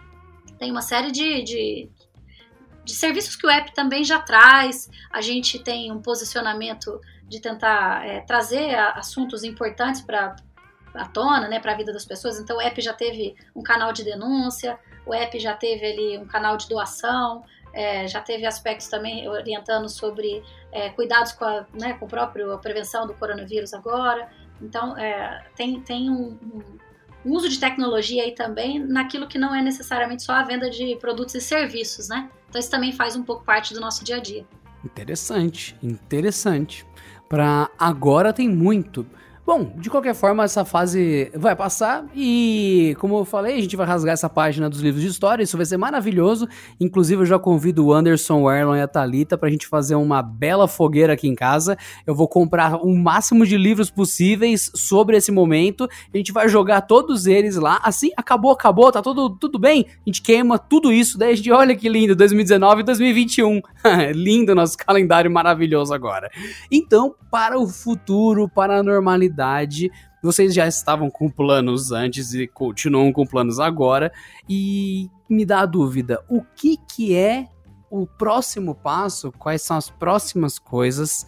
tem 0.59 0.71
uma 0.71 0.81
série 0.81 1.11
de, 1.11 1.41
de, 1.41 1.89
de 2.83 2.93
serviços 2.93 3.35
que 3.35 3.47
o 3.47 3.49
app 3.49 3.73
também 3.73 4.03
já 4.03 4.19
traz. 4.19 4.89
A 5.11 5.21
gente 5.21 5.57
tem 5.57 5.89
um 5.89 6.01
posicionamento 6.01 6.99
de 7.29 7.39
tentar 7.39 8.05
é, 8.05 8.19
trazer 8.21 8.75
assuntos 8.75 9.43
importantes 9.43 10.01
para 10.01 10.35
à 10.93 11.07
tona, 11.07 11.47
né, 11.47 11.59
para 11.59 11.71
a 11.71 11.75
vida 11.75 11.91
das 11.91 12.05
pessoas. 12.05 12.39
Então 12.39 12.57
o 12.57 12.61
app 12.61 12.79
já 12.81 12.93
teve 12.93 13.35
um 13.55 13.63
canal 13.63 13.91
de 13.91 14.03
denúncia, 14.03 14.77
o 15.05 15.13
app 15.13 15.39
já 15.39 15.53
teve 15.55 15.85
ali 15.85 16.17
um 16.17 16.25
canal 16.25 16.57
de 16.57 16.67
doação, 16.67 17.43
é, 17.73 18.07
já 18.07 18.21
teve 18.21 18.45
aspectos 18.45 18.87
também 18.87 19.27
orientando 19.27 19.89
sobre 19.89 20.43
é, 20.71 20.89
cuidados 20.89 21.31
com 21.31 21.43
a, 21.43 21.65
né, 21.73 21.93
com 21.93 22.05
o 22.05 22.07
próprio 22.07 22.57
prevenção 22.59 23.07
do 23.07 23.13
coronavírus 23.15 23.73
agora. 23.73 24.29
Então 24.61 24.95
é, 24.97 25.43
tem, 25.55 25.81
tem 25.81 26.09
um, 26.09 26.37
um, 27.25 27.31
uso 27.33 27.49
de 27.49 27.59
tecnologia 27.59 28.23
aí 28.23 28.33
também 28.33 28.79
naquilo 28.79 29.27
que 29.27 29.39
não 29.39 29.53
é 29.55 29.61
necessariamente 29.61 30.23
só 30.23 30.33
a 30.33 30.43
venda 30.43 30.69
de 30.69 30.95
produtos 30.97 31.33
e 31.33 31.41
serviços, 31.41 32.07
né? 32.07 32.29
Então 32.47 32.59
isso 32.59 32.69
também 32.69 32.91
faz 32.91 33.15
um 33.15 33.23
pouco 33.23 33.43
parte 33.43 33.73
do 33.73 33.81
nosso 33.81 34.05
dia 34.05 34.17
a 34.17 34.19
dia. 34.19 34.45
Interessante, 34.85 35.75
interessante. 35.81 36.85
Para 37.27 37.71
agora 37.79 38.31
tem 38.31 38.47
muito. 38.47 39.07
Bom, 39.45 39.73
de 39.75 39.89
qualquer 39.89 40.15
forma, 40.15 40.45
essa 40.45 40.63
fase 40.63 41.29
vai 41.35 41.53
passar 41.53 42.05
e, 42.15 42.95
como 42.97 43.17
eu 43.17 43.25
falei, 43.25 43.57
a 43.57 43.61
gente 43.61 43.75
vai 43.75 43.85
rasgar 43.85 44.13
essa 44.13 44.29
página 44.29 44.69
dos 44.69 44.79
livros 44.79 45.03
de 45.03 45.09
história, 45.09 45.43
isso 45.43 45.57
vai 45.57 45.65
ser 45.65 45.75
maravilhoso. 45.75 46.47
Inclusive, 46.79 47.23
eu 47.23 47.25
já 47.25 47.37
convido 47.37 47.85
o 47.85 47.93
Anderson, 47.93 48.43
o 48.43 48.49
Erlon 48.49 48.77
e 48.77 48.81
a 48.81 48.87
Thalita 48.87 49.37
pra 49.37 49.49
gente 49.49 49.67
fazer 49.67 49.95
uma 49.95 50.21
bela 50.21 50.65
fogueira 50.65 51.11
aqui 51.11 51.27
em 51.27 51.35
casa. 51.35 51.77
Eu 52.07 52.15
vou 52.15 52.25
comprar 52.25 52.77
o 52.77 52.95
máximo 52.95 53.45
de 53.45 53.57
livros 53.57 53.89
possíveis 53.91 54.71
sobre 54.73 55.17
esse 55.17 55.29
momento. 55.29 55.89
A 56.13 56.15
gente 56.17 56.31
vai 56.31 56.47
jogar 56.47 56.79
todos 56.79 57.27
eles 57.27 57.57
lá. 57.57 57.81
Assim, 57.83 58.11
acabou, 58.15 58.51
acabou, 58.51 58.93
tá 58.93 59.01
tudo, 59.01 59.29
tudo 59.31 59.59
bem. 59.59 59.87
A 59.89 60.09
gente 60.09 60.21
queima 60.21 60.57
tudo 60.57 60.89
isso, 60.89 61.17
daí 61.17 61.33
a 61.33 61.35
gente 61.35 61.51
olha 61.51 61.75
que 61.75 61.89
lindo, 61.89 62.15
2019 62.15 62.79
e 62.79 62.83
2021. 62.85 63.61
lindo 64.15 64.55
nosso 64.55 64.77
calendário 64.77 65.29
maravilhoso 65.29 65.93
agora. 65.93 66.31
Então, 66.71 67.13
para 67.29 67.59
o 67.59 67.67
futuro, 67.67 68.47
para 68.47 68.77
a 68.77 68.83
normalidade 68.83 69.32
vocês 70.23 70.53
já 70.53 70.65
estavam 70.67 71.09
com 71.09 71.29
planos 71.29 71.91
antes 71.91 72.33
e 72.33 72.47
continuam 72.47 73.11
com 73.11 73.25
planos 73.25 73.59
agora. 73.59 74.11
E 74.47 75.09
me 75.29 75.45
dá 75.45 75.61
a 75.61 75.65
dúvida: 75.65 76.23
o 76.29 76.41
que, 76.41 76.77
que 76.77 77.13
é 77.13 77.47
o 77.91 78.07
próximo 78.07 78.73
passo? 78.73 79.31
Quais 79.33 79.61
são 79.61 79.75
as 79.75 79.89
próximas 79.89 80.57
coisas 80.57 81.27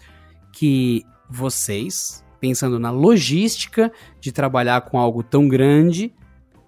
que 0.54 1.04
vocês, 1.30 2.24
pensando 2.40 2.80
na 2.80 2.90
logística 2.90 3.92
de 4.22 4.32
trabalhar 4.32 4.82
com 4.82 4.98
algo 4.98 5.22
tão 5.22 5.48
grande, 5.48 6.14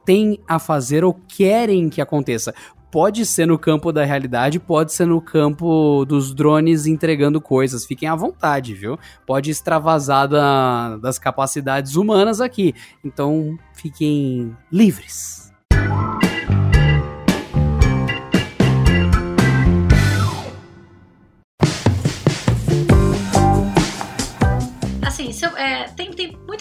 têm 0.05 0.39
a 0.47 0.59
fazer 0.59 1.05
ou 1.05 1.13
querem 1.13 1.89
que 1.89 2.01
aconteça? 2.01 2.53
Pode 2.91 3.25
ser 3.25 3.45
no 3.45 3.57
campo 3.57 3.91
da 3.91 4.03
realidade, 4.03 4.59
pode 4.59 4.93
ser 4.93 5.05
no 5.05 5.21
campo 5.21 6.05
dos 6.05 6.33
drones 6.33 6.85
entregando 6.85 7.41
coisas. 7.41 7.85
Fiquem 7.85 8.07
à 8.07 8.15
vontade, 8.15 8.73
viu? 8.73 8.97
Pode 9.25 9.51
extravasar 9.51 10.27
da, 10.27 10.97
das 10.97 11.19
capacidades 11.19 11.95
humanas 11.95 12.41
aqui. 12.41 12.73
Então, 13.03 13.57
fiquem 13.73 14.55
livres. 14.71 15.46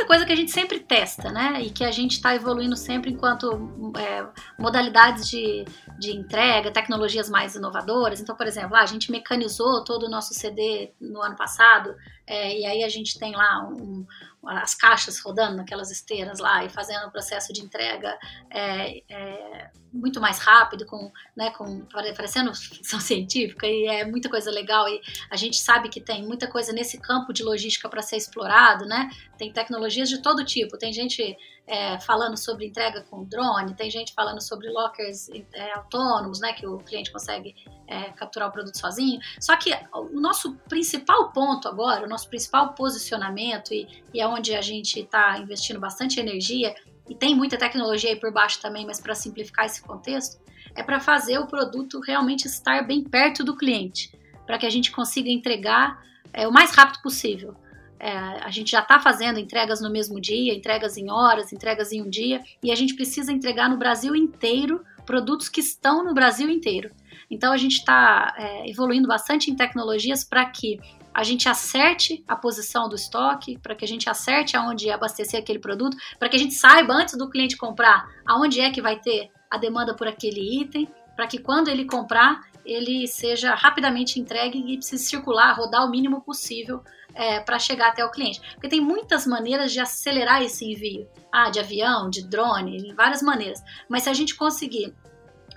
Coisa 0.06 0.24
que 0.24 0.32
a 0.32 0.36
gente 0.36 0.50
sempre 0.50 0.80
testa, 0.80 1.30
né? 1.30 1.60
E 1.62 1.70
que 1.70 1.84
a 1.84 1.90
gente 1.90 2.12
está 2.12 2.34
evoluindo 2.34 2.76
sempre 2.76 3.10
enquanto 3.10 3.92
é, 3.98 4.26
modalidades 4.58 5.28
de, 5.28 5.64
de 5.98 6.16
entrega, 6.16 6.70
tecnologias 6.70 7.28
mais 7.28 7.54
inovadoras. 7.54 8.20
Então, 8.20 8.36
por 8.36 8.46
exemplo, 8.46 8.76
a 8.76 8.86
gente 8.86 9.10
mecanizou 9.10 9.84
todo 9.84 10.06
o 10.06 10.10
nosso 10.10 10.32
CD 10.34 10.92
no 11.00 11.20
ano 11.22 11.36
passado, 11.36 11.94
é, 12.26 12.58
e 12.58 12.66
aí 12.66 12.82
a 12.82 12.88
gente 12.88 13.18
tem 13.18 13.32
lá 13.36 13.68
um, 13.68 14.04
as 14.46 14.74
caixas 14.74 15.18
rodando 15.20 15.56
naquelas 15.56 15.90
esteiras 15.90 16.38
lá 16.38 16.64
e 16.64 16.68
fazendo 16.68 17.06
o 17.06 17.10
processo 17.10 17.52
de 17.52 17.60
entrega 17.60 18.16
é, 18.50 19.02
é, 19.08 19.70
muito 19.92 20.20
mais 20.20 20.38
rápido, 20.38 20.86
com, 20.86 21.12
né, 21.36 21.50
com 21.50 21.80
parecendo 22.14 22.54
ficção 22.54 22.98
científica 23.00 23.66
e 23.66 23.86
é 23.86 24.04
muita 24.04 24.28
coisa 24.28 24.50
legal 24.50 24.88
e 24.88 25.00
a 25.30 25.36
gente 25.36 25.58
sabe 25.58 25.88
que 25.88 26.00
tem 26.00 26.24
muita 26.24 26.46
coisa 26.46 26.72
nesse 26.72 27.00
campo 27.00 27.32
de 27.32 27.42
logística 27.42 27.88
para 27.88 28.02
ser 28.02 28.16
explorado, 28.16 28.86
né? 28.86 29.10
Tem 29.36 29.52
tecnologias 29.52 30.08
de 30.08 30.22
todo 30.22 30.44
tipo, 30.44 30.78
tem 30.78 30.92
gente 30.92 31.36
é, 31.66 31.98
falando 32.00 32.36
sobre 32.36 32.66
entrega 32.66 33.02
com 33.02 33.24
drone, 33.24 33.74
tem 33.74 33.90
gente 33.90 34.14
falando 34.14 34.40
sobre 34.40 34.68
lockers 34.68 35.28
é, 35.52 35.72
autônomos, 35.74 36.40
né, 36.40 36.52
que 36.52 36.66
o 36.66 36.78
cliente 36.78 37.12
consegue 37.12 37.54
é, 37.86 38.04
capturar 38.12 38.48
o 38.48 38.52
produto 38.52 38.78
sozinho. 38.78 39.20
Só 39.40 39.56
que 39.56 39.70
o 39.92 40.20
nosso 40.20 40.54
principal 40.68 41.32
ponto 41.32 41.68
agora, 41.68 42.06
o 42.06 42.08
nosso 42.08 42.28
principal 42.28 42.72
posicionamento, 42.72 43.74
e, 43.74 43.86
e 44.14 44.20
é 44.20 44.26
onde 44.26 44.54
a 44.54 44.62
gente 44.62 45.00
está 45.00 45.38
investindo 45.38 45.80
bastante 45.80 46.18
energia, 46.20 46.74
e 47.08 47.14
tem 47.14 47.34
muita 47.34 47.56
tecnologia 47.56 48.10
aí 48.10 48.16
por 48.16 48.32
baixo 48.32 48.60
também, 48.60 48.84
mas 48.84 49.00
para 49.00 49.14
simplificar 49.14 49.66
esse 49.66 49.82
contexto, 49.82 50.40
é 50.74 50.82
para 50.82 51.00
fazer 51.00 51.38
o 51.38 51.46
produto 51.46 52.00
realmente 52.00 52.46
estar 52.46 52.86
bem 52.86 53.02
perto 53.02 53.44
do 53.44 53.56
cliente, 53.56 54.12
para 54.44 54.58
que 54.58 54.66
a 54.66 54.70
gente 54.70 54.90
consiga 54.90 55.30
entregar 55.30 56.04
é, 56.32 56.46
o 56.46 56.52
mais 56.52 56.70
rápido 56.72 57.00
possível. 57.02 57.56
É, 57.98 58.10
a 58.10 58.50
gente 58.50 58.70
já 58.70 58.80
está 58.80 59.00
fazendo 59.00 59.38
entregas 59.38 59.80
no 59.80 59.90
mesmo 59.90 60.20
dia, 60.20 60.54
entregas 60.54 60.96
em 60.96 61.10
horas, 61.10 61.52
entregas 61.52 61.92
em 61.92 62.02
um 62.02 62.08
dia, 62.08 62.42
e 62.62 62.70
a 62.70 62.74
gente 62.74 62.94
precisa 62.94 63.32
entregar 63.32 63.68
no 63.68 63.76
Brasil 63.76 64.14
inteiro 64.14 64.84
produtos 65.04 65.48
que 65.48 65.60
estão 65.60 66.04
no 66.04 66.12
Brasil 66.12 66.50
inteiro. 66.50 66.90
Então 67.30 67.52
a 67.52 67.56
gente 67.56 67.78
está 67.78 68.34
é, 68.36 68.68
evoluindo 68.68 69.08
bastante 69.08 69.50
em 69.50 69.56
tecnologias 69.56 70.24
para 70.24 70.44
que 70.46 70.78
a 71.12 71.24
gente 71.24 71.48
acerte 71.48 72.22
a 72.28 72.36
posição 72.36 72.88
do 72.88 72.94
estoque, 72.94 73.58
para 73.58 73.74
que 73.74 73.84
a 73.84 73.88
gente 73.88 74.10
acerte 74.10 74.56
aonde 74.56 74.90
abastecer 74.90 75.40
aquele 75.40 75.58
produto, 75.58 75.96
para 76.18 76.28
que 76.28 76.36
a 76.36 76.38
gente 76.38 76.54
saiba 76.54 76.92
antes 76.92 77.16
do 77.16 77.30
cliente 77.30 77.56
comprar 77.56 78.06
aonde 78.26 78.60
é 78.60 78.70
que 78.70 78.82
vai 78.82 78.98
ter 79.00 79.30
a 79.50 79.56
demanda 79.56 79.94
por 79.94 80.06
aquele 80.06 80.60
item, 80.60 80.86
para 81.14 81.26
que 81.26 81.38
quando 81.38 81.68
ele 81.68 81.86
comprar 81.86 82.42
ele 82.66 83.06
seja 83.06 83.54
rapidamente 83.54 84.20
entregue 84.20 84.58
e 84.58 84.76
precise 84.76 85.04
circular, 85.04 85.56
rodar 85.56 85.86
o 85.86 85.90
mínimo 85.90 86.20
possível 86.20 86.82
é, 87.16 87.40
para 87.40 87.58
chegar 87.58 87.88
até 87.88 88.04
o 88.04 88.10
cliente. 88.10 88.40
Porque 88.52 88.68
tem 88.68 88.80
muitas 88.80 89.26
maneiras 89.26 89.72
de 89.72 89.80
acelerar 89.80 90.42
esse 90.42 90.64
envio. 90.64 91.08
Ah, 91.32 91.50
de 91.50 91.58
avião, 91.58 92.08
de 92.08 92.28
drone, 92.28 92.92
várias 92.94 93.22
maneiras. 93.22 93.62
Mas 93.88 94.04
se 94.04 94.10
a 94.10 94.14
gente 94.14 94.36
conseguir 94.36 94.94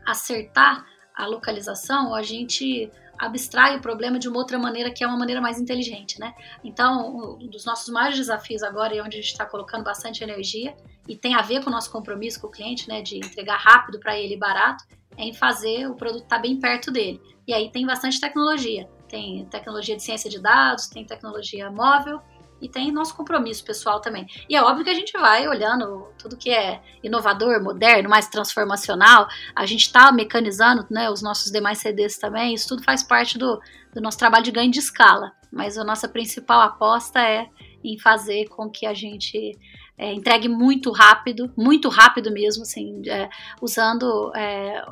acertar 0.06 0.86
a 1.14 1.28
localização, 1.28 2.16
a 2.16 2.24
gente 2.24 2.90
abstrai 3.18 3.76
o 3.76 3.82
problema 3.82 4.18
de 4.18 4.30
uma 4.30 4.38
outra 4.38 4.58
maneira 4.58 4.90
que 4.90 5.04
é 5.04 5.08
uma 5.08 5.18
maneira 5.18 5.42
mais 5.42 5.60
inteligente, 5.60 6.18
né? 6.18 6.34
Então, 6.64 7.38
um 7.42 7.48
dos 7.48 7.66
nossos 7.66 7.90
maiores 7.90 8.18
desafios 8.18 8.64
agora 8.64 8.96
e 8.96 9.02
onde 9.02 9.18
a 9.18 9.22
gente 9.22 9.32
está 9.32 9.46
colocando 9.46 9.84
bastante 9.84 10.24
energia 10.24 10.74
e 11.06 11.18
tem 11.18 11.36
a 11.36 11.42
ver 11.42 11.62
com 11.62 11.70
o 11.70 11.74
nosso 11.74 11.92
compromisso 11.92 12.40
com 12.40 12.48
o 12.48 12.50
cliente, 12.50 12.88
né, 12.88 13.02
de 13.02 13.18
entregar 13.18 13.58
rápido 13.58 14.00
para 14.00 14.18
ele 14.18 14.38
barato, 14.38 14.86
é 15.18 15.24
em 15.24 15.34
fazer 15.34 15.90
o 15.90 15.96
produto 15.96 16.24
estar 16.24 16.38
tá 16.38 16.42
bem 16.42 16.58
perto 16.58 16.92
dele. 16.92 17.20
E 17.46 17.54
aí 17.54 17.70
tem 17.70 17.86
bastante 17.86 18.22
tecnologia 18.22 18.88
tem 19.10 19.46
tecnologia 19.46 19.96
de 19.96 20.04
ciência 20.04 20.30
de 20.30 20.40
dados, 20.40 20.88
tem 20.88 21.04
tecnologia 21.06 21.70
móvel 21.70 22.22
e 22.62 22.68
tem 22.68 22.92
nosso 22.92 23.16
compromisso 23.16 23.64
pessoal 23.64 24.00
também. 24.00 24.28
E 24.48 24.56
é 24.56 24.62
óbvio 24.62 24.84
que 24.84 24.90
a 24.90 24.96
gente 24.96 25.14
vai 25.14 25.48
olhando 25.48 26.08
tudo 26.18 26.38
que 26.38 26.50
é 26.50 26.82
inovador, 27.04 27.62
moderno, 27.64 28.10
mais 28.10 28.28
transformacional, 28.28 29.28
a 29.56 29.66
gente 29.66 29.82
está 29.82 30.12
mecanizando 30.12 30.86
né, 30.90 31.10
os 31.10 31.22
nossos 31.22 31.52
demais 31.52 31.80
CDs 31.80 32.18
também, 32.18 32.54
isso 32.54 32.68
tudo 32.68 32.84
faz 32.84 33.02
parte 33.02 33.38
do, 33.38 33.60
do 33.94 34.02
nosso 34.02 34.18
trabalho 34.18 34.44
de 34.44 34.52
ganho 34.52 34.72
de 34.72 34.80
escala. 34.80 35.32
Mas 35.52 35.78
a 35.78 35.84
nossa 35.84 36.08
principal 36.08 36.62
aposta 36.62 37.20
é 37.20 37.48
em 37.84 37.98
fazer 37.98 38.48
com 38.50 38.70
que 38.70 38.86
a 38.86 38.94
gente 38.94 39.58
é, 39.98 40.14
entregue 40.14 40.48
muito 40.48 40.92
rápido, 40.92 41.52
muito 41.58 41.90
rápido 41.90 42.32
mesmo, 42.32 42.64
assim, 42.64 43.02
é, 43.08 43.30
usando 43.62 44.32
é, 44.36 44.84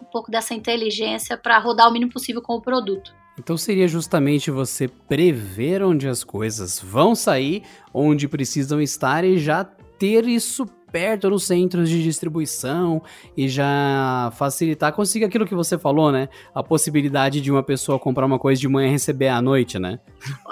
um 0.00 0.04
pouco 0.04 0.30
dessa 0.30 0.54
inteligência 0.54 1.36
para 1.36 1.58
rodar 1.58 1.88
o 1.88 1.92
mínimo 1.92 2.12
possível 2.12 2.42
com 2.42 2.54
o 2.54 2.62
produto. 2.62 3.14
Então 3.38 3.56
seria 3.56 3.88
justamente 3.88 4.50
você 4.50 4.88
prever 4.88 5.82
onde 5.82 6.08
as 6.08 6.22
coisas 6.22 6.80
vão 6.80 7.14
sair, 7.14 7.62
onde 7.92 8.28
precisam 8.28 8.80
estar 8.80 9.24
e 9.24 9.38
já 9.38 9.64
ter 9.64 10.26
isso 10.26 10.66
perto 10.94 11.28
nos 11.28 11.44
centros 11.44 11.90
de 11.90 12.00
distribuição 12.00 13.02
e 13.36 13.48
já 13.48 14.32
facilitar, 14.36 14.92
conseguir 14.92 15.24
aquilo 15.24 15.44
que 15.44 15.54
você 15.54 15.76
falou, 15.76 16.12
né? 16.12 16.28
A 16.54 16.62
possibilidade 16.62 17.40
de 17.40 17.50
uma 17.50 17.64
pessoa 17.64 17.98
comprar 17.98 18.24
uma 18.24 18.38
coisa 18.38 18.60
de 18.60 18.68
manhã 18.68 18.86
e 18.86 18.92
receber 18.92 19.26
à 19.26 19.42
noite, 19.42 19.76
né? 19.76 19.98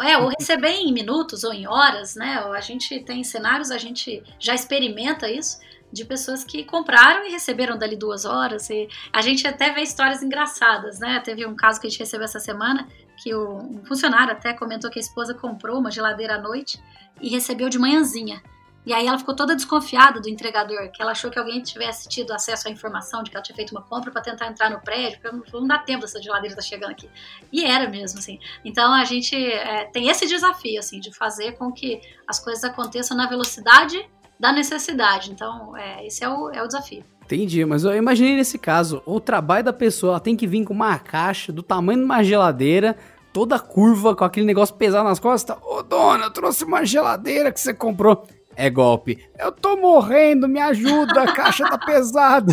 É, 0.01 0.19
ou 0.19 0.29
receber 0.37 0.73
em 0.73 0.93
minutos 0.93 1.45
ou 1.45 1.53
em 1.53 1.69
horas, 1.69 2.17
né? 2.17 2.45
A 2.53 2.61
gente 2.61 2.99
tem 3.05 3.23
cenários, 3.23 3.71
a 3.71 3.79
gente 3.79 4.21
já 4.41 4.53
experimenta 4.53 5.31
isso 5.31 5.59
de 5.93 6.05
pessoas 6.05 6.43
que 6.43 6.65
compraram 6.65 7.27
e 7.27 7.31
receberam 7.31 7.77
dali 7.77 7.97
duas 7.97 8.25
horas. 8.25 8.71
E 8.71 8.89
a 9.13 9.21
gente 9.21 9.47
até 9.47 9.73
vê 9.73 9.83
histórias 9.83 10.23
engraçadas, 10.23 10.99
né? 10.99 11.21
Teve 11.21 11.47
um 11.47 11.55
caso 11.55 11.81
que 11.81 11.87
a 11.87 11.91
gente 11.91 12.01
recebeu 12.01 12.25
essa 12.25 12.41
semana 12.41 12.89
que 13.23 13.35
um 13.35 13.85
funcionário 13.85 14.33
até 14.33 14.53
comentou 14.53 14.91
que 14.91 14.99
a 14.99 15.03
esposa 15.03 15.35
comprou 15.35 15.79
uma 15.79 15.91
geladeira 15.91 16.37
à 16.37 16.39
noite 16.39 16.83
e 17.21 17.29
recebeu 17.29 17.69
de 17.69 17.79
manhãzinha. 17.79 18.43
E 18.85 18.93
aí 18.93 19.07
ela 19.07 19.17
ficou 19.17 19.35
toda 19.35 19.55
desconfiada 19.55 20.21
do 20.21 20.29
entregador, 20.29 20.91
que 20.91 21.01
ela 21.01 21.13
achou 21.13 21.31
que 21.31 21.39
alguém 21.39 21.63
tivesse 21.63 22.09
tido 22.09 22.33
acesso 22.33 22.67
à 22.67 22.71
informação 22.71 23.23
de 23.23 23.31
que 23.31 23.37
ela 23.37 23.43
tinha 23.43 23.55
feito 23.55 23.71
uma 23.71 23.83
compra 23.83 24.11
para 24.11 24.21
tentar 24.21 24.49
entrar 24.49 24.71
no 24.71 24.81
prédio, 24.81 25.21
porque 25.21 25.53
não 25.53 25.69
dá 25.69 25.79
tempo 25.79 26.01
dessa 26.01 26.21
geladeira 26.21 26.55
estar 26.55 26.63
tá 26.63 26.69
chegando 26.69 26.91
aqui. 26.91 27.09
E 27.53 27.65
era 27.65 27.89
mesmo, 27.89 28.19
assim. 28.19 28.41
Então 28.65 28.93
a 28.93 29.05
gente 29.05 29.37
é, 29.37 29.85
tem 29.85 30.09
esse 30.09 30.27
desafio, 30.27 30.81
assim, 30.81 30.99
de 30.99 31.15
fazer 31.15 31.53
com 31.53 31.71
que 31.71 32.01
as 32.27 32.41
coisas 32.41 32.65
aconteçam 32.65 33.17
na 33.17 33.29
velocidade 33.29 34.05
da 34.43 34.53
necessidade. 34.53 35.31
Então, 35.31 35.77
é, 35.77 36.05
esse 36.05 36.25
é 36.25 36.29
o, 36.29 36.51
é 36.51 36.61
o 36.61 36.67
desafio. 36.67 37.05
Entendi, 37.25 37.65
mas 37.65 37.85
eu 37.85 37.95
imaginei 37.95 38.35
nesse 38.35 38.59
caso, 38.59 39.01
o 39.07 39.21
trabalho 39.21 39.65
da 39.65 39.73
pessoa, 39.73 40.19
tem 40.19 40.37
que 40.37 40.49
vir 40.49 40.65
com 40.65 40.75
uma 40.75 40.99
caixa 40.99 41.53
do 41.53 41.63
tamanho 41.63 42.01
de 42.01 42.05
uma 42.05 42.25
geladeira, 42.25 42.97
toda 43.33 43.57
curva, 43.61 44.17
com 44.17 44.25
aquele 44.25 44.45
negócio 44.45 44.75
pesado 44.75 45.09
nas 45.09 45.21
costas. 45.21 45.57
Ô 45.63 45.81
dona, 45.85 46.25
eu 46.25 46.31
trouxe 46.33 46.65
uma 46.65 46.85
geladeira 46.85 47.53
que 47.53 47.61
você 47.61 47.73
comprou. 47.73 48.27
É 48.55 48.69
golpe. 48.69 49.19
Eu 49.39 49.51
tô 49.51 49.77
morrendo, 49.77 50.47
me 50.47 50.61
ajuda, 50.61 51.23
a 51.23 51.33
caixa 51.33 51.65
tá 51.65 51.79
pesada. 51.79 52.53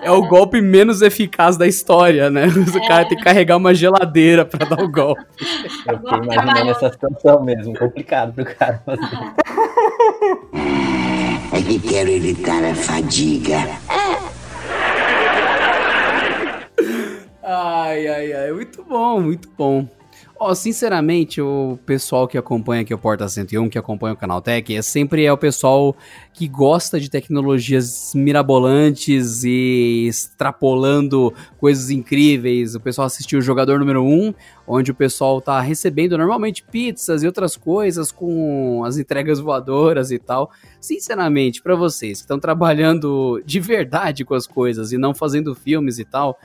é 0.00 0.10
o 0.10 0.26
golpe 0.26 0.60
menos 0.60 1.02
eficaz 1.02 1.56
da 1.56 1.66
história, 1.66 2.30
né? 2.30 2.46
O 2.46 2.78
é. 2.78 2.88
cara 2.88 3.04
tem 3.04 3.18
que 3.18 3.24
carregar 3.24 3.56
uma 3.56 3.74
geladeira 3.74 4.44
pra 4.44 4.66
dar 4.66 4.82
o 4.82 4.90
golpe. 4.90 5.24
Eu 5.86 5.98
fiquei 5.98 6.18
imaginando 6.18 6.70
essa 6.70 6.90
situação 6.90 7.42
mesmo, 7.42 7.76
complicado 7.76 8.32
pro 8.32 8.44
cara 8.44 8.82
fazer. 8.84 9.00
É 11.52 11.62
que 11.62 11.78
quero 11.78 12.10
evitar 12.10 12.64
a 12.64 12.74
fadiga. 12.74 13.58
Ai, 17.42 18.08
ai, 18.08 18.32
ai, 18.32 18.52
muito 18.52 18.82
bom, 18.82 19.20
muito 19.20 19.48
bom. 19.56 19.86
Ó, 20.38 20.50
oh, 20.50 20.54
sinceramente, 20.54 21.40
o 21.40 21.78
pessoal 21.86 22.28
que 22.28 22.36
acompanha 22.36 22.82
aqui 22.82 22.92
o 22.92 22.98
Porta 22.98 23.26
101, 23.26 23.70
que 23.70 23.78
acompanha 23.78 24.12
o 24.12 24.16
Canal 24.18 24.42
Tech, 24.42 24.76
é 24.76 24.82
sempre 24.82 25.24
é 25.24 25.32
o 25.32 25.38
pessoal 25.38 25.96
que 26.34 26.46
gosta 26.46 27.00
de 27.00 27.08
tecnologias 27.08 28.12
mirabolantes 28.14 29.44
e 29.44 30.06
extrapolando 30.06 31.32
coisas 31.58 31.88
incríveis. 31.88 32.74
O 32.74 32.80
pessoal 32.80 33.06
assistiu 33.06 33.38
o 33.38 33.42
Jogador 33.42 33.78
Número 33.78 34.04
1, 34.04 34.34
onde 34.66 34.90
o 34.90 34.94
pessoal 34.94 35.40
tá 35.40 35.58
recebendo 35.58 36.18
normalmente 36.18 36.62
pizzas 36.62 37.22
e 37.22 37.26
outras 37.26 37.56
coisas 37.56 38.12
com 38.12 38.84
as 38.84 38.98
entregas 38.98 39.40
voadoras 39.40 40.10
e 40.10 40.18
tal. 40.18 40.50
Sinceramente, 40.78 41.62
para 41.62 41.74
vocês 41.74 42.18
que 42.18 42.24
estão 42.24 42.38
trabalhando 42.38 43.42
de 43.46 43.58
verdade 43.58 44.22
com 44.22 44.34
as 44.34 44.46
coisas 44.46 44.92
e 44.92 44.98
não 44.98 45.14
fazendo 45.14 45.54
filmes 45.54 45.98
e 45.98 46.04
tal, 46.04 46.38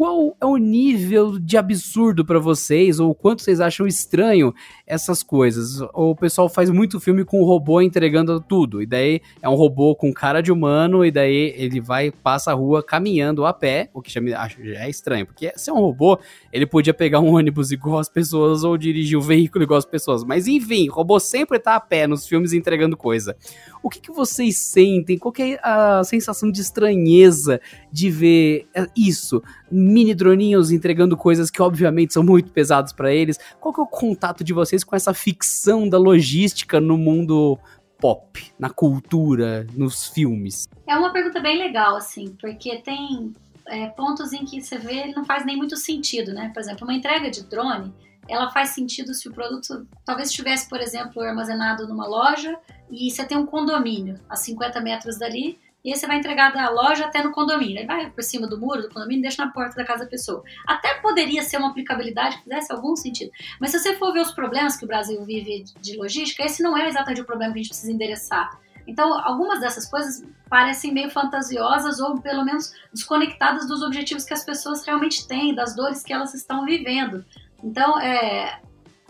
qual 0.00 0.34
é 0.40 0.46
o 0.46 0.56
nível 0.56 1.38
de 1.38 1.58
absurdo 1.58 2.24
para 2.24 2.38
vocês, 2.38 2.98
ou 2.98 3.14
quanto 3.14 3.42
vocês 3.42 3.60
acham 3.60 3.86
estranho 3.86 4.54
essas 4.86 5.22
coisas? 5.22 5.82
O 5.92 6.16
pessoal 6.16 6.48
faz 6.48 6.70
muito 6.70 6.98
filme 6.98 7.22
com 7.22 7.42
o 7.42 7.44
robô 7.44 7.82
entregando 7.82 8.40
tudo, 8.40 8.80
e 8.80 8.86
daí 8.86 9.20
é 9.42 9.48
um 9.50 9.54
robô 9.54 9.94
com 9.94 10.10
cara 10.10 10.40
de 10.40 10.50
humano, 10.50 11.04
e 11.04 11.10
daí 11.10 11.52
ele 11.54 11.82
vai, 11.82 12.10
passa 12.10 12.50
a 12.50 12.54
rua 12.54 12.82
caminhando 12.82 13.44
a 13.44 13.52
pé, 13.52 13.90
o 13.92 14.00
que 14.00 14.10
já, 14.10 14.22
me, 14.22 14.32
acho, 14.32 14.64
já 14.64 14.86
é 14.86 14.88
estranho, 14.88 15.26
porque 15.26 15.52
se 15.54 15.68
é 15.68 15.72
um 15.74 15.80
robô, 15.80 16.18
ele 16.50 16.64
podia 16.64 16.94
pegar 16.94 17.20
um 17.20 17.34
ônibus 17.34 17.70
igual 17.70 17.98
as 17.98 18.08
pessoas, 18.08 18.64
ou 18.64 18.78
dirigir 18.78 19.18
o 19.18 19.20
um 19.20 19.24
veículo 19.24 19.64
igual 19.64 19.76
as 19.76 19.84
pessoas, 19.84 20.24
mas 20.24 20.48
enfim, 20.48 20.88
o 20.88 20.94
robô 20.94 21.20
sempre 21.20 21.58
tá 21.58 21.76
a 21.76 21.80
pé 21.80 22.06
nos 22.06 22.26
filmes 22.26 22.54
entregando 22.54 22.96
coisa. 22.96 23.36
O 23.82 23.88
que, 23.88 24.00
que 24.00 24.12
vocês 24.12 24.58
sentem? 24.58 25.18
Qual 25.18 25.32
é 25.38 25.58
a 25.62 26.02
sensação 26.04 26.50
de 26.50 26.60
estranheza 26.60 27.60
de 27.90 28.10
ver 28.10 28.68
é, 28.74 28.86
isso? 28.96 29.42
mini 29.70 30.14
droninhos 30.14 30.70
entregando 30.70 31.16
coisas 31.16 31.50
que 31.50 31.62
obviamente 31.62 32.12
são 32.12 32.22
muito 32.22 32.50
pesadas 32.50 32.92
para 32.92 33.12
eles. 33.12 33.38
Qual 33.60 33.72
que 33.72 33.80
é 33.80 33.82
o 33.82 33.86
contato 33.86 34.42
de 34.42 34.52
vocês 34.52 34.82
com 34.82 34.96
essa 34.96 35.14
ficção 35.14 35.88
da 35.88 35.98
logística 35.98 36.80
no 36.80 36.98
mundo 36.98 37.58
pop, 37.98 38.52
na 38.58 38.70
cultura, 38.70 39.66
nos 39.74 40.06
filmes? 40.06 40.68
É 40.86 40.96
uma 40.96 41.12
pergunta 41.12 41.40
bem 41.40 41.58
legal, 41.58 41.96
assim, 41.96 42.34
porque 42.40 42.78
tem 42.78 43.32
é, 43.66 43.86
pontos 43.88 44.32
em 44.32 44.44
que 44.44 44.60
você 44.60 44.78
vê 44.78 45.12
não 45.14 45.24
faz 45.24 45.44
nem 45.44 45.56
muito 45.56 45.76
sentido, 45.76 46.32
né? 46.32 46.50
Por 46.52 46.60
exemplo, 46.60 46.86
uma 46.86 46.94
entrega 46.94 47.30
de 47.30 47.44
drone, 47.44 47.92
ela 48.30 48.50
faz 48.50 48.70
sentido 48.70 49.12
se 49.12 49.28
o 49.28 49.32
produto 49.32 49.86
talvez 50.04 50.30
estivesse, 50.30 50.68
por 50.68 50.80
exemplo, 50.80 51.22
armazenado 51.22 51.86
numa 51.86 52.06
loja 52.06 52.56
e 52.90 53.10
você 53.10 53.24
tem 53.24 53.36
um 53.36 53.46
condomínio 53.46 54.18
a 54.28 54.36
50 54.36 54.80
metros 54.80 55.18
dali 55.18 55.58
e 55.84 55.92
aí 55.92 55.98
você 55.98 56.06
vai 56.06 56.18
entregar 56.18 56.52
da 56.52 56.68
loja 56.68 57.06
até 57.06 57.22
no 57.22 57.32
condomínio. 57.32 57.78
Ele 57.78 57.86
vai 57.86 58.10
por 58.10 58.22
cima 58.22 58.46
do 58.46 58.58
muro 58.58 58.82
do 58.82 58.88
condomínio 58.88 59.20
e 59.20 59.22
deixa 59.22 59.44
na 59.44 59.50
porta 59.50 59.76
da 59.76 59.84
casa 59.84 60.04
da 60.04 60.10
pessoa. 60.10 60.42
Até 60.66 60.94
poderia 60.94 61.42
ser 61.42 61.56
uma 61.56 61.70
aplicabilidade 61.70 62.36
que 62.36 62.42
fizesse 62.44 62.70
algum 62.72 62.94
sentido. 62.94 63.30
Mas 63.58 63.70
se 63.70 63.78
você 63.78 63.96
for 63.96 64.12
ver 64.12 64.20
os 64.20 64.32
problemas 64.32 64.76
que 64.76 64.84
o 64.84 64.88
Brasil 64.88 65.24
vive 65.24 65.64
de 65.80 65.96
logística, 65.96 66.44
esse 66.44 66.62
não 66.62 66.76
é 66.76 66.86
exatamente 66.86 67.22
o 67.22 67.24
problema 67.24 67.52
que 67.52 67.60
a 67.60 67.62
gente 67.62 67.70
precisa 67.70 67.92
endereçar. 67.92 68.60
Então, 68.86 69.18
algumas 69.24 69.60
dessas 69.60 69.88
coisas 69.88 70.24
parecem 70.48 70.92
meio 70.92 71.10
fantasiosas 71.10 72.00
ou 72.00 72.20
pelo 72.20 72.44
menos 72.44 72.72
desconectadas 72.92 73.68
dos 73.68 73.82
objetivos 73.82 74.24
que 74.24 74.34
as 74.34 74.44
pessoas 74.44 74.84
realmente 74.84 75.26
têm, 75.28 75.54
das 75.54 75.76
dores 75.76 76.02
que 76.02 76.12
elas 76.12 76.34
estão 76.34 76.64
vivendo. 76.64 77.24
Então, 77.62 78.00
é, 78.00 78.60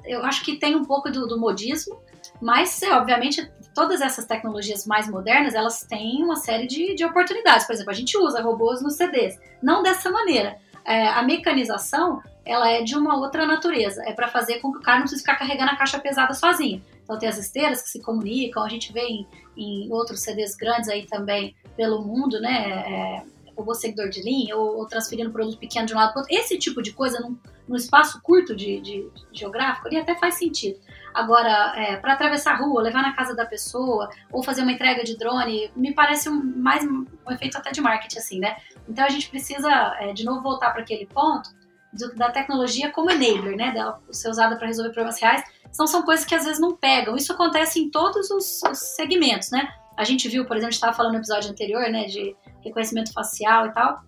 eu 0.04 0.24
acho 0.24 0.44
que 0.44 0.56
tem 0.56 0.74
um 0.74 0.84
pouco 0.84 1.10
do, 1.10 1.26
do 1.26 1.38
modismo, 1.38 2.00
Mas, 2.40 2.82
é, 2.82 2.92
obviamente, 2.92 3.50
todas 3.74 4.00
essas 4.00 4.24
tecnologias 4.26 4.86
mais 4.86 5.08
modernas, 5.08 5.54
elas 5.54 5.82
têm 5.82 6.22
uma 6.22 6.36
série 6.36 6.66
de, 6.66 6.94
de 6.94 7.04
oportunidades. 7.04 7.66
Por 7.66 7.72
exemplo, 7.72 7.90
a 7.90 7.94
gente 7.94 8.16
usa 8.16 8.42
robôs 8.42 8.82
nos 8.82 8.94
CDs. 8.94 9.38
Não 9.62 9.82
dessa 9.82 10.10
maneira. 10.10 10.58
É, 10.84 11.08
a 11.08 11.22
mecanização, 11.22 12.22
ela 12.44 12.68
é 12.68 12.82
de 12.82 12.96
uma 12.96 13.16
outra 13.16 13.46
natureza. 13.46 14.02
É 14.06 14.12
para 14.12 14.28
fazer 14.28 14.60
com 14.60 14.72
que 14.72 14.78
o 14.78 14.82
cara 14.82 14.98
não 14.98 15.02
precise 15.02 15.22
ficar 15.22 15.36
carregando 15.36 15.70
a 15.70 15.76
caixa 15.76 15.98
pesada 15.98 16.34
sozinho. 16.34 16.82
Então 17.02 17.18
tem 17.18 17.28
as 17.28 17.38
esteiras 17.38 17.82
que 17.82 17.90
se 17.90 18.00
comunicam, 18.00 18.62
a 18.62 18.68
gente 18.68 18.92
vê 18.92 19.00
em, 19.00 19.26
em 19.56 19.92
outros 19.92 20.20
CDs 20.20 20.54
grandes 20.54 20.88
aí 20.88 21.06
também 21.06 21.54
pelo 21.76 22.02
mundo, 22.02 22.40
né? 22.40 22.68
É, 22.86 23.22
robô 23.60 23.74
seguidor 23.74 24.08
de 24.08 24.22
linha 24.22 24.56
ou, 24.56 24.78
ou 24.78 24.86
transferindo 24.86 25.30
produto 25.30 25.58
pequeno 25.58 25.86
de 25.86 25.94
um 25.94 25.96
lado 25.96 26.12
para 26.12 26.22
outro. 26.22 26.34
Esse 26.34 26.58
tipo 26.58 26.82
de 26.82 26.92
coisa, 26.92 27.20
num, 27.20 27.38
num 27.68 27.76
espaço 27.76 28.20
curto 28.22 28.54
de, 28.54 28.80
de, 28.80 29.10
de, 29.10 29.26
geográfico, 29.32 29.88
ele 29.88 29.98
até 29.98 30.14
faz 30.16 30.34
sentido. 30.34 30.78
Agora, 31.14 31.72
é, 31.76 31.96
para 31.96 32.14
atravessar 32.14 32.54
a 32.54 32.56
rua, 32.56 32.82
levar 32.82 33.02
na 33.02 33.14
casa 33.14 33.34
da 33.34 33.46
pessoa 33.46 34.10
ou 34.32 34.42
fazer 34.42 34.62
uma 34.62 34.72
entrega 34.72 35.04
de 35.04 35.16
drone, 35.16 35.70
me 35.74 35.94
parece 35.94 36.28
um, 36.28 36.42
mais 36.56 36.84
um 36.84 37.06
efeito 37.30 37.56
até 37.56 37.70
de 37.70 37.80
marketing, 37.80 38.18
assim, 38.18 38.38
né? 38.38 38.56
Então 38.88 39.04
a 39.04 39.08
gente 39.08 39.28
precisa, 39.28 39.68
é, 40.00 40.12
de 40.12 40.24
novo, 40.24 40.42
voltar 40.42 40.70
para 40.70 40.82
aquele 40.82 41.06
ponto 41.06 41.50
do, 41.92 42.14
da 42.14 42.30
tecnologia 42.30 42.90
como 42.90 43.10
enabler, 43.10 43.56
né? 43.56 43.72
Dela 43.72 44.00
ser 44.10 44.28
usada 44.28 44.56
para 44.56 44.66
resolver 44.66 44.90
problemas 44.90 45.20
reais. 45.20 45.42
São, 45.72 45.86
são 45.86 46.02
coisas 46.02 46.24
que 46.24 46.34
às 46.34 46.44
vezes 46.44 46.60
não 46.60 46.76
pegam. 46.76 47.16
Isso 47.16 47.32
acontece 47.32 47.80
em 47.80 47.90
todos 47.90 48.30
os, 48.30 48.62
os 48.62 48.78
segmentos, 48.78 49.50
né? 49.50 49.68
A 50.00 50.04
gente 50.04 50.26
viu, 50.30 50.46
por 50.46 50.56
exemplo, 50.56 50.68
a 50.68 50.70
gente 50.70 50.78
estava 50.78 50.96
falando 50.96 51.12
no 51.12 51.18
episódio 51.18 51.50
anterior, 51.50 51.86
né, 51.90 52.06
de 52.06 52.34
reconhecimento 52.64 53.12
facial 53.12 53.66
e 53.66 53.72
tal. 53.74 54.02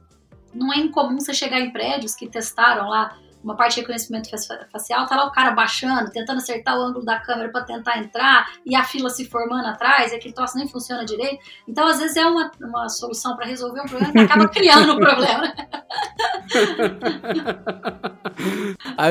Não 0.55 0.73
é 0.73 0.79
incomum 0.79 1.21
você 1.21 1.35
chegar 1.35 1.61
em 1.61 1.71
prédios 1.71 2.15
que 2.15 2.27
testaram 2.31 2.89
lá 2.89 3.15
uma 3.43 3.57
parte 3.57 3.75
de 3.75 3.81
reconhecimento 3.81 4.29
facial, 4.71 5.07
tá 5.07 5.17
lá 5.17 5.27
o 5.27 5.33
cara 5.33 5.51
baixando, 5.51 6.11
tentando 6.11 6.39
acertar 6.39 6.79
o 6.79 6.83
ângulo 6.83 7.05
da 7.05 7.19
câmera 7.19 7.51
para 7.51 7.63
tentar 7.63 7.99
entrar, 7.99 8.47
e 8.65 8.75
a 8.77 8.85
fila 8.85 9.11
se 9.11 9.25
formando 9.25 9.67
atrás, 9.67 10.13
e 10.13 10.17
aquele 10.17 10.35
troço 10.35 10.57
nem 10.57 10.69
funciona 10.69 11.05
direito. 11.05 11.43
Então, 11.67 11.87
às 11.87 11.99
vezes, 11.99 12.17
é 12.17 12.27
uma, 12.27 12.51
uma 12.61 12.89
solução 12.89 13.37
para 13.37 13.47
resolver 13.47 13.81
um 13.81 13.87
problema 13.87 14.13
que 14.13 14.19
acaba 14.19 14.49
criando 14.51 14.93
um 14.95 14.99
problema. 14.99 15.53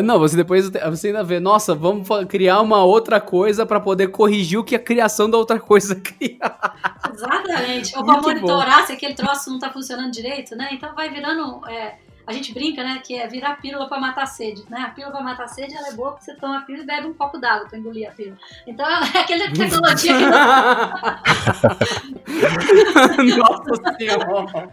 não, 0.04 0.20
você 0.20 0.36
depois 0.36 0.70
você 0.70 1.08
ainda 1.08 1.24
vê, 1.24 1.40
nossa, 1.40 1.76
vamos 1.76 2.08
criar 2.28 2.62
uma 2.62 2.84
outra 2.84 3.20
coisa 3.20 3.66
para 3.66 3.80
poder 3.80 4.08
corrigir 4.08 4.60
o 4.60 4.64
que 4.64 4.76
a 4.76 4.80
criação 4.80 5.30
da 5.30 5.38
outra 5.38 5.60
coisa 5.60 5.96
cria. 6.00 6.40
Exatamente. 7.14 7.98
Ou 7.98 8.04
para 8.06 8.22
monitorar 8.22 8.80
bom. 8.82 8.86
se 8.88 8.94
aquele 8.94 9.14
troço 9.14 9.50
não 9.50 9.60
tá 9.60 9.72
funcionando 9.72 10.12
direito, 10.12 10.56
né? 10.56 10.70
Então 10.72 10.94
vai 10.96 11.10
virando. 11.10 11.62
É, 11.68 11.98
a 12.26 12.34
gente 12.34 12.52
brinca, 12.54 12.84
né, 12.84 13.02
que 13.04 13.16
é 13.16 13.28
virar 13.28 13.62
pílula 13.62 13.88
para 13.88 14.00
matar 14.00 14.26
sede, 14.26 14.64
né? 14.70 14.86
A 14.88 14.90
pílula 14.90 15.14
para 15.14 15.24
matar 15.24 15.48
sede, 15.48 15.76
ela 15.76 15.90
é 15.90 15.94
boa 15.94 16.12
porque 16.12 16.26
você 16.26 16.36
toma 16.36 16.58
a 16.60 16.62
pílula 16.62 16.84
e 16.84 16.88
bebe 16.88 17.08
um 17.08 17.14
copo 17.14 17.38
d'água 17.38 17.68
para 17.68 17.78
engolir 17.78 18.10
a 18.10 18.12
pílula. 18.12 18.38
Então, 18.66 18.86
é 18.86 19.20
aquela 19.20 19.50
tecnologia 19.52 20.14
que... 20.18 20.26
Nossa 23.38 23.96
Senhora! 23.98 24.70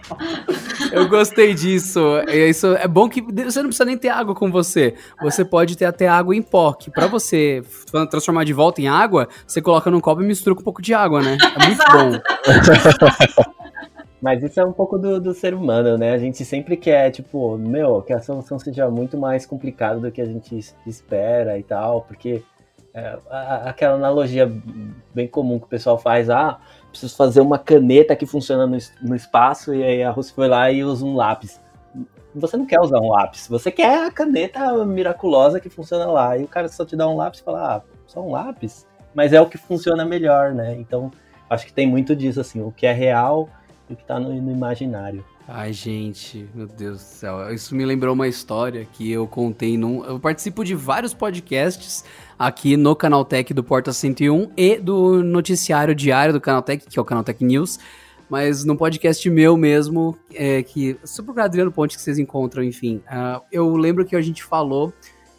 Eu 0.92 1.08
gostei 1.08 1.54
disso. 1.54 2.00
É, 2.26 2.48
isso 2.48 2.66
é 2.66 2.88
bom 2.88 3.08
que 3.08 3.20
você 3.20 3.60
não 3.60 3.68
precisa 3.68 3.84
nem 3.84 3.96
ter 3.96 4.08
água 4.08 4.34
com 4.34 4.50
você. 4.50 4.96
Você 5.22 5.44
pode 5.44 5.76
ter 5.76 5.84
até 5.84 6.08
água 6.08 6.34
em 6.34 6.42
pó, 6.42 6.72
que 6.72 6.90
para 6.90 7.06
você 7.06 7.62
transformar 8.10 8.44
de 8.44 8.52
volta 8.52 8.80
em 8.80 8.88
água, 8.88 9.28
você 9.46 9.60
coloca 9.60 9.90
num 9.90 10.00
copo 10.00 10.22
e 10.22 10.26
mistura 10.26 10.54
com 10.54 10.60
um 10.60 10.64
pouco 10.64 10.82
de 10.82 10.94
água, 10.94 11.22
né? 11.22 11.36
É 11.40 11.66
muito 11.66 11.84
bom. 11.92 12.18
Mas 14.20 14.42
isso 14.42 14.60
é 14.60 14.64
um 14.64 14.72
pouco 14.72 14.98
do, 14.98 15.20
do, 15.20 15.32
ser 15.32 15.54
humano, 15.54 15.96
né? 15.96 16.12
A 16.12 16.18
gente 16.18 16.44
sempre 16.44 16.76
quer, 16.76 17.10
tipo, 17.10 17.56
meu, 17.56 18.02
que 18.02 18.12
a 18.12 18.20
solução 18.20 18.58
seja 18.58 18.90
muito 18.90 19.16
mais 19.16 19.46
complicada 19.46 20.00
do 20.00 20.10
que 20.10 20.20
a 20.20 20.26
gente 20.26 20.58
espera 20.84 21.56
e 21.56 21.62
tal, 21.62 22.02
porque 22.02 22.42
é, 22.92 23.16
a, 23.30 23.70
aquela 23.70 23.94
analogia 23.94 24.50
bem 25.14 25.28
comum 25.28 25.58
que 25.58 25.66
o 25.66 25.68
pessoal 25.68 25.96
faz, 25.96 26.28
ah, 26.28 26.58
preciso 26.90 27.16
fazer 27.16 27.40
uma 27.40 27.58
caneta 27.58 28.16
que 28.16 28.26
funciona 28.26 28.66
no, 28.66 28.76
no 29.02 29.14
espaço, 29.14 29.72
e 29.72 29.84
aí 29.84 30.02
a 30.02 30.10
Rússia 30.10 30.34
foi 30.34 30.48
lá 30.48 30.70
e 30.70 30.82
usa 30.82 31.04
um 31.04 31.14
lápis. 31.14 31.60
Você 32.34 32.56
não 32.56 32.66
quer 32.66 32.80
usar 32.80 32.98
um 32.98 33.10
lápis, 33.10 33.46
você 33.48 33.70
quer 33.70 34.06
a 34.06 34.10
caneta 34.10 34.84
miraculosa 34.84 35.60
que 35.60 35.70
funciona 35.70 36.06
lá. 36.06 36.36
E 36.36 36.44
o 36.44 36.48
cara 36.48 36.68
só 36.68 36.84
te 36.84 36.94
dá 36.96 37.08
um 37.08 37.16
lápis 37.16 37.40
e 37.40 37.44
fala, 37.44 37.76
ah, 37.76 37.82
só 38.06 38.20
um 38.20 38.32
lápis? 38.32 38.86
Mas 39.14 39.32
é 39.32 39.40
o 39.40 39.48
que 39.48 39.56
funciona 39.56 40.04
melhor, 40.04 40.52
né? 40.52 40.74
Então, 40.76 41.10
acho 41.48 41.66
que 41.66 41.72
tem 41.72 41.86
muito 41.86 42.14
disso, 42.14 42.40
assim, 42.40 42.60
o 42.60 42.70
que 42.70 42.86
é 42.86 42.92
real 42.92 43.48
do 43.88 43.96
que 43.96 44.04
tá 44.04 44.20
no, 44.20 44.28
no 44.40 44.52
imaginário. 44.52 45.24
Ai, 45.50 45.72
gente, 45.72 46.46
meu 46.54 46.66
Deus 46.66 46.98
do 46.98 47.04
céu. 47.04 47.54
Isso 47.54 47.74
me 47.74 47.82
lembrou 47.86 48.12
uma 48.12 48.28
história 48.28 48.86
que 48.92 49.10
eu 49.10 49.26
contei 49.26 49.78
num. 49.78 50.04
Eu 50.04 50.20
participo 50.20 50.62
de 50.62 50.74
vários 50.74 51.14
podcasts 51.14 52.04
aqui 52.38 52.76
no 52.76 52.94
Canaltech 52.94 53.54
do 53.54 53.64
Porta 53.64 53.90
101 53.90 54.50
e 54.54 54.76
do 54.76 55.22
noticiário 55.24 55.94
diário 55.94 56.34
do 56.34 56.40
Canaltech, 56.40 56.86
que 56.86 56.98
é 56.98 57.02
o 57.02 57.04
Canaltech 57.04 57.42
News. 57.42 57.78
Mas 58.28 58.62
num 58.62 58.76
podcast 58.76 59.28
meu 59.30 59.56
mesmo, 59.56 60.18
é, 60.34 60.62
que. 60.62 60.98
Se 61.02 61.22
procurar 61.22 61.46
Adriano 61.46 61.72
Ponte 61.72 61.96
que 61.96 62.02
vocês 62.02 62.18
encontram, 62.18 62.62
enfim. 62.62 62.96
Uh, 63.06 63.40
eu 63.50 63.74
lembro 63.74 64.04
que 64.04 64.14
a 64.14 64.20
gente 64.20 64.44
falou 64.44 64.92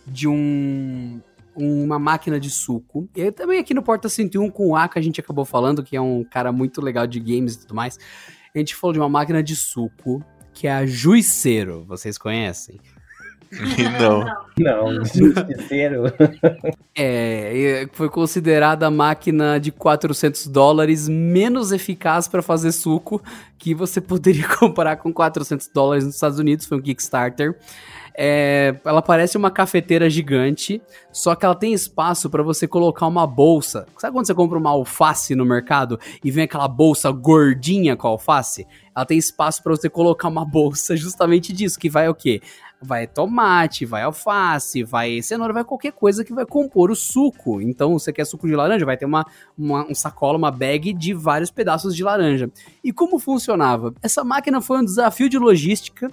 de 0.08 0.28
um 0.28 1.22
uma 1.56 2.00
máquina 2.00 2.40
de 2.40 2.50
suco. 2.50 3.08
E 3.16 3.32
também 3.32 3.60
aqui 3.60 3.76
no 3.76 3.84
Porta 3.84 4.10
101 4.10 4.50
com 4.50 4.70
o 4.70 4.76
Aka 4.76 5.00
a 5.00 5.04
gente 5.04 5.20
acabou 5.20 5.46
falando, 5.46 5.84
que 5.84 5.96
é 5.96 6.02
um 6.02 6.24
cara 6.24 6.52
muito 6.52 6.82
legal 6.82 7.06
de 7.06 7.20
games 7.20 7.56
e 7.56 7.60
tudo 7.60 7.76
mais 7.76 8.00
a 8.54 8.58
gente 8.58 8.76
falou 8.76 8.94
de 8.94 9.00
uma 9.00 9.10
máquina 9.10 9.42
de 9.44 9.56
suco 9.56 10.24
que 10.54 10.68
é 10.68 10.72
a 10.72 10.86
Juiceiro. 10.86 11.86
Vocês 11.86 12.18
conhecem? 12.18 12.80
Não. 14.00 14.26
Não, 14.60 15.06
justiceiro. 15.06 16.04
é, 16.96 17.88
foi 17.94 18.10
considerada 18.10 18.88
a 18.88 18.92
máquina 18.92 19.60
de 19.60 19.72
400 19.72 20.48
dólares 20.48 21.08
menos 21.08 21.72
eficaz 21.72 22.28
para 22.28 22.42
fazer 22.42 22.72
suco 22.72 23.22
que 23.58 23.74
você 23.74 24.00
poderia 24.00 24.48
comprar 24.60 24.98
com 24.98 25.12
400 25.12 25.70
dólares 25.74 26.06
nos 26.06 26.16
Estados 26.16 26.40
Unidos. 26.40 26.66
Foi 26.66 26.78
um 26.78 26.82
Kickstarter. 26.82 27.58
É, 28.22 28.76
ela 28.84 29.02
parece 29.02 29.38
uma 29.38 29.50
cafeteira 29.50 30.10
gigante, 30.10 30.82
só 31.10 31.36
que 31.36 31.46
ela 31.46 31.56
tem 31.56 31.72
espaço 31.72 32.30
para 32.30 32.44
você 32.44 32.68
colocar 32.68 33.08
uma 33.08 33.26
bolsa. 33.26 33.88
Sabe 33.98 34.12
quando 34.12 34.28
você 34.28 34.34
compra 34.34 34.58
uma 34.58 34.72
alface 34.72 35.34
no 35.36 35.46
mercado 35.46 35.98
e 36.22 36.30
vem 36.30 36.44
aquela 36.44 36.68
bolsa 36.68 37.10
gordinha 37.12 37.96
com 37.96 38.08
a 38.08 38.12
alface? 38.12 38.68
Ela 38.94 39.06
tem 39.06 39.18
espaço 39.18 39.64
para 39.64 39.74
você 39.74 39.90
colocar 39.90 40.28
uma 40.28 40.44
bolsa 40.44 40.98
justamente 41.00 41.54
disso, 41.54 41.80
que 41.80 41.90
vai 41.90 42.10
o 42.10 42.14
quê? 42.14 42.42
Vai 42.82 43.08
tomate, 43.08 43.86
vai 43.86 44.04
alface, 44.04 44.84
vai 44.84 45.22
cenoura, 45.22 45.54
vai 45.54 45.64
qualquer 45.64 45.94
coisa 45.94 46.22
que 46.22 46.34
vai 46.34 46.46
compor 46.46 46.92
o 46.92 46.98
suco. 46.98 47.62
Então, 47.62 47.98
você 47.98 48.12
quer 48.12 48.26
suco 48.26 48.48
de 48.48 48.56
laranja, 48.56 48.86
vai 48.86 48.98
ter 48.98 49.06
uma, 49.06 49.26
uma 49.58 49.90
um 49.90 49.96
sacola, 49.96 50.38
uma 50.38 50.52
bag 50.52 50.92
de 50.92 51.14
vários 51.14 51.52
pedaços 51.52 51.96
de 51.96 52.04
laranja. 52.04 52.52
E 52.84 52.92
como 52.92 53.18
funcionava? 53.18 53.94
Essa 54.02 54.26
máquina 54.26 54.60
foi 54.60 54.80
um 54.80 54.84
desafio 54.84 55.30
de 55.30 55.38
logística 55.38 56.12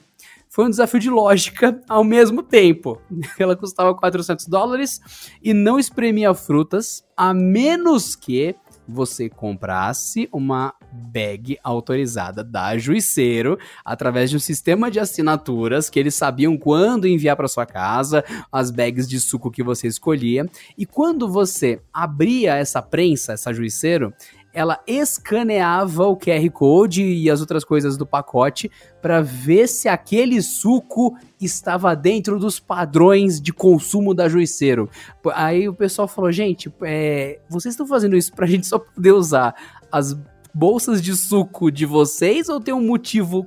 foi 0.49 0.65
um 0.65 0.71
desafio 0.71 1.01
de 1.01 1.11
lógica 1.11 1.81
ao 1.89 2.03
mesmo 2.03 2.43
tempo. 2.43 3.01
Ela 3.39 3.57
custava 3.57 3.95
400 3.95 4.47
dólares 4.47 5.01
e 5.43 5.53
não 5.53 5.79
espremia 5.79 6.33
frutas, 6.35 7.05
a 7.17 7.35
menos 7.35 8.17
que 8.17 8.55
você 8.89 9.29
comprasse 9.29 10.29
uma 10.33 10.73
bag 10.93 11.59
autorizada 11.63 12.45
da 12.45 12.79
Juiceiro 12.79 13.59
através 13.85 14.31
de 14.31 14.37
um 14.37 14.41
sistema 14.41 14.91
de 14.91 15.01
assinaturas 15.01 15.91
que 15.91 15.99
eles 15.99 16.15
sabiam 16.15 16.57
quando 16.57 17.07
enviar 17.07 17.37
para 17.37 17.49
sua 17.49 17.67
casa 17.67 18.25
as 18.51 18.71
bags 18.71 19.09
de 19.09 19.19
suco 19.19 19.51
que 19.51 19.63
você 19.63 19.89
escolhia. 19.89 20.49
E 20.79 20.87
quando 20.87 21.29
você 21.29 21.81
abria 21.93 22.55
essa 22.55 22.81
prensa, 22.81 23.33
essa 23.33 23.53
Juiceiro, 23.53 24.15
ela 24.57 24.81
escaneava 24.87 26.07
o 26.07 26.17
QR 26.17 26.51
Code 26.51 27.03
e 27.05 27.31
as 27.31 27.43
outras 27.43 27.63
coisas 27.63 27.99
do 27.99 28.07
pacote 28.07 28.71
para 29.03 29.21
ver 29.21 29.69
se 29.69 29.87
aquele 29.87 30.41
suco 30.41 31.15
estava 31.39 31.95
dentro 31.95 32.39
dos 32.39 32.59
padrões 32.59 33.39
de 33.39 33.53
consumo 33.53 34.15
da 34.15 34.31
Juiceiro. 34.31 34.89
Aí 35.35 35.69
o 35.69 35.75
pessoal 35.75 36.09
falou: 36.09 36.33
gente, 36.33 36.73
é, 36.83 37.39
vocês 37.51 37.75
estão 37.75 37.87
fazendo 37.87 38.17
isso 38.17 38.33
para 38.33 38.47
a 38.47 38.49
gente 38.49 38.67
só 38.67 38.79
poder 38.79 39.13
usar 39.13 39.55
as 39.93 40.17
bolsas 40.55 41.03
de 41.03 41.15
suco 41.15 41.71
de 41.71 41.85
vocês 41.85 42.49
ou 42.49 42.59
tem 42.59 42.73
um 42.73 42.81
motivo 42.81 43.47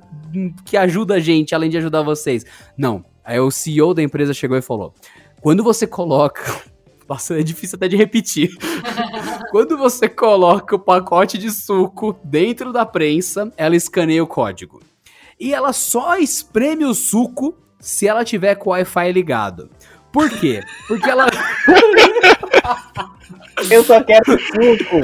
que 0.64 0.76
ajuda 0.76 1.14
a 1.14 1.18
gente 1.18 1.56
além 1.56 1.70
de 1.70 1.78
ajudar 1.78 2.02
vocês? 2.02 2.46
Não. 2.78 3.04
Aí 3.24 3.40
o 3.40 3.50
CEO 3.50 3.94
da 3.94 4.02
empresa 4.02 4.32
chegou 4.32 4.56
e 4.56 4.62
falou: 4.62 4.94
quando 5.40 5.64
você 5.64 5.88
coloca 5.88 6.70
nossa, 7.10 7.40
é 7.40 7.42
difícil 7.42 7.74
até 7.74 7.88
de 7.88 7.96
repetir. 7.96 8.48
Quando 9.50 9.76
você 9.76 10.08
coloca 10.08 10.76
o 10.76 10.78
pacote 10.78 11.36
de 11.36 11.50
suco 11.50 12.16
dentro 12.22 12.72
da 12.72 12.86
prensa, 12.86 13.52
ela 13.56 13.74
escaneia 13.74 14.22
o 14.22 14.26
código. 14.26 14.80
E 15.38 15.52
ela 15.52 15.72
só 15.72 16.16
espreme 16.18 16.84
o 16.84 16.94
suco 16.94 17.56
se 17.80 18.06
ela 18.06 18.24
tiver 18.24 18.54
com 18.54 18.70
o 18.70 18.72
Wi-Fi 18.72 19.10
ligado. 19.10 19.68
Por 20.12 20.30
quê? 20.30 20.62
Porque 20.86 21.10
ela. 21.10 21.26
Eu 23.70 23.82
só 23.84 24.00
quero 24.04 24.24
suco. 24.24 25.00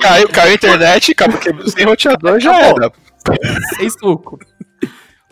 caiu, 0.00 0.28
caiu 0.28 0.50
a 0.50 0.54
internet, 0.54 1.12
acabou 1.12 1.38
que 1.38 1.70
sem 1.70 1.86
roteador 1.86 2.38
já 2.40 2.54
era. 2.60 2.92
Sem 3.76 3.88
suco. 3.88 4.38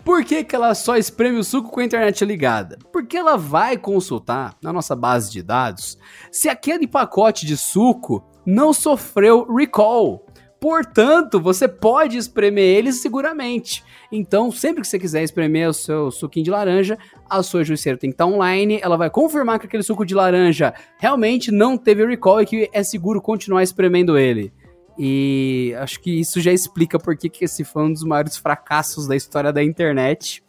Por 0.07 0.25
que, 0.25 0.45
que 0.45 0.55
ela 0.55 0.73
só 0.73 0.97
espreme 0.97 1.37
o 1.37 1.43
suco 1.43 1.69
com 1.69 1.81
a 1.81 1.85
internet 1.85 2.25
ligada? 2.25 2.79
Porque 2.93 3.17
ela 3.17 3.37
vai 3.37 3.77
consultar 3.77 4.57
na 4.63 4.73
nossa 4.73 4.95
base 4.95 5.33
de 5.33 5.43
dados 5.43 5.99
se 6.31 6.49
aquele 6.49 6.87
pacote 6.87 7.45
de 7.45 7.57
suco 7.57 8.25
não 8.47 8.73
sofreu 8.73 9.53
recall. 9.53 10.25
Portanto, 10.61 11.41
você 11.41 11.67
pode 11.67 12.17
espremer 12.17 12.77
ele 12.77 12.93
seguramente. 12.93 13.83
Então, 14.13 14.53
sempre 14.53 14.81
que 14.81 14.87
você 14.87 14.97
quiser 14.97 15.25
espremer 15.25 15.69
o 15.69 15.75
seu 15.75 16.13
suquinho 16.13 16.45
de 16.45 16.53
laranja, 16.53 16.97
a 17.29 17.43
sua 17.43 17.65
juiceira 17.65 17.99
tem 17.99 18.11
que 18.11 18.15
estar 18.15 18.27
online, 18.27 18.79
ela 18.81 18.97
vai 18.97 19.11
confirmar 19.11 19.59
que 19.59 19.67
aquele 19.67 19.83
suco 19.83 20.07
de 20.07 20.15
laranja 20.15 20.73
realmente 20.99 21.51
não 21.51 21.77
teve 21.77 22.07
recall 22.07 22.41
e 22.41 22.47
que 22.47 22.71
é 22.73 22.85
seguro 22.85 23.21
continuar 23.21 23.65
espremendo 23.65 24.17
ele. 24.17 24.53
E 24.99 25.75
acho 25.79 26.01
que 26.01 26.21
isso 26.21 26.41
já 26.41 26.53
explica 26.53 26.99
por 26.99 27.17
que 27.17 27.31
esse 27.45 27.65
foi 27.65 27.83
um 27.85 27.93
dos 27.93 28.03
maiores 28.03 28.37
fracassos 28.37 29.07
da 29.07 29.15
história 29.15 29.53
da 29.53 29.63
internet. 29.63 30.43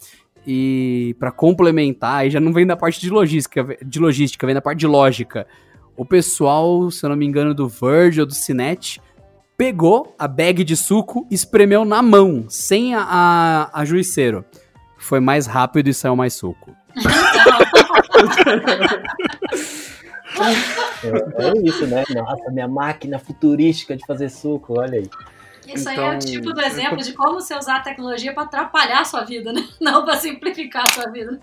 E 0.45 1.15
para 1.19 1.31
complementar, 1.31 2.19
aí 2.19 2.29
já 2.29 2.39
não 2.39 2.53
vem 2.53 2.65
da 2.65 2.77
parte 2.77 3.01
de 3.01 3.09
logística, 3.09 3.77
de 3.85 3.99
logística, 3.99 4.45
vem 4.45 4.55
da 4.55 4.61
parte 4.61 4.79
de 4.79 4.87
lógica. 4.87 5.45
O 5.97 6.05
pessoal, 6.05 6.89
se 6.89 7.05
eu 7.05 7.09
não 7.09 7.17
me 7.17 7.25
engano, 7.25 7.53
do 7.53 7.67
Verge 7.67 8.21
ou 8.21 8.25
do 8.25 8.33
Cinet, 8.33 9.01
pegou 9.57 10.15
a 10.17 10.27
bag 10.27 10.63
de 10.63 10.77
suco 10.77 11.27
e 11.29 11.35
espremeu 11.35 11.83
na 11.83 12.01
mão, 12.01 12.45
sem 12.47 12.95
a, 12.95 13.01
a, 13.01 13.81
a 13.81 13.85
juiceiro. 13.85 14.45
Foi 14.97 15.19
mais 15.19 15.45
rápido 15.45 15.89
e 15.89 15.93
saiu 15.93 16.15
mais 16.15 16.33
suco. 16.33 16.73
É, 20.39 21.47
é, 21.47 21.53
isso, 21.63 21.87
né? 21.87 22.03
Nossa, 22.13 22.51
minha 22.51 22.67
máquina 22.67 23.19
futurística 23.19 23.95
de 23.95 24.05
fazer 24.05 24.29
suco, 24.29 24.79
olha 24.79 24.99
aí. 24.99 25.09
Isso 25.67 25.89
então, 25.89 26.07
aí 26.07 26.13
é 26.13 26.17
o 26.17 26.19
tipo 26.19 26.53
do 26.53 26.61
exemplo 26.61 26.97
de 26.97 27.11
como 27.13 27.41
você 27.41 27.53
usar 27.53 27.77
a 27.77 27.79
tecnologia 27.81 28.33
para 28.33 28.43
atrapalhar 28.43 29.01
a 29.01 29.03
sua 29.03 29.23
vida, 29.25 29.51
né? 29.51 29.67
Não 29.81 30.05
para 30.05 30.15
simplificar 30.15 30.85
a 30.87 30.93
sua 30.93 31.11
vida. 31.11 31.39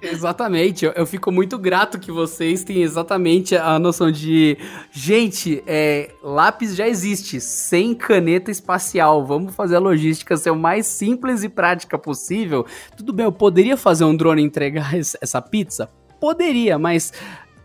Exatamente. 0.00 0.84
Eu, 0.84 0.92
eu, 0.92 1.04
fico 1.04 1.32
muito 1.32 1.58
grato 1.58 1.98
que 1.98 2.12
vocês 2.12 2.62
tenham 2.62 2.82
exatamente 2.82 3.56
a 3.56 3.78
noção 3.80 4.12
de. 4.12 4.56
Gente, 4.92 5.62
é, 5.66 6.10
lápis 6.22 6.76
já 6.76 6.86
existe, 6.86 7.40
sem 7.40 7.94
caneta 7.94 8.50
espacial. 8.50 9.26
Vamos 9.26 9.54
fazer 9.56 9.76
a 9.76 9.80
logística 9.80 10.36
ser 10.36 10.50
o 10.50 10.56
mais 10.56 10.86
simples 10.86 11.42
e 11.42 11.48
prática 11.48 11.98
possível. 11.98 12.64
Tudo 12.96 13.12
bem, 13.12 13.24
eu 13.24 13.32
poderia 13.32 13.76
fazer 13.76 14.04
um 14.04 14.16
drone 14.16 14.42
entregar 14.42 14.94
essa 14.94 15.42
pizza? 15.42 15.90
Poderia, 16.20 16.78
mas 16.78 17.12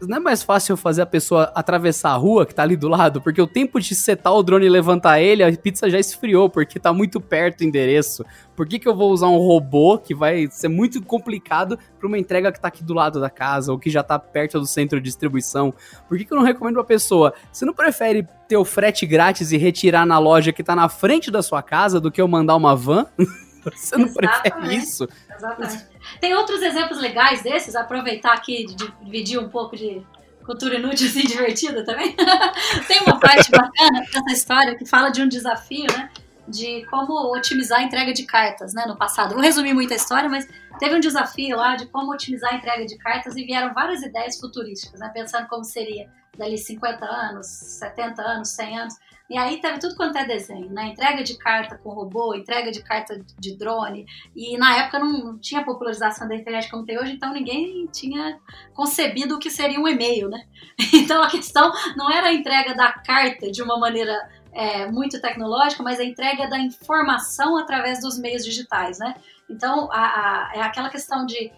não 0.01 0.17
é 0.17 0.19
mais 0.19 0.43
fácil 0.43 0.75
fazer 0.75 1.01
a 1.01 1.05
pessoa 1.05 1.51
atravessar 1.55 2.11
a 2.11 2.15
rua 2.15 2.45
que 2.45 2.53
tá 2.53 2.63
ali 2.63 2.75
do 2.75 2.87
lado? 2.87 3.21
Porque 3.21 3.41
o 3.41 3.47
tempo 3.47 3.79
de 3.79 3.95
setar 3.95 4.33
o 4.33 4.43
drone 4.43 4.65
e 4.65 4.69
levantar 4.69 5.19
ele, 5.21 5.43
a 5.43 5.51
pizza 5.55 5.89
já 5.89 5.99
esfriou, 5.99 6.49
porque 6.49 6.79
tá 6.79 6.93
muito 6.93 7.19
perto 7.21 7.61
o 7.61 7.63
endereço. 7.63 8.25
Por 8.55 8.67
que, 8.67 8.79
que 8.79 8.87
eu 8.87 8.95
vou 8.95 9.11
usar 9.11 9.27
um 9.27 9.37
robô 9.37 9.97
que 9.97 10.13
vai 10.13 10.47
ser 10.49 10.67
muito 10.67 11.01
complicado 11.01 11.77
para 11.99 12.07
uma 12.07 12.17
entrega 12.17 12.51
que 12.51 12.59
tá 12.59 12.67
aqui 12.67 12.83
do 12.83 12.93
lado 12.93 13.19
da 13.19 13.29
casa 13.29 13.71
ou 13.71 13.79
que 13.79 13.89
já 13.89 14.03
tá 14.03 14.17
perto 14.17 14.59
do 14.59 14.67
centro 14.67 14.99
de 14.99 15.05
distribuição? 15.05 15.73
Por 16.07 16.17
que, 16.17 16.25
que 16.25 16.33
eu 16.33 16.37
não 16.37 16.45
recomendo 16.45 16.75
pra 16.75 16.83
pessoa? 16.83 17.33
Você 17.51 17.65
não 17.65 17.73
prefere 17.73 18.27
ter 18.47 18.57
o 18.57 18.65
frete 18.65 19.05
grátis 19.05 19.51
e 19.51 19.57
retirar 19.57 20.05
na 20.05 20.19
loja 20.19 20.53
que 20.53 20.63
tá 20.63 20.75
na 20.75 20.89
frente 20.89 21.31
da 21.31 21.41
sua 21.41 21.61
casa 21.61 21.99
do 21.99 22.11
que 22.11 22.21
eu 22.21 22.27
mandar 22.27 22.55
uma 22.55 22.75
van? 22.75 23.05
Você 23.73 23.97
não 23.97 24.05
Exatamente. 24.05 24.41
prefere 24.41 24.75
isso? 24.75 25.07
Exatamente. 25.33 25.85
Tem 26.19 26.33
outros 26.33 26.61
exemplos 26.61 26.99
legais 26.99 27.41
desses, 27.41 27.75
aproveitar 27.75 28.33
aqui 28.33 28.65
de 28.65 28.75
dividir 29.03 29.39
um 29.39 29.49
pouco 29.49 29.75
de 29.75 30.05
cultura 30.45 30.75
inútil 30.75 31.07
assim 31.07 31.21
divertida 31.27 31.83
também. 31.83 32.15
Tem 32.87 33.01
uma 33.01 33.19
parte 33.19 33.49
bacana 33.51 34.01
dessa 34.01 34.31
história 34.31 34.75
que 34.75 34.85
fala 34.85 35.09
de 35.09 35.21
um 35.21 35.27
desafio, 35.27 35.87
né? 35.91 36.09
De 36.47 36.85
como 36.91 37.35
otimizar 37.35 37.79
a 37.79 37.83
entrega 37.83 38.13
de 38.13 38.23
cartas, 38.23 38.73
né? 38.73 38.85
No 38.87 38.95
passado. 38.95 39.33
Vou 39.33 39.41
resumir 39.41 39.73
muito 39.73 39.91
a 39.91 39.95
história, 39.95 40.29
mas 40.29 40.47
teve 40.79 40.95
um 40.95 40.99
desafio 40.99 41.57
lá 41.57 41.75
de 41.75 41.87
como 41.87 42.13
otimizar 42.13 42.53
a 42.53 42.57
entrega 42.57 42.85
de 42.85 42.97
cartas 42.97 43.35
e 43.35 43.43
vieram 43.43 43.73
várias 43.73 44.03
ideias 44.03 44.39
futurísticas, 44.39 44.99
né? 44.99 45.09
Pensando 45.13 45.47
como 45.47 45.63
seria 45.63 46.07
dali 46.37 46.57
50 46.57 47.03
anos, 47.03 47.47
70 47.47 48.21
anos, 48.21 48.49
100 48.49 48.79
anos. 48.79 48.93
E 49.29 49.37
aí 49.37 49.59
teve 49.59 49.79
tudo 49.79 49.95
quanto 49.95 50.17
é 50.17 50.25
desenho, 50.25 50.69
né? 50.69 50.87
Entrega 50.87 51.23
de 51.23 51.35
carta 51.37 51.77
com 51.77 51.89
robô, 51.89 52.35
entrega 52.35 52.71
de 52.71 52.83
carta 52.83 53.19
de 53.39 53.57
drone. 53.57 54.05
E 54.35 54.55
na 54.57 54.77
época 54.77 54.99
não 54.99 55.37
tinha 55.39 55.63
popularização 55.63 56.27
da 56.27 56.35
internet 56.35 56.69
como 56.69 56.85
tem 56.85 56.99
hoje, 56.99 57.13
então 57.13 57.33
ninguém 57.33 57.87
tinha 57.87 58.39
concebido 58.73 59.35
o 59.35 59.39
que 59.39 59.49
seria 59.49 59.79
um 59.79 59.87
e-mail, 59.87 60.29
né? 60.29 60.45
Então 60.93 61.21
a 61.21 61.29
questão 61.29 61.71
não 61.95 62.09
era 62.11 62.27
a 62.27 62.33
entrega 62.33 62.73
da 62.73 62.91
carta 62.91 63.51
de 63.51 63.61
uma 63.61 63.77
maneira 63.79 64.13
é, 64.51 64.89
muito 64.89 65.19
tecnológica, 65.19 65.83
mas 65.83 65.99
a 65.99 66.03
entrega 66.03 66.47
da 66.47 66.59
informação 66.59 67.57
através 67.57 68.01
dos 68.01 68.19
meios 68.19 68.45
digitais, 68.45 68.99
né? 68.99 69.15
Então 69.49 69.89
a, 69.91 70.01
a, 70.01 70.51
é 70.55 70.61
aquela 70.61 70.89
questão 70.89 71.25
de, 71.25 71.51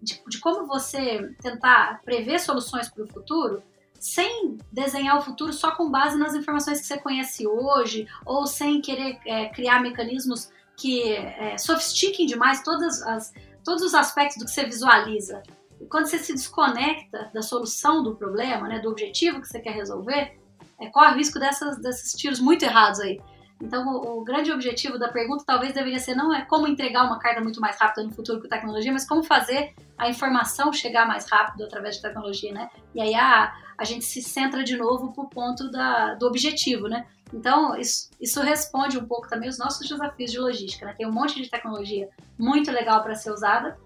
de, 0.00 0.22
de 0.26 0.38
como 0.38 0.66
você 0.66 1.28
tentar 1.42 2.00
prever 2.04 2.38
soluções 2.38 2.88
para 2.88 3.04
o 3.04 3.06
futuro 3.08 3.62
sem 3.98 4.58
desenhar 4.70 5.18
o 5.18 5.22
futuro 5.22 5.52
só 5.52 5.72
com 5.72 5.90
base 5.90 6.16
nas 6.16 6.34
informações 6.34 6.80
que 6.80 6.86
você 6.86 6.98
conhece 6.98 7.46
hoje, 7.46 8.06
ou 8.24 8.46
sem 8.46 8.80
querer 8.80 9.18
é, 9.26 9.48
criar 9.48 9.80
mecanismos 9.80 10.50
que 10.76 11.12
é, 11.12 11.58
sofistiquem 11.58 12.26
demais 12.26 12.62
todas 12.62 13.02
as, 13.02 13.32
todos 13.64 13.82
os 13.82 13.94
aspectos 13.94 14.38
do 14.38 14.44
que 14.44 14.50
você 14.50 14.64
visualiza. 14.64 15.42
Quando 15.90 16.06
você 16.06 16.18
se 16.18 16.32
desconecta 16.32 17.30
da 17.34 17.42
solução 17.42 18.02
do 18.02 18.14
problema, 18.14 18.68
né, 18.68 18.78
do 18.78 18.88
objetivo 18.88 19.40
que 19.40 19.48
você 19.48 19.60
quer 19.60 19.72
resolver, 19.72 20.38
é, 20.80 20.86
corre 20.88 21.12
o 21.12 21.16
risco 21.16 21.38
dessas, 21.38 21.78
desses 21.78 22.12
tiros 22.12 22.38
muito 22.38 22.64
errados 22.64 23.00
aí. 23.00 23.20
Então, 23.60 23.88
o, 23.88 24.20
o, 24.20 24.24
grande 24.24 24.52
objetivo 24.52 24.98
da 24.98 25.08
pergunta 25.08 25.42
talvez 25.44 25.72
deveria 25.72 25.98
ser 25.98 26.14
não 26.14 26.32
é 26.32 26.44
como 26.44 26.68
entregar 26.68 27.04
uma 27.04 27.18
carta 27.18 27.40
muito 27.40 27.60
mais 27.60 27.76
rápida 27.76 28.04
no 28.04 28.12
futuro 28.12 28.40
com 28.40 28.48
tecnologia, 28.48 28.92
mas 28.92 29.06
como 29.06 29.24
fazer 29.24 29.74
a 29.96 30.08
informação 30.08 30.72
chegar 30.72 31.06
mais 31.06 31.28
rápido 31.28 31.64
através 31.64 31.96
de 31.96 32.02
tecnologia, 32.02 32.52
né? 32.52 32.70
E 32.94 33.00
aí 33.00 33.16
a, 33.16 33.52
a 33.78 33.84
gente 33.84 34.04
se 34.04 34.20
centra 34.20 34.64
de 34.64 34.76
novo 34.76 35.12
pro 35.12 35.28
ponto 35.28 35.70
da, 35.70 36.14
do 36.14 36.26
objetivo, 36.26 36.88
né? 36.88 37.06
Então, 37.32 37.76
isso, 37.76 38.10
isso 38.20 38.40
responde 38.40 38.98
um 38.98 39.04
pouco 39.06 39.28
também 39.28 39.48
os 39.48 39.58
nossos 39.58 39.86
desafios 39.88 40.32
de 40.32 40.38
logística, 40.38 40.84
né? 40.84 40.94
Tem 40.96 41.06
um 41.06 41.12
monte 41.12 41.40
de 41.40 41.48
tecnologia 41.48 42.08
muito 42.38 42.70
legal 42.72 43.02
para 43.02 43.14
ser 43.14 43.30
usada, 43.30 43.78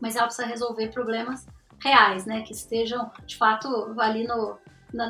mas 0.00 0.14
ela 0.14 0.26
precisa 0.26 0.46
resolver 0.46 0.88
problemas 0.88 1.46
reais, 1.82 2.24
né? 2.24 2.42
Que 2.42 2.52
estejam, 2.52 3.10
de 3.26 3.36
fato, 3.36 3.94
ali 3.98 4.24
no, 4.26 4.58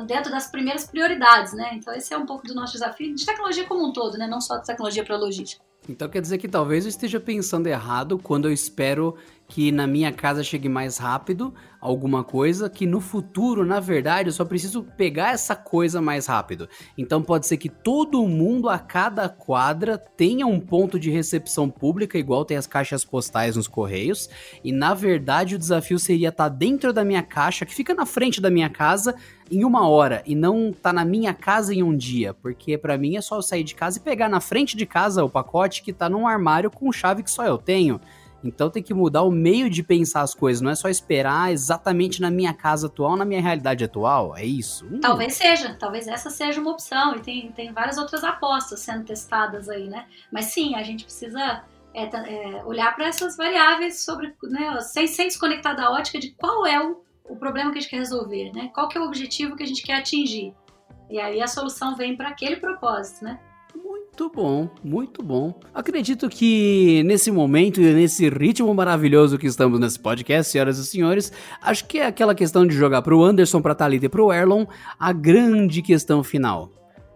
dentro 0.07 0.31
das 0.31 0.49
primeiras 0.49 0.85
prioridades, 0.85 1.53
né? 1.53 1.71
Então 1.73 1.93
esse 1.93 2.13
é 2.13 2.17
um 2.17 2.25
pouco 2.25 2.47
do 2.47 2.55
nosso 2.55 2.73
desafio 2.73 3.13
de 3.13 3.25
tecnologia 3.25 3.65
como 3.65 3.85
um 3.85 3.93
todo, 3.93 4.17
né? 4.17 4.27
Não 4.27 4.41
só 4.41 4.57
de 4.57 4.65
tecnologia 4.65 5.03
para 5.03 5.17
logística. 5.17 5.63
Então 5.87 6.07
quer 6.07 6.21
dizer 6.21 6.37
que 6.37 6.47
talvez 6.47 6.85
eu 6.85 6.89
esteja 6.89 7.19
pensando 7.19 7.67
errado 7.67 8.17
quando 8.17 8.47
eu 8.47 8.53
espero 8.53 9.17
que 9.53 9.71
na 9.71 9.85
minha 9.85 10.11
casa 10.11 10.43
chegue 10.43 10.67
mais 10.67 10.97
rápido 10.97 11.53
alguma 11.79 12.23
coisa 12.23 12.67
que 12.67 12.87
no 12.87 12.99
futuro, 12.99 13.63
na 13.63 13.79
verdade, 13.79 14.29
eu 14.29 14.33
só 14.33 14.43
preciso 14.43 14.81
pegar 14.97 15.31
essa 15.31 15.55
coisa 15.55 16.01
mais 16.01 16.25
rápido. 16.25 16.67
Então 16.97 17.21
pode 17.21 17.45
ser 17.45 17.57
que 17.57 17.69
todo 17.69 18.27
mundo 18.27 18.67
a 18.67 18.79
cada 18.79 19.29
quadra 19.29 19.95
tenha 19.95 20.47
um 20.47 20.59
ponto 20.59 20.97
de 20.97 21.11
recepção 21.11 21.69
pública, 21.69 22.17
igual 22.17 22.43
tem 22.45 22.57
as 22.57 22.65
caixas 22.65 23.05
postais 23.05 23.55
nos 23.55 23.67
correios, 23.67 24.27
e 24.63 24.71
na 24.71 24.95
verdade 24.95 25.53
o 25.53 25.59
desafio 25.59 25.99
seria 25.99 26.29
estar 26.29 26.49
tá 26.49 26.55
dentro 26.55 26.91
da 26.91 27.05
minha 27.05 27.21
caixa, 27.21 27.63
que 27.63 27.75
fica 27.75 27.93
na 27.93 28.07
frente 28.07 28.41
da 28.41 28.49
minha 28.49 28.71
casa, 28.71 29.13
em 29.51 29.63
uma 29.63 29.87
hora, 29.87 30.23
e 30.25 30.33
não 30.33 30.73
tá 30.73 30.91
na 30.91 31.05
minha 31.05 31.33
casa 31.33 31.75
em 31.75 31.83
um 31.83 31.95
dia, 31.95 32.33
porque 32.33 32.75
para 32.75 32.97
mim 32.97 33.17
é 33.17 33.21
só 33.21 33.35
eu 33.35 33.43
sair 33.43 33.63
de 33.63 33.75
casa 33.75 33.99
e 33.99 34.01
pegar 34.01 34.29
na 34.29 34.39
frente 34.39 34.75
de 34.75 34.87
casa 34.87 35.23
o 35.23 35.29
pacote 35.29 35.83
que 35.83 35.93
tá 35.93 36.09
num 36.09 36.25
armário 36.25 36.71
com 36.71 36.91
chave 36.91 37.21
que 37.21 37.29
só 37.29 37.45
eu 37.45 37.59
tenho. 37.59 38.01
Então 38.43 38.69
tem 38.69 38.83
que 38.83 38.93
mudar 38.93 39.23
o 39.23 39.31
meio 39.31 39.69
de 39.69 39.81
pensar 39.81 40.21
as 40.21 40.33
coisas, 40.33 40.61
não 40.61 40.69
é 40.69 40.75
só 40.75 40.89
esperar 40.89 41.51
exatamente 41.51 42.21
na 42.21 42.29
minha 42.29 42.53
casa 42.53 42.87
atual, 42.87 43.15
na 43.15 43.25
minha 43.25 43.41
realidade 43.41 43.83
atual, 43.83 44.35
é 44.35 44.43
isso? 44.43 44.85
Hum. 44.85 44.99
Talvez 44.99 45.33
seja, 45.33 45.75
talvez 45.79 46.07
essa 46.07 46.29
seja 46.29 46.59
uma 46.59 46.71
opção, 46.71 47.15
e 47.15 47.19
tem, 47.21 47.51
tem 47.51 47.71
várias 47.71 47.97
outras 47.97 48.23
apostas 48.23 48.81
sendo 48.81 49.05
testadas 49.05 49.69
aí, 49.69 49.87
né? 49.87 50.05
Mas 50.31 50.45
sim, 50.45 50.75
a 50.75 50.83
gente 50.83 51.05
precisa 51.05 51.63
é, 51.93 52.03
é, 52.03 52.63
olhar 52.65 52.95
para 52.95 53.07
essas 53.07 53.37
variáveis 53.37 54.03
sobre, 54.03 54.33
né, 54.43 54.79
sem, 54.81 55.07
sem 55.07 55.27
desconectar 55.27 55.75
da 55.75 55.91
ótica 55.91 56.19
de 56.19 56.31
qual 56.31 56.65
é 56.65 56.83
o, 56.83 57.01
o 57.25 57.35
problema 57.35 57.71
que 57.71 57.77
a 57.77 57.81
gente 57.81 57.89
quer 57.89 57.97
resolver, 57.97 58.51
né? 58.53 58.69
Qual 58.73 58.87
que 58.87 58.97
é 58.97 59.01
o 59.01 59.05
objetivo 59.05 59.55
que 59.55 59.63
a 59.63 59.67
gente 59.67 59.83
quer 59.83 59.95
atingir. 59.95 60.53
E 61.09 61.19
aí 61.19 61.41
a 61.41 61.47
solução 61.47 61.95
vem 61.95 62.17
para 62.17 62.29
aquele 62.29 62.57
propósito, 62.57 63.23
né? 63.23 63.39
Muito 64.15 64.31
bom, 64.31 64.69
muito 64.83 65.23
bom. 65.23 65.59
Acredito 65.73 66.29
que 66.29 67.01
nesse 67.03 67.31
momento 67.31 67.81
e 67.81 67.93
nesse 67.95 68.29
ritmo 68.29 68.71
maravilhoso 68.71 69.39
que 69.39 69.47
estamos 69.47 69.79
nesse 69.79 69.99
podcast, 69.99 70.51
senhoras 70.51 70.77
e 70.77 70.85
senhores, 70.85 71.33
acho 71.59 71.87
que 71.87 71.97
é 71.97 72.05
aquela 72.05 72.35
questão 72.35 72.63
de 72.67 72.75
jogar 72.75 73.01
pro 73.01 73.23
Anderson, 73.23 73.59
pra 73.59 73.73
Thalita 73.73 74.05
e 74.05 74.09
pro 74.09 74.31
Erlon 74.31 74.67
a 74.99 75.11
grande 75.11 75.81
questão 75.81 76.23
final. 76.23 76.69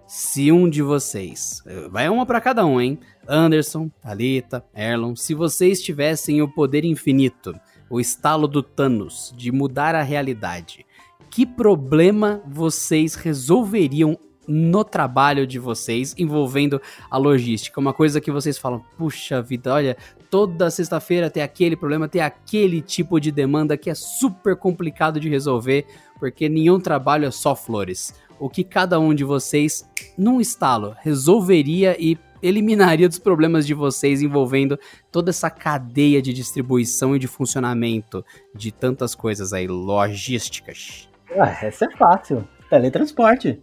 Se 0.07 0.51
um 0.51 0.67
de 0.67 0.81
vocês, 0.81 1.61
vai 1.91 2.09
uma 2.09 2.25
para 2.25 2.41
cada 2.41 2.65
um, 2.65 2.81
hein? 2.81 2.97
Anderson, 3.27 3.91
Thalita, 4.01 4.65
Erlon, 4.75 5.15
se 5.15 5.35
vocês 5.35 5.83
tivessem 5.83 6.41
o 6.41 6.51
poder 6.51 6.83
infinito, 6.83 7.53
o 7.91 7.99
estalo 7.99 8.47
do 8.47 8.63
Thanos 8.63 9.31
de 9.37 9.51
mudar 9.51 9.93
a 9.93 10.01
realidade, 10.01 10.83
que 11.29 11.45
problema 11.45 12.41
vocês 12.47 13.13
resolveriam 13.13 14.17
no 14.47 14.83
trabalho 14.83 15.45
de 15.45 15.59
vocês 15.59 16.15
envolvendo 16.17 16.81
a 17.09 17.17
logística? 17.17 17.79
Uma 17.79 17.93
coisa 17.93 18.21
que 18.21 18.31
vocês 18.31 18.57
falam, 18.57 18.83
puxa 18.97 19.41
vida, 19.41 19.73
olha, 19.73 19.97
toda 20.29 20.71
sexta-feira 20.71 21.29
tem 21.29 21.43
aquele 21.43 21.75
problema, 21.75 22.07
tem 22.07 22.21
aquele 22.21 22.81
tipo 22.81 23.19
de 23.19 23.31
demanda 23.31 23.77
que 23.77 23.89
é 23.89 23.95
super 23.95 24.55
complicado 24.55 25.19
de 25.19 25.29
resolver, 25.29 25.85
porque 26.19 26.47
nenhum 26.47 26.79
trabalho 26.79 27.25
é 27.25 27.31
só 27.31 27.55
flores. 27.55 28.13
O 28.39 28.49
que 28.49 28.63
cada 28.63 28.99
um 28.99 29.13
de 29.13 29.23
vocês, 29.23 29.89
num 30.17 30.39
estalo, 30.39 30.95
resolveria 31.01 31.95
e 31.99 32.17
eliminaria 32.41 33.07
dos 33.07 33.19
problemas 33.19 33.65
de 33.65 33.73
vocês 33.73 34.21
envolvendo 34.21 34.79
toda 35.11 35.31
essa 35.31 35.49
cadeia 35.49 36.21
de 36.21 36.33
distribuição 36.33 37.15
e 37.15 37.19
de 37.19 37.27
funcionamento 37.27 38.23
de 38.53 38.71
tantas 38.71 39.15
coisas 39.15 39.53
aí, 39.53 39.67
logísticas? 39.67 41.09
Ah, 41.31 41.65
essa 41.65 41.85
é 41.85 41.97
fácil. 41.97 42.47
Teletransporte. 42.69 43.61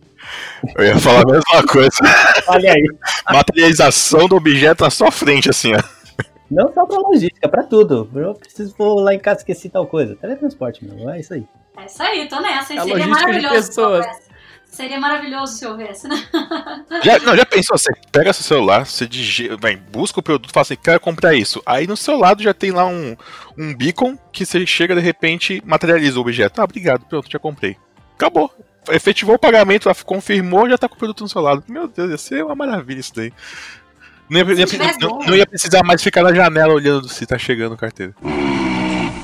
Eu 0.77 0.85
ia 0.85 0.99
falar 0.99 1.23
a 1.23 1.27
mesma 1.27 1.67
coisa. 1.67 1.99
Olha 2.49 2.73
aí. 2.73 2.89
Materialização 3.31 4.27
do 4.27 4.37
objeto 4.37 4.85
na 4.85 4.91
sua 4.91 5.11
frente, 5.11 5.51
assim, 5.51 5.75
ó. 5.75 5.83
Não 6.51 6.73
só 6.73 6.87
pra 6.87 6.99
logística, 6.99 7.49
pra 7.49 7.63
tudo. 7.63 8.09
Eu 8.15 8.35
preciso 8.35 8.75
for 8.77 8.95
lá 8.95 9.15
em 9.15 9.19
casa 9.19 9.41
esqueci 9.41 9.69
tal 9.69 9.87
coisa. 9.87 10.15
Teletransporte, 10.17 10.85
meu. 10.85 11.11
É 11.11 11.21
isso 11.21 11.35
aí. 11.35 11.47
É 11.77 11.87
isso 11.87 12.03
aí, 12.03 12.29
tô 12.29 12.41
nessa? 12.41 12.75
A 12.75 12.83
Seria 12.85 13.07
maravilhoso 13.07 13.73
se 13.73 13.81
houvesse. 13.81 14.35
Seria 14.67 14.99
maravilhoso 14.99 15.53
se 15.57 15.67
houvesse, 15.67 16.09
né? 16.09 16.17
Já, 17.05 17.19
não, 17.21 17.37
já 17.37 17.47
pensou? 17.47 17.79
Você 17.79 17.93
pega 18.11 18.33
seu 18.33 18.43
celular, 18.43 18.85
você 18.85 19.07
digita, 19.07 19.57
vai, 19.57 19.77
busca 19.77 20.19
o 20.19 20.23
produto, 20.23 20.53
fala 20.53 20.63
assim, 20.63 20.77
quero 20.77 20.99
comprar 20.99 21.33
isso. 21.33 21.63
Aí 21.65 21.87
no 21.87 21.97
seu 21.97 22.19
lado 22.19 22.43
já 22.43 22.53
tem 22.53 22.73
lá 22.73 22.85
um, 22.85 23.17
um 23.57 23.73
beacon 23.73 24.19
que 24.33 24.45
você 24.45 24.67
chega 24.67 24.97
de 24.97 25.01
repente 25.01 25.63
materializa 25.65 26.19
o 26.19 26.23
objeto. 26.23 26.61
Ah, 26.61 26.65
obrigado, 26.65 27.07
pronto, 27.07 27.31
já 27.31 27.39
comprei. 27.39 27.77
Acabou. 28.17 28.51
Efetivou 28.91 29.35
o 29.37 29.39
pagamento, 29.39 29.89
ela 29.89 29.95
confirmou, 30.05 30.69
já 30.69 30.77
tá 30.79 30.89
com 30.89 30.95
o 30.95 30.99
produto 30.99 31.23
no 31.23 31.29
seu 31.29 31.41
lado. 31.41 31.65
Meu 31.69 31.89
Deus, 31.89 32.11
ia 32.11 32.19
ser 32.19 32.45
uma 32.45 32.55
maravilha 32.55 33.01
isso 33.01 33.13
daí. 33.15 33.33
Não 34.29 34.39
ia, 34.41 34.45
ia- 34.61 34.67
não- 35.01 35.19
não 35.27 35.37
ia 35.37 35.47
precisar 35.47 35.83
mais 35.83 36.03
ficar 36.03 36.23
na 36.23 36.33
janela 36.35 36.73
olhando 36.73 37.09
se 37.09 37.27
tá 37.27 37.37
chegando 37.39 37.77
carteira. 37.77 38.15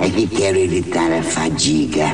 É 0.02 0.08
que 0.08 0.26
quero 0.26 0.56
evitar 0.56 1.12
a 1.12 1.22
fadiga. 1.22 2.06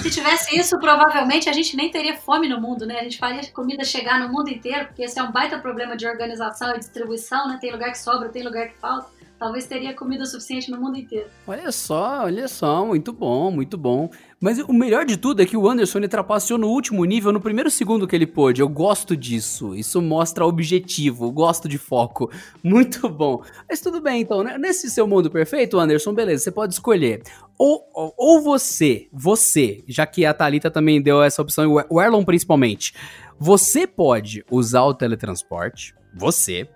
Se 0.00 0.10
tivesse 0.10 0.56
isso, 0.56 0.78
provavelmente 0.78 1.48
a 1.48 1.52
gente 1.52 1.76
nem 1.76 1.90
teria 1.90 2.16
fome 2.16 2.48
no 2.48 2.60
mundo, 2.60 2.86
né? 2.86 3.00
A 3.00 3.02
gente 3.02 3.18
faria 3.18 3.40
comida 3.52 3.84
chegar 3.84 4.20
no 4.20 4.28
mundo 4.28 4.48
inteiro, 4.48 4.86
porque 4.86 5.02
esse 5.02 5.18
é 5.18 5.22
um 5.22 5.32
baita 5.32 5.58
problema 5.58 5.96
de 5.96 6.06
organização 6.06 6.74
e 6.76 6.78
distribuição, 6.78 7.48
né? 7.48 7.58
Tem 7.60 7.72
lugar 7.72 7.90
que 7.90 7.98
sobra, 7.98 8.28
tem 8.28 8.44
lugar 8.44 8.68
que 8.68 8.78
falta. 8.80 9.06
Talvez 9.42 9.66
teria 9.66 9.92
comida 9.92 10.24
suficiente 10.24 10.70
no 10.70 10.80
mundo 10.80 10.96
inteiro. 10.96 11.26
Olha 11.48 11.72
só, 11.72 12.22
olha 12.22 12.46
só, 12.46 12.86
muito 12.86 13.12
bom, 13.12 13.50
muito 13.50 13.76
bom. 13.76 14.08
Mas 14.40 14.60
o 14.60 14.72
melhor 14.72 15.04
de 15.04 15.16
tudo 15.16 15.42
é 15.42 15.44
que 15.44 15.56
o 15.56 15.68
Anderson 15.68 15.98
ele 15.98 16.06
trapaceou 16.06 16.56
no 16.56 16.68
último 16.68 17.04
nível 17.04 17.32
no 17.32 17.40
primeiro 17.40 17.68
segundo 17.68 18.06
que 18.06 18.14
ele 18.14 18.24
pôde. 18.24 18.62
Eu 18.62 18.68
gosto 18.68 19.16
disso. 19.16 19.74
Isso 19.74 20.00
mostra 20.00 20.46
objetivo, 20.46 21.28
gosto 21.32 21.68
de 21.68 21.76
foco. 21.76 22.30
Muito 22.62 23.08
bom. 23.08 23.42
Mas 23.68 23.80
tudo 23.80 24.00
bem, 24.00 24.20
então, 24.20 24.44
né? 24.44 24.56
Nesse 24.56 24.88
seu 24.88 25.08
mundo 25.08 25.28
perfeito, 25.28 25.76
Anderson, 25.76 26.14
beleza, 26.14 26.44
você 26.44 26.52
pode 26.52 26.74
escolher. 26.74 27.24
Ou, 27.58 27.84
ou, 28.16 28.40
você, 28.40 29.08
você, 29.12 29.82
já 29.88 30.06
que 30.06 30.24
a 30.24 30.32
Thalita 30.32 30.70
também 30.70 31.02
deu 31.02 31.20
essa 31.20 31.42
opção, 31.42 31.84
o 31.90 32.00
Erlon 32.00 32.24
principalmente, 32.24 32.94
você 33.40 33.88
pode 33.88 34.44
usar 34.48 34.84
o 34.84 34.94
teletransporte, 34.94 35.96
você, 36.14 36.68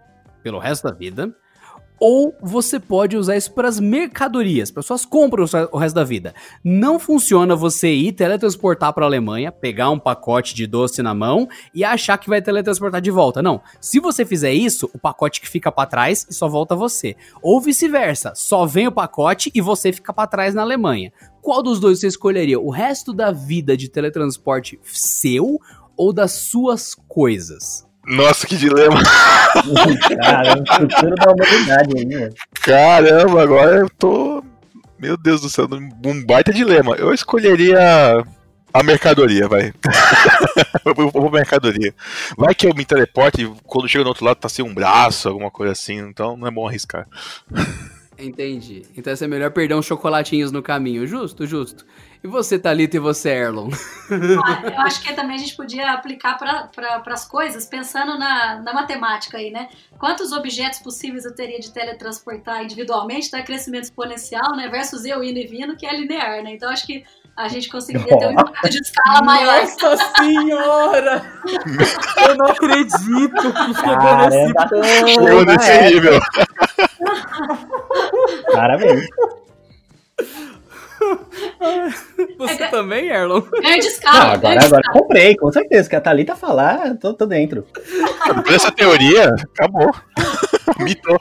pelo 0.42 0.58
resto 0.58 0.82
da 0.82 0.92
vida, 0.92 1.32
ou 1.98 2.34
você 2.40 2.78
pode 2.78 3.16
usar 3.16 3.36
isso 3.36 3.52
para 3.52 3.68
as 3.68 3.80
mercadorias, 3.80 4.70
para 4.70 4.82
suas 4.82 5.04
compras 5.04 5.52
o 5.72 5.78
resto 5.78 5.94
da 5.94 6.04
vida. 6.04 6.34
Não 6.62 6.98
funciona 6.98 7.56
você 7.56 7.92
ir 7.92 8.12
teletransportar 8.12 8.92
para 8.92 9.04
a 9.04 9.08
Alemanha, 9.08 9.50
pegar 9.50 9.90
um 9.90 9.98
pacote 9.98 10.54
de 10.54 10.66
doce 10.66 11.02
na 11.02 11.14
mão 11.14 11.48
e 11.74 11.84
achar 11.84 12.18
que 12.18 12.28
vai 12.28 12.42
teletransportar 12.42 13.00
de 13.00 13.10
volta. 13.10 13.42
Não. 13.42 13.60
Se 13.80 13.98
você 13.98 14.24
fizer 14.24 14.52
isso, 14.52 14.90
o 14.92 14.98
pacote 14.98 15.40
que 15.40 15.48
fica 15.48 15.72
para 15.72 15.88
trás 15.88 16.26
e 16.28 16.34
só 16.34 16.48
volta 16.48 16.74
você. 16.74 17.16
Ou 17.42 17.60
vice-versa, 17.60 18.32
só 18.34 18.66
vem 18.66 18.86
o 18.86 18.92
pacote 18.92 19.50
e 19.54 19.60
você 19.60 19.92
fica 19.92 20.12
para 20.12 20.26
trás 20.26 20.54
na 20.54 20.62
Alemanha. 20.62 21.12
Qual 21.40 21.62
dos 21.62 21.78
dois 21.78 22.00
você 22.00 22.08
escolheria? 22.08 22.58
O 22.58 22.70
resto 22.70 23.12
da 23.12 23.30
vida 23.30 23.76
de 23.76 23.88
teletransporte 23.88 24.78
seu 24.82 25.60
ou 25.96 26.12
das 26.12 26.32
suas 26.32 26.94
coisas? 27.06 27.85
Nossa, 28.06 28.46
que 28.46 28.56
dilema. 28.56 29.02
Cara, 30.22 30.48
é 30.48 30.54
o 30.54 30.80
futuro 30.80 31.14
da 31.16 31.32
humanidade 31.32 31.98
aí, 31.98 32.04
né? 32.04 32.30
Caramba, 32.54 33.42
agora 33.42 33.76
eu 33.78 33.90
tô. 33.90 34.44
Meu 34.98 35.16
Deus 35.16 35.40
do 35.40 35.50
céu, 35.50 35.68
um 36.04 36.24
baita 36.24 36.52
dilema. 36.52 36.94
Eu 36.96 37.12
escolheria 37.12 38.24
a 38.72 38.82
mercadoria, 38.82 39.48
vai. 39.48 39.72
eu 40.84 41.10
vou 41.10 41.30
mercadoria. 41.30 41.94
Vai 42.36 42.54
que 42.54 42.66
eu 42.66 42.74
me 42.74 42.84
teleporte 42.84 43.42
e 43.42 43.52
quando 43.64 43.88
chego 43.88 44.04
no 44.04 44.10
outro 44.10 44.24
lado 44.24 44.36
tá 44.36 44.48
sem 44.48 44.64
um 44.64 44.72
braço, 44.72 45.28
alguma 45.28 45.50
coisa 45.50 45.72
assim, 45.72 45.96
então 45.98 46.36
não 46.36 46.46
é 46.46 46.50
bom 46.50 46.68
arriscar. 46.68 47.08
Entendi. 48.18 48.82
Então 48.96 49.12
é 49.12 49.26
melhor 49.26 49.50
perder 49.50 49.74
uns 49.74 49.84
chocolatinhos 49.84 50.52
no 50.52 50.62
caminho. 50.62 51.06
Justo, 51.06 51.46
justo. 51.46 51.84
E 52.22 52.26
você, 52.28 52.58
Thalita, 52.58 52.96
e 52.96 53.00
você, 53.00 53.30
Erlon? 53.30 53.68
Ah, 54.44 54.62
Eu 54.74 54.80
acho 54.82 55.02
que 55.02 55.12
também 55.14 55.36
a 55.36 55.38
gente 55.38 55.56
podia 55.56 55.92
aplicar 55.92 56.36
para 56.38 57.02
as 57.06 57.24
coisas, 57.26 57.66
pensando 57.66 58.18
na, 58.18 58.60
na 58.60 58.72
matemática 58.72 59.38
aí, 59.38 59.50
né? 59.50 59.68
Quantos 59.98 60.32
objetos 60.32 60.78
possíveis 60.80 61.24
eu 61.24 61.34
teria 61.34 61.58
de 61.58 61.72
teletransportar 61.72 62.62
individualmente, 62.62 63.30
tá? 63.30 63.42
Crescimento 63.42 63.84
exponencial, 63.84 64.56
né? 64.56 64.68
Versus 64.68 65.04
eu 65.04 65.22
indo 65.22 65.38
e 65.38 65.46
vindo, 65.46 65.76
que 65.76 65.86
é 65.86 65.96
linear, 65.96 66.42
né? 66.42 66.52
Então 66.54 66.70
acho 66.70 66.86
que 66.86 67.04
a 67.36 67.48
gente 67.48 67.68
conseguiria 67.68 68.18
ter 68.18 68.26
um 68.28 68.32
impacto 68.32 68.70
de 68.70 68.78
escala 68.78 69.22
maior. 69.22 69.60
Nossa 69.82 70.12
senhora! 70.16 71.32
Eu 72.28 72.36
não 72.36 72.46
acredito 72.46 73.52
que 73.52 73.74
Chegou 75.12 75.44
nesse 75.44 75.70
época. 75.70 75.90
nível. 75.90 76.20
Parabéns. 78.52 79.06
Você 82.38 82.62
É, 82.62 82.68
também, 82.68 83.08
Erlon? 83.08 83.40
Ganho 83.40 83.62
de 83.80 83.86
Não, 83.86 83.92
escala. 83.92 84.18
ganho 84.18 84.32
agora, 84.36 84.64
agora 84.64 84.80
escala. 84.82 84.98
comprei, 85.00 85.36
com 85.36 85.50
certeza. 85.52 85.88
Que 85.88 85.96
a 85.96 86.00
Thalita 86.00 86.34
falar, 86.36 86.96
tô, 86.96 87.14
tô 87.14 87.26
dentro. 87.26 87.62
Por 88.44 88.52
essa 88.52 88.70
teoria, 88.72 89.28
acabou. 89.54 89.94
Mitou. 90.80 91.16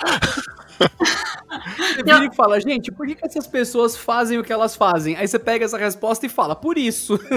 Você 0.78 2.04
vira 2.04 2.26
e 2.26 2.36
fala, 2.36 2.60
gente, 2.60 2.92
por 2.92 3.08
que, 3.08 3.16
que 3.16 3.26
essas 3.26 3.48
pessoas 3.48 3.96
fazem 3.96 4.38
o 4.38 4.44
que 4.44 4.52
elas 4.52 4.76
fazem? 4.76 5.16
Aí 5.16 5.28
você 5.28 5.40
pega 5.40 5.64
essa 5.66 5.78
resposta 5.78 6.26
e 6.26 6.30
fala, 6.30 6.56
por 6.56 6.78
isso. 6.78 7.18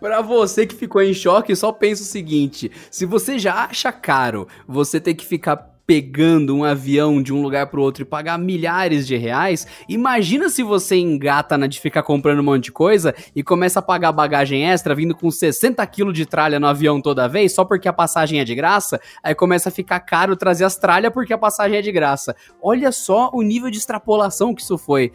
Pra 0.00 0.20
você 0.20 0.64
que 0.66 0.76
ficou 0.76 1.02
em 1.02 1.12
choque, 1.12 1.56
só 1.56 1.72
pensa 1.72 2.02
o 2.02 2.06
seguinte: 2.06 2.70
se 2.90 3.04
você 3.04 3.36
já 3.38 3.64
acha 3.64 3.90
caro 3.90 4.46
você 4.66 5.00
ter 5.00 5.14
que 5.14 5.26
ficar 5.26 5.70
pegando 5.88 6.54
um 6.54 6.64
avião 6.64 7.22
de 7.22 7.32
um 7.32 7.40
lugar 7.40 7.68
pro 7.68 7.80
outro 7.80 8.02
e 8.02 8.04
pagar 8.04 8.38
milhares 8.38 9.06
de 9.06 9.16
reais, 9.16 9.66
imagina 9.88 10.50
se 10.50 10.62
você 10.62 10.96
engata 10.96 11.56
na 11.56 11.66
de 11.66 11.80
ficar 11.80 12.02
comprando 12.02 12.40
um 12.40 12.42
monte 12.42 12.64
de 12.64 12.72
coisa 12.72 13.14
e 13.34 13.42
começa 13.42 13.78
a 13.78 13.82
pagar 13.82 14.12
bagagem 14.12 14.68
extra 14.68 14.94
vindo 14.94 15.16
com 15.16 15.30
60 15.30 15.84
quilos 15.86 16.12
de 16.12 16.26
tralha 16.26 16.60
no 16.60 16.66
avião 16.66 17.00
toda 17.00 17.26
vez, 17.26 17.54
só 17.54 17.64
porque 17.64 17.88
a 17.88 17.92
passagem 17.92 18.38
é 18.38 18.44
de 18.44 18.54
graça, 18.54 19.00
aí 19.22 19.34
começa 19.34 19.70
a 19.70 19.72
ficar 19.72 20.00
caro 20.00 20.36
trazer 20.36 20.64
as 20.66 20.76
tralhas 20.76 21.10
porque 21.10 21.32
a 21.32 21.38
passagem 21.38 21.78
é 21.78 21.80
de 21.80 21.90
graça. 21.90 22.36
Olha 22.62 22.92
só 22.92 23.30
o 23.32 23.40
nível 23.40 23.70
de 23.70 23.78
extrapolação 23.78 24.54
que 24.54 24.60
isso 24.60 24.76
foi. 24.76 25.10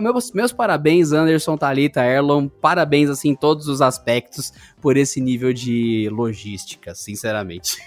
Meus, 0.00 0.32
meus 0.32 0.52
parabéns, 0.52 1.12
Anderson, 1.12 1.56
Thalita, 1.56 2.04
Erlon. 2.04 2.48
Parabéns, 2.48 3.08
assim, 3.08 3.28
em 3.28 3.36
todos 3.36 3.68
os 3.68 3.80
aspectos 3.80 4.52
por 4.80 4.96
esse 4.96 5.20
nível 5.20 5.52
de 5.52 6.08
logística, 6.10 6.92
sinceramente. 6.96 7.78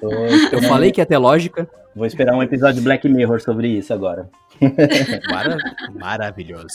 Tô 0.00 0.10
Eu 0.52 0.62
falei 0.62 0.90
que 0.92 1.00
ia 1.00 1.06
ter 1.06 1.18
lógica. 1.18 1.68
Vou 1.94 2.04
esperar 2.06 2.34
um 2.34 2.42
episódio 2.42 2.74
de 2.76 2.80
Black 2.82 3.08
Mirror 3.08 3.40
sobre 3.40 3.68
isso 3.68 3.92
agora. 3.92 4.28
Mara- 5.30 5.56
maravilhoso. 5.94 6.66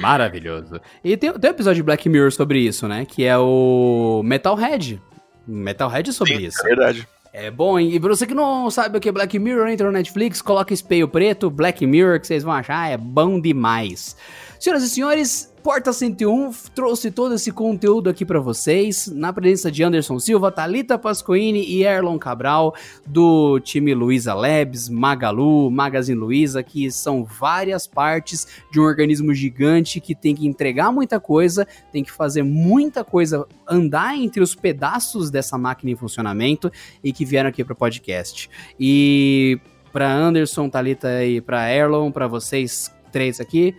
Maravilhoso. 0.00 0.80
E 1.02 1.16
tem, 1.16 1.32
tem 1.32 1.50
um 1.50 1.54
episódio 1.54 1.76
de 1.76 1.82
Black 1.82 2.08
Mirror 2.08 2.30
sobre 2.32 2.58
isso, 2.60 2.86
né? 2.86 3.06
Que 3.06 3.24
é 3.24 3.38
o 3.38 4.22
Metalhead. 4.24 5.00
Metalhead 5.46 6.10
é 6.10 6.12
sobre 6.12 6.36
Sim, 6.36 6.44
isso. 6.46 6.60
é 6.60 6.68
verdade. 6.68 7.08
É 7.32 7.50
bom, 7.50 7.78
hein? 7.78 7.94
E 7.94 8.00
pra 8.00 8.08
você 8.08 8.26
que 8.26 8.34
não 8.34 8.68
sabe 8.70 8.98
o 8.98 9.00
que 9.00 9.08
é 9.08 9.12
Black 9.12 9.38
Mirror, 9.38 9.68
entra 9.68 9.86
no 9.86 9.92
Netflix, 9.92 10.42
coloca 10.42 10.74
espelho 10.74 11.06
preto, 11.08 11.48
Black 11.48 11.86
Mirror, 11.86 12.18
que 12.20 12.26
vocês 12.26 12.42
vão 12.42 12.52
achar, 12.52 12.90
é 12.90 12.96
bom 12.96 13.40
demais. 13.40 14.16
Senhoras 14.60 14.82
e 14.82 14.90
senhores, 14.90 15.54
Porta 15.62 15.90
101 15.90 16.52
trouxe 16.74 17.10
todo 17.10 17.34
esse 17.34 17.50
conteúdo 17.50 18.10
aqui 18.10 18.26
pra 18.26 18.40
vocês, 18.40 19.06
na 19.06 19.32
presença 19.32 19.72
de 19.72 19.82
Anderson 19.82 20.18
Silva, 20.18 20.52
Thalita 20.52 20.98
Pascoini 20.98 21.64
e 21.64 21.82
Erlon 21.82 22.18
Cabral, 22.18 22.74
do 23.06 23.58
time 23.60 23.94
Luiza 23.94 24.34
Labs, 24.34 24.90
Magalu, 24.90 25.70
Magazine 25.70 26.20
Luiza, 26.20 26.62
que 26.62 26.90
são 26.90 27.24
várias 27.24 27.86
partes 27.86 28.46
de 28.70 28.78
um 28.78 28.82
organismo 28.82 29.32
gigante 29.32 29.98
que 29.98 30.14
tem 30.14 30.34
que 30.34 30.46
entregar 30.46 30.92
muita 30.92 31.18
coisa, 31.18 31.66
tem 31.90 32.04
que 32.04 32.12
fazer 32.12 32.42
muita 32.42 33.02
coisa, 33.02 33.46
andar 33.66 34.14
entre 34.14 34.42
os 34.42 34.54
pedaços 34.54 35.30
dessa 35.30 35.56
máquina 35.56 35.92
em 35.92 35.96
funcionamento 35.96 36.70
e 37.02 37.14
que 37.14 37.24
vieram 37.24 37.48
aqui 37.48 37.64
para 37.64 37.72
o 37.72 37.76
podcast. 37.76 38.50
E 38.78 39.58
para 39.90 40.12
Anderson, 40.12 40.68
Talita 40.68 41.24
e 41.24 41.40
para 41.40 41.74
Erlon, 41.74 42.12
para 42.12 42.26
vocês 42.28 42.94
três 43.10 43.40
aqui, 43.40 43.74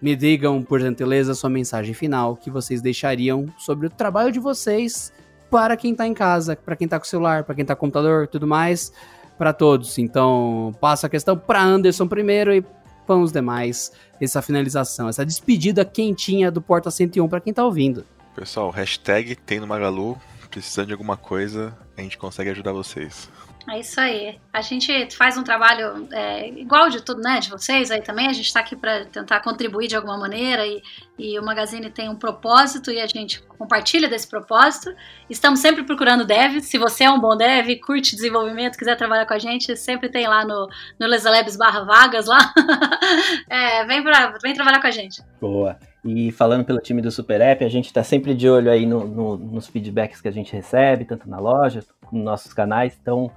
me 0.00 0.16
digam, 0.16 0.62
por 0.62 0.80
gentileza, 0.80 1.34
sua 1.34 1.50
mensagem 1.50 1.92
final 1.94 2.36
que 2.36 2.50
vocês 2.50 2.80
deixariam 2.80 3.46
sobre 3.58 3.86
o 3.86 3.90
trabalho 3.90 4.32
de 4.32 4.38
vocês 4.38 5.12
para 5.50 5.76
quem 5.76 5.94
tá 5.94 6.06
em 6.06 6.14
casa, 6.14 6.56
para 6.56 6.76
quem 6.76 6.88
tá 6.88 6.98
com 6.98 7.04
celular, 7.04 7.44
para 7.44 7.54
quem 7.54 7.64
tá 7.64 7.74
com 7.74 7.80
computador, 7.80 8.28
tudo 8.28 8.46
mais, 8.46 8.92
para 9.36 9.52
todos. 9.52 9.98
Então, 9.98 10.74
passo 10.80 11.06
a 11.06 11.08
questão 11.08 11.36
para 11.36 11.62
Anderson 11.62 12.06
primeiro 12.06 12.54
e 12.54 12.64
para 13.06 13.16
os 13.16 13.32
demais 13.32 13.92
essa 14.20 14.40
finalização, 14.40 15.08
essa 15.08 15.26
despedida 15.26 15.84
quentinha 15.84 16.50
do 16.50 16.60
Porta 16.60 16.90
101 16.90 17.28
para 17.28 17.40
quem 17.40 17.52
tá 17.52 17.64
ouvindo. 17.64 18.04
Pessoal, 18.36 18.70
hashtag 18.70 19.34
tem 19.34 19.58
no 19.58 19.66
Magalu, 19.66 20.16
precisando 20.50 20.88
de 20.88 20.92
alguma 20.92 21.16
coisa, 21.16 21.76
a 21.96 22.02
gente 22.02 22.16
consegue 22.16 22.50
ajudar 22.50 22.72
vocês. 22.72 23.28
É 23.68 23.78
isso 23.78 24.00
aí. 24.00 24.38
A 24.52 24.62
gente 24.62 25.14
faz 25.14 25.36
um 25.36 25.44
trabalho 25.44 26.08
é, 26.12 26.48
igual 26.48 26.88
de 26.88 27.02
tudo, 27.02 27.20
né? 27.20 27.38
De 27.40 27.50
vocês 27.50 27.90
aí 27.90 28.00
também. 28.00 28.26
A 28.26 28.32
gente 28.32 28.46
está 28.46 28.60
aqui 28.60 28.74
para 28.74 29.04
tentar 29.04 29.40
contribuir 29.40 29.88
de 29.88 29.96
alguma 29.96 30.16
maneira 30.16 30.66
e, 30.66 30.82
e 31.18 31.38
o 31.38 31.44
Magazine 31.44 31.90
tem 31.90 32.08
um 32.08 32.16
propósito 32.16 32.90
e 32.90 33.00
a 33.00 33.06
gente 33.06 33.42
compartilha 33.42 34.08
desse 34.08 34.28
propósito. 34.28 34.94
Estamos 35.28 35.60
sempre 35.60 35.84
procurando 35.84 36.24
dev. 36.24 36.60
Se 36.60 36.78
você 36.78 37.04
é 37.04 37.10
um 37.10 37.20
bom 37.20 37.36
dev, 37.36 37.78
curte 37.84 38.16
desenvolvimento, 38.16 38.78
quiser 38.78 38.96
trabalhar 38.96 39.26
com 39.26 39.34
a 39.34 39.38
gente, 39.38 39.76
sempre 39.76 40.08
tem 40.08 40.26
lá 40.26 40.44
no, 40.44 40.68
no 40.98 41.06
Lesalabs 41.06 41.56
barra 41.56 41.84
vagas 41.84 42.26
lá. 42.26 42.52
é, 43.48 43.84
vem, 43.84 44.02
pra, 44.02 44.34
vem 44.42 44.54
trabalhar 44.54 44.80
com 44.80 44.88
a 44.88 44.92
gente. 44.92 45.22
Boa. 45.40 45.78
E 46.02 46.32
falando 46.32 46.64
pelo 46.64 46.80
time 46.80 47.02
do 47.02 47.10
Super 47.10 47.42
App, 47.42 47.62
a 47.62 47.68
gente 47.68 47.86
está 47.86 48.02
sempre 48.02 48.34
de 48.34 48.48
olho 48.48 48.70
aí 48.70 48.86
no, 48.86 49.06
no, 49.06 49.36
nos 49.36 49.68
feedbacks 49.68 50.20
que 50.20 50.28
a 50.28 50.32
gente 50.32 50.50
recebe, 50.50 51.04
tanto 51.04 51.28
na 51.28 51.38
loja, 51.38 51.84
nos 52.10 52.24
nossos 52.24 52.54
canais. 52.54 52.96
Então, 53.00 53.30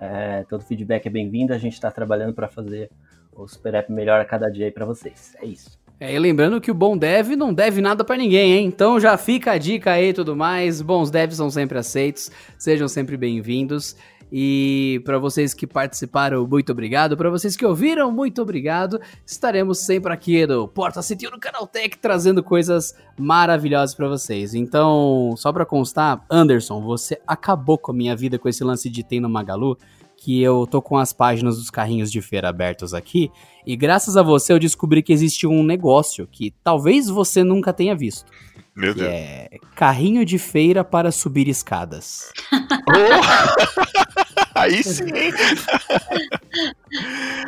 é, 0.00 0.44
todo 0.48 0.64
feedback 0.64 1.06
é 1.06 1.10
bem-vindo. 1.10 1.52
A 1.52 1.58
gente 1.58 1.74
está 1.74 1.90
trabalhando 1.90 2.32
para 2.32 2.48
fazer 2.48 2.90
o 3.32 3.46
Super 3.46 3.74
App 3.74 3.92
melhor 3.92 4.20
a 4.20 4.24
cada 4.24 4.48
dia 4.48 4.72
para 4.72 4.86
vocês. 4.86 5.36
É 5.40 5.46
isso. 5.46 5.78
É, 6.00 6.14
e 6.14 6.18
lembrando 6.18 6.60
que 6.62 6.70
o 6.70 6.74
bom 6.74 6.96
dev 6.96 7.36
não 7.36 7.52
deve 7.52 7.82
nada 7.82 8.02
para 8.02 8.16
ninguém, 8.16 8.54
hein? 8.54 8.66
Então 8.66 8.98
já 8.98 9.18
fica 9.18 9.52
a 9.52 9.58
dica 9.58 9.92
aí 9.92 10.08
e 10.08 10.12
tudo 10.14 10.34
mais. 10.34 10.80
Bons 10.80 11.10
devs 11.10 11.36
são 11.36 11.50
sempre 11.50 11.78
aceitos. 11.78 12.30
Sejam 12.56 12.88
sempre 12.88 13.18
bem-vindos. 13.18 13.94
E 14.32 15.00
para 15.04 15.18
vocês 15.18 15.52
que 15.52 15.66
participaram, 15.66 16.46
muito 16.46 16.70
obrigado. 16.72 17.16
Para 17.16 17.30
vocês 17.30 17.56
que 17.56 17.66
ouviram, 17.66 18.12
muito 18.12 18.40
obrigado. 18.40 19.00
Estaremos 19.26 19.78
sempre 19.78 20.12
aqui 20.12 20.46
no 20.46 20.68
Porta 20.68 21.02
City 21.02 21.28
no 21.30 21.38
Canal 21.38 21.66
Tech 21.66 21.98
trazendo 21.98 22.42
coisas 22.42 22.94
maravilhosas 23.18 23.94
para 23.94 24.08
vocês. 24.08 24.54
Então, 24.54 25.34
só 25.36 25.52
para 25.52 25.66
constar, 25.66 26.24
Anderson, 26.30 26.80
você 26.80 27.20
acabou 27.26 27.78
com 27.78 27.90
a 27.90 27.94
minha 27.94 28.14
vida 28.14 28.38
com 28.38 28.48
esse 28.48 28.62
lance 28.62 28.88
de 28.88 29.02
tem 29.02 29.20
no 29.20 29.28
Magalu 29.28 29.76
que 30.20 30.42
eu 30.42 30.66
tô 30.66 30.82
com 30.82 30.98
as 30.98 31.14
páginas 31.14 31.56
dos 31.56 31.70
carrinhos 31.70 32.12
de 32.12 32.20
feira 32.20 32.50
abertos 32.50 32.92
aqui, 32.92 33.32
e 33.66 33.74
graças 33.74 34.18
a 34.18 34.22
você 34.22 34.52
eu 34.52 34.58
descobri 34.58 35.02
que 35.02 35.14
existe 35.14 35.46
um 35.46 35.62
negócio 35.62 36.26
que 36.26 36.52
talvez 36.62 37.08
você 37.08 37.42
nunca 37.42 37.72
tenha 37.72 37.96
visto. 37.96 38.30
Meu 38.74 38.94
Deus. 38.94 39.08
É 39.10 39.48
carrinho 39.74 40.24
de 40.24 40.38
feira 40.38 40.84
para 40.84 41.10
subir 41.10 41.48
escadas. 41.48 42.30
Oh! 42.52 44.20
Aí 44.54 44.82
sim. 44.82 45.06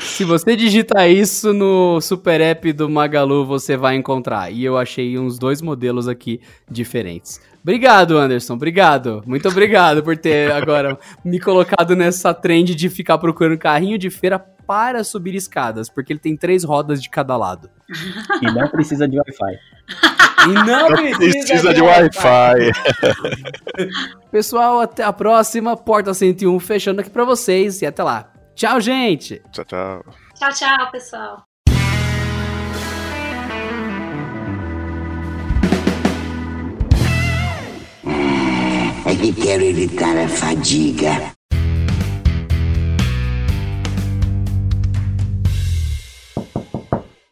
Se 0.01 0.25
você 0.25 0.57
digitar 0.57 1.11
isso 1.11 1.53
no 1.53 2.01
super 2.01 2.41
app 2.41 2.73
do 2.73 2.89
Magalu, 2.89 3.45
você 3.45 3.77
vai 3.77 3.97
encontrar. 3.97 4.51
E 4.51 4.65
eu 4.65 4.79
achei 4.79 5.19
uns 5.19 5.39
dois 5.39 5.61
modelos 5.61 6.09
aqui 6.09 6.41
diferentes. 6.71 7.39
Obrigado, 7.63 8.17
Anderson. 8.17 8.55
Obrigado. 8.55 9.23
Muito 9.27 9.47
obrigado 9.47 10.03
por 10.03 10.17
ter 10.17 10.51
agora 10.53 10.99
me 11.25 11.39
colocado 11.39 11.95
nessa 11.95 12.33
trend 12.33 12.75
de 12.75 12.89
ficar 12.89 13.19
procurando 13.19 13.59
carrinho 13.59 13.99
de 13.99 14.09
feira 14.09 14.39
para 14.39 15.05
subir 15.05 15.35
escadas, 15.35 15.91
porque 15.91 16.15
ele 16.15 16.21
tem 16.21 16.37
três 16.37 16.65
rodas 16.65 17.03
de 17.03 17.11
cada 17.11 17.37
lado. 17.37 17.69
E 18.41 18.47
não 18.47 18.69
precisa 18.69 19.07
de 19.07 19.19
Wi-Fi. 19.19 20.23
E 20.49 20.53
não 20.53 20.89
precisa, 20.89 21.19
Precisa 21.19 21.75
de 21.75 21.83
Wi-Fi. 21.83 22.73
Pessoal, 24.31 24.81
até 24.81 25.05
a 25.05 25.13
próxima. 25.13 25.77
Porta 25.77 26.13
101 26.13 26.59
fechando 26.59 27.01
aqui 27.01 27.11
pra 27.11 27.25
vocês. 27.25 27.83
E 27.83 27.87
até 27.87 28.03
lá. 28.03 28.31
Tchau, 28.55 28.81
gente! 28.81 29.41
Tchau, 29.53 29.65
tchau. 29.65 30.05
Tchau, 30.35 30.51
tchau, 30.53 30.91
pessoal. 30.91 31.45
É 39.05 39.15
que 39.17 39.33
quero 39.33 39.63
evitar 39.63 40.17
a 40.17 40.29
fadiga. 40.29 41.33